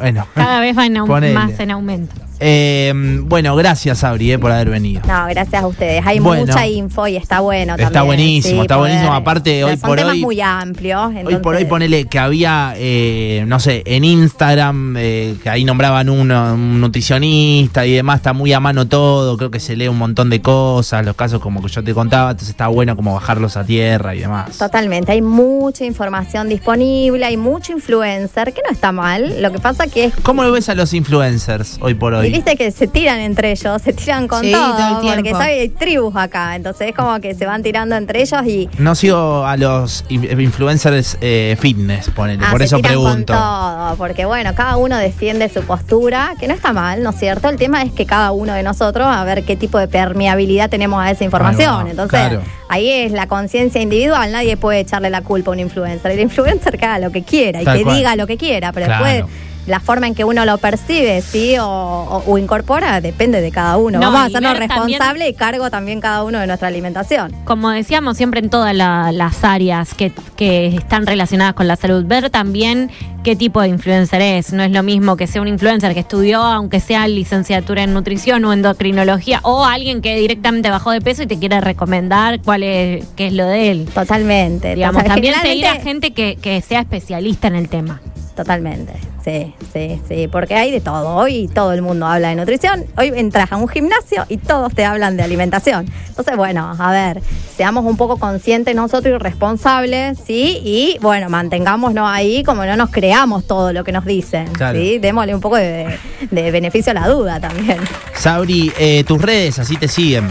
Bueno. 0.00 0.26
Cada 0.34 0.60
vez 0.60 0.74
va 0.76 0.86
en 0.86 0.94
Ponele. 1.04 1.34
más 1.34 1.60
en 1.60 1.70
aumento. 1.70 2.14
Eh, 2.40 2.92
bueno, 3.22 3.56
gracias, 3.56 3.98
Sabri, 3.98 4.32
eh, 4.32 4.38
por 4.38 4.52
haber 4.52 4.70
venido. 4.70 5.02
No, 5.06 5.26
gracias 5.28 5.62
a 5.62 5.66
ustedes. 5.66 6.06
Hay 6.06 6.18
Bueno. 6.18 6.46
mucha 6.46 6.66
info 6.66 7.06
y 7.08 7.16
está 7.16 7.40
bueno 7.40 7.72
Está 7.74 7.84
también. 7.84 8.04
buenísimo, 8.06 8.54
sí, 8.56 8.60
está 8.62 8.76
poder- 8.76 8.90
buenísimo. 8.92 9.14
Aparte, 9.14 9.64
hoy 9.64 9.76
son 9.76 9.88
por 9.88 9.98
temas 9.98 10.12
hoy- 10.14 10.20
muy 10.20 10.40
amplios. 10.40 11.10
Hoy 11.24 11.36
por 11.36 11.54
hoy 11.54 11.64
ponele 11.64 12.04
que 12.06 12.18
había, 12.18 12.74
eh, 12.76 13.44
no 13.46 13.58
sé, 13.60 13.82
en 13.86 14.04
Instagram, 14.04 14.96
eh, 14.98 15.36
que 15.42 15.48
ahí 15.50 15.64
nombraban 15.64 16.08
uno, 16.08 16.54
un 16.54 16.80
nutricionista 16.80 17.86
y 17.86 17.92
demás, 17.92 18.16
está 18.18 18.32
muy 18.32 18.52
a 18.52 18.60
mano 18.60 18.86
todo, 18.86 19.36
creo 19.36 19.50
que 19.50 19.60
se 19.60 19.76
lee 19.76 19.88
un 19.88 19.98
montón 19.98 20.30
de 20.30 20.40
cosas, 20.42 21.04
los 21.04 21.16
casos 21.16 21.40
como 21.40 21.62
que 21.62 21.68
yo 21.68 21.82
te 21.82 21.94
contaba, 21.94 22.30
entonces 22.32 22.50
está 22.50 22.68
bueno 22.68 22.96
como 22.96 23.14
bajarlos 23.14 23.56
a 23.56 23.64
tierra 23.64 24.14
y 24.14 24.20
demás. 24.20 24.58
Totalmente, 24.58 25.12
hay 25.12 25.22
mucha 25.22 25.84
información 25.84 26.48
disponible, 26.48 27.24
hay 27.24 27.36
mucho 27.36 27.72
influencer, 27.72 28.52
que 28.52 28.60
no 28.66 28.70
está 28.72 28.92
mal. 28.92 29.40
Lo 29.42 29.50
que 29.52 29.58
pasa 29.58 29.86
que 29.86 30.06
es 30.06 30.14
¿Cómo 30.22 30.42
lo 30.42 30.52
ves 30.52 30.68
a 30.68 30.74
los 30.74 30.92
influencers 30.94 31.78
hoy 31.80 31.94
por 31.94 32.14
Y 32.26 32.32
viste 32.32 32.56
que 32.56 32.70
se 32.70 32.86
tiran 32.86 33.20
entre 33.20 33.52
ellos, 33.52 33.80
se 33.82 33.92
tiran 33.92 34.28
con 34.28 34.42
Sí, 34.42 34.52
todo, 34.52 35.00
porque 35.02 35.22
tiempo. 35.22 35.38
sabe, 35.40 35.60
hay 35.60 35.68
tribus 35.68 36.14
acá, 36.16 36.56
entonces 36.56 36.88
es 36.88 36.94
como 36.94 37.18
que 37.20 37.34
se 37.34 37.46
van 37.46 37.62
tirando 37.62 37.96
entre 37.96 38.22
ellos 38.22 38.40
y 38.46 38.68
No 38.78 38.94
sigo 38.94 39.44
a 39.46 39.56
los 39.56 40.04
in- 40.08 40.40
influencers 40.40 41.16
eh, 41.20 41.56
fitness, 41.60 42.10
ponele, 42.10 42.42
ah, 42.44 42.50
por 42.50 42.60
se 42.60 42.66
eso 42.66 42.76
tiran 42.76 42.90
pregunto. 42.92 43.32
con 43.32 43.42
todo, 43.42 43.96
porque 43.96 44.24
bueno, 44.24 44.54
cada 44.54 44.76
uno 44.76 44.96
defiende 44.96 45.48
su 45.48 45.62
postura, 45.62 46.34
que 46.38 46.48
no 46.48 46.54
está 46.54 46.72
mal, 46.72 47.02
¿no 47.02 47.10
es 47.10 47.16
cierto? 47.16 47.48
El 47.48 47.56
tema 47.56 47.82
es 47.82 47.92
que 47.92 48.06
cada 48.06 48.32
uno 48.32 48.52
de 48.54 48.62
nosotros 48.62 49.06
a 49.08 49.22
ver 49.24 49.44
qué 49.44 49.56
tipo 49.56 49.78
de 49.78 49.88
permeabilidad 49.88 50.68
tenemos 50.70 51.00
a 51.02 51.10
esa 51.10 51.24
información, 51.24 51.88
entonces 51.88 52.18
claro. 52.18 52.42
ahí 52.68 52.88
es 52.90 53.12
la 53.12 53.26
conciencia 53.26 53.80
individual, 53.80 54.32
nadie 54.32 54.56
puede 54.56 54.80
echarle 54.80 55.10
la 55.10 55.22
culpa 55.22 55.50
a 55.50 55.54
un 55.54 55.60
influencer, 55.60 56.10
el 56.12 56.20
influencer 56.20 56.78
que 56.78 56.84
haga 56.84 56.98
lo 56.98 57.10
que 57.12 57.22
quiera 57.22 57.62
y 57.62 57.64
que 57.64 57.82
cual. 57.82 57.96
diga 57.96 58.16
lo 58.16 58.26
que 58.26 58.36
quiera, 58.36 58.72
pero 58.72 58.86
Claro. 58.86 59.04
después 59.04 59.32
la 59.66 59.80
forma 59.80 60.06
en 60.06 60.14
que 60.14 60.24
uno 60.24 60.44
lo 60.44 60.58
percibe, 60.58 61.20
sí, 61.22 61.56
o, 61.58 61.66
o- 61.66 62.22
o 62.26 62.38
incorpora, 62.38 63.00
depende 63.00 63.40
de 63.40 63.50
cada 63.50 63.76
uno. 63.76 63.98
No, 63.98 64.06
Vamos 64.06 64.20
a 64.20 64.24
hacernos 64.26 64.52
también- 64.58 64.70
responsables 64.70 65.28
y 65.30 65.34
cargo 65.34 65.70
también 65.70 66.00
cada 66.00 66.22
uno 66.22 66.38
de 66.38 66.46
nuestra 66.46 66.68
alimentación. 66.68 67.32
Como 67.44 67.70
decíamos 67.70 68.16
siempre 68.16 68.40
en 68.40 68.48
todas 68.50 68.74
la- 68.74 69.10
las 69.12 69.42
áreas 69.44 69.94
que, 69.94 70.12
que 70.36 70.66
están 70.68 71.06
relacionadas 71.06 71.54
con 71.54 71.66
la 71.66 71.76
salud, 71.76 72.04
ver 72.04 72.30
también 72.30 72.90
qué 73.24 73.34
tipo 73.34 73.60
de 73.60 73.68
influencer 73.68 74.22
es. 74.22 74.52
No 74.52 74.62
es 74.62 74.70
lo 74.70 74.84
mismo 74.84 75.16
que 75.16 75.26
sea 75.26 75.42
un 75.42 75.48
influencer 75.48 75.94
que 75.94 76.00
estudió, 76.00 76.40
aunque 76.42 76.78
sea 76.78 77.08
licenciatura 77.08 77.82
en 77.82 77.92
nutrición 77.92 78.44
o 78.44 78.52
endocrinología, 78.52 79.40
o 79.42 79.64
alguien 79.64 80.00
que 80.00 80.16
directamente 80.16 80.70
bajó 80.70 80.92
de 80.92 81.00
peso 81.00 81.24
y 81.24 81.26
te 81.26 81.36
quiere 81.38 81.60
recomendar 81.60 82.40
cuál 82.42 82.62
es, 82.62 83.04
qué 83.16 83.26
es 83.26 83.32
lo 83.32 83.46
de 83.46 83.70
él. 83.72 83.88
Totalmente. 83.92 84.76
Digamos, 84.76 85.02
Total- 85.02 85.14
también 85.16 85.34
seguir 85.42 85.66
a 85.66 85.74
gente 85.74 86.12
que, 86.12 86.36
que 86.40 86.60
sea 86.60 86.80
especialista 86.80 87.48
en 87.48 87.56
el 87.56 87.68
tema. 87.68 88.00
Totalmente, 88.36 88.92
sí, 89.24 89.54
sí, 89.72 89.98
sí, 90.06 90.28
porque 90.28 90.54
hay 90.54 90.70
de 90.70 90.82
todo. 90.82 91.16
Hoy 91.16 91.48
todo 91.48 91.72
el 91.72 91.80
mundo 91.80 92.06
habla 92.06 92.28
de 92.28 92.34
nutrición, 92.36 92.84
hoy 92.98 93.10
entras 93.16 93.50
a 93.50 93.56
un 93.56 93.66
gimnasio 93.66 94.26
y 94.28 94.36
todos 94.36 94.74
te 94.74 94.84
hablan 94.84 95.16
de 95.16 95.22
alimentación. 95.22 95.86
Entonces, 96.06 96.36
bueno, 96.36 96.76
a 96.78 96.92
ver, 96.92 97.22
seamos 97.56 97.86
un 97.86 97.96
poco 97.96 98.18
conscientes 98.18 98.74
nosotros 98.76 99.14
y 99.14 99.18
responsables, 99.18 100.18
¿sí? 100.24 100.60
Y 100.62 100.98
bueno, 101.00 101.30
mantengámonos 101.30 102.06
ahí 102.06 102.44
como 102.44 102.66
no 102.66 102.76
nos 102.76 102.90
creamos 102.90 103.46
todo 103.46 103.72
lo 103.72 103.84
que 103.84 103.92
nos 103.92 104.04
dicen, 104.04 104.48
Claro. 104.48 104.78
¿sí? 104.78 104.98
Démosle 104.98 105.34
un 105.34 105.40
poco 105.40 105.56
de, 105.56 105.98
de 106.30 106.50
beneficio 106.50 106.90
a 106.90 106.94
la 106.94 107.08
duda 107.08 107.40
también. 107.40 107.78
Sabri, 108.14 108.70
eh, 108.78 109.02
tus 109.04 109.20
redes, 109.22 109.58
así 109.58 109.78
te 109.78 109.88
siguen. 109.88 110.28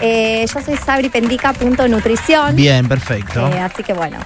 Eh, 0.00 0.46
yo 0.52 0.60
soy 0.60 0.76
sabripendica.nutrición. 0.76 2.56
Bien, 2.56 2.86
perfecto. 2.88 3.48
Eh, 3.48 3.58
así 3.60 3.82
que 3.82 3.92
bueno, 3.92 4.18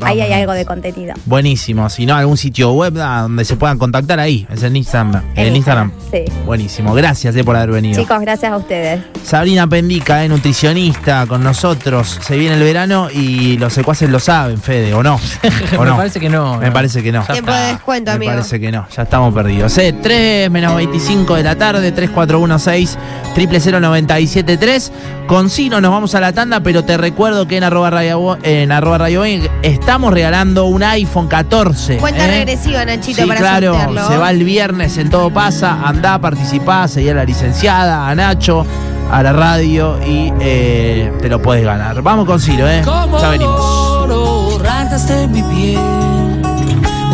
ahí 0.00 0.20
hay 0.20 0.32
algo 0.32 0.52
de 0.52 0.64
contenido. 0.64 1.14
Buenísimo. 1.26 1.88
Si 1.90 2.06
no, 2.06 2.14
algún 2.16 2.36
sitio 2.36 2.72
web 2.72 2.96
ah, 3.00 3.22
donde 3.22 3.44
se 3.44 3.56
puedan 3.56 3.78
contactar 3.78 4.20
ahí. 4.20 4.46
Es 4.50 4.62
en 4.62 4.76
Instagram. 4.76 5.22
En 5.34 5.48
el 5.48 5.56
Instagram. 5.56 5.92
Sí. 6.10 6.24
Buenísimo. 6.46 6.94
Gracias 6.94 7.36
eh, 7.36 7.44
por 7.44 7.56
haber 7.56 7.70
venido. 7.72 8.00
Chicos, 8.00 8.20
gracias 8.20 8.52
a 8.52 8.56
ustedes. 8.56 9.00
Sabrina 9.22 9.66
Pendica, 9.66 10.24
eh, 10.24 10.28
nutricionista 10.28 11.26
con 11.26 11.42
nosotros. 11.44 12.18
Se 12.22 12.36
viene 12.38 12.54
el 12.56 12.62
verano 12.62 13.08
y 13.12 13.58
los 13.58 13.72
secuaces 13.74 14.08
lo 14.08 14.20
saben, 14.20 14.58
Fede, 14.60 14.94
¿o 14.94 15.02
no? 15.02 15.16
¿O 15.76 15.82
Me 15.82 15.90
no? 15.90 15.96
parece 15.96 16.20
que 16.20 16.28
no. 16.30 16.56
Me 16.58 16.72
parece 16.72 17.02
que 17.02 17.12
no. 17.12 17.22
Tiempo 17.24 17.52
de 17.52 17.66
descuento, 17.72 18.10
Me 18.12 18.16
amigo. 18.16 18.32
parece 18.32 18.58
que 18.58 18.72
no, 18.72 18.86
ya 18.96 19.02
estamos 19.02 19.34
perdidos. 19.34 19.76
Eh, 19.78 19.94
3 20.02 20.50
menos 20.50 20.74
25 20.76 21.34
de 21.34 21.42
la 21.42 21.56
tarde, 21.56 21.92
3416 21.92 22.98
000973. 23.34 24.92
Con 25.28 25.50
Sino 25.50 25.82
nos 25.82 25.90
vamos 25.90 26.14
a 26.14 26.20
la 26.20 26.32
tanda, 26.32 26.60
pero 26.60 26.84
te 26.84 26.96
recuerdo 26.96 27.46
que 27.46 27.58
en 27.58 27.64
arroba 27.64 27.90
radio, 27.90 28.38
en 28.42 28.72
arroba 28.72 28.96
radio 28.96 29.24
estamos 29.62 30.14
regalando 30.14 30.64
un 30.64 30.82
iPhone 30.82 31.28
14. 31.28 31.98
Cuenta 31.98 32.24
¿eh? 32.24 32.30
regresiva, 32.38 32.82
Nachito, 32.86 33.20
Sí, 33.20 33.28
para 33.28 33.38
claro, 33.38 33.74
sortearlo. 33.74 34.08
se 34.08 34.16
va 34.16 34.30
el 34.30 34.42
viernes 34.42 34.96
en 34.96 35.10
Todo 35.10 35.30
Pasa, 35.30 35.80
andá, 35.84 36.18
participá, 36.18 36.88
seguí 36.88 37.10
a 37.10 37.14
la 37.14 37.26
licenciada, 37.26 38.08
a 38.08 38.14
Nacho, 38.14 38.64
a 39.12 39.22
la 39.22 39.34
radio 39.34 39.98
y 40.02 40.32
eh, 40.40 41.12
te 41.20 41.28
lo 41.28 41.42
puedes 41.42 41.62
ganar. 41.62 42.00
Vamos 42.00 42.24
con 42.24 42.40
Ciro, 42.40 42.66
¿eh? 42.66 42.82
Ya 43.20 43.28
venimos. 43.28 43.60
Oro, 43.60 44.58
rasgaste 44.62 45.28
mi 45.28 45.42
piel. 45.42 45.78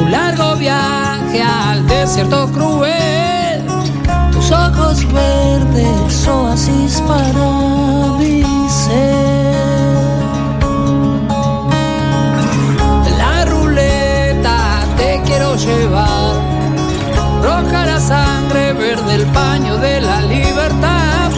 Un 0.01 0.13
largo 0.13 0.55
viaje 0.55 1.43
al 1.43 1.85
desierto 1.89 2.47
cruel. 2.53 3.65
Tus 4.31 4.53
ojos 4.53 5.05
verdes, 5.13 6.29
oasis 6.29 7.03
para 7.09 7.74
llevar. 15.65 16.35
Roja 17.43 17.87
la 17.87 18.01
sangre, 18.01 18.73
verde 18.73 19.15
el 19.15 19.27
paño 19.27 19.77
de 19.79 20.01
la 20.01 20.21
línea. 20.23 20.44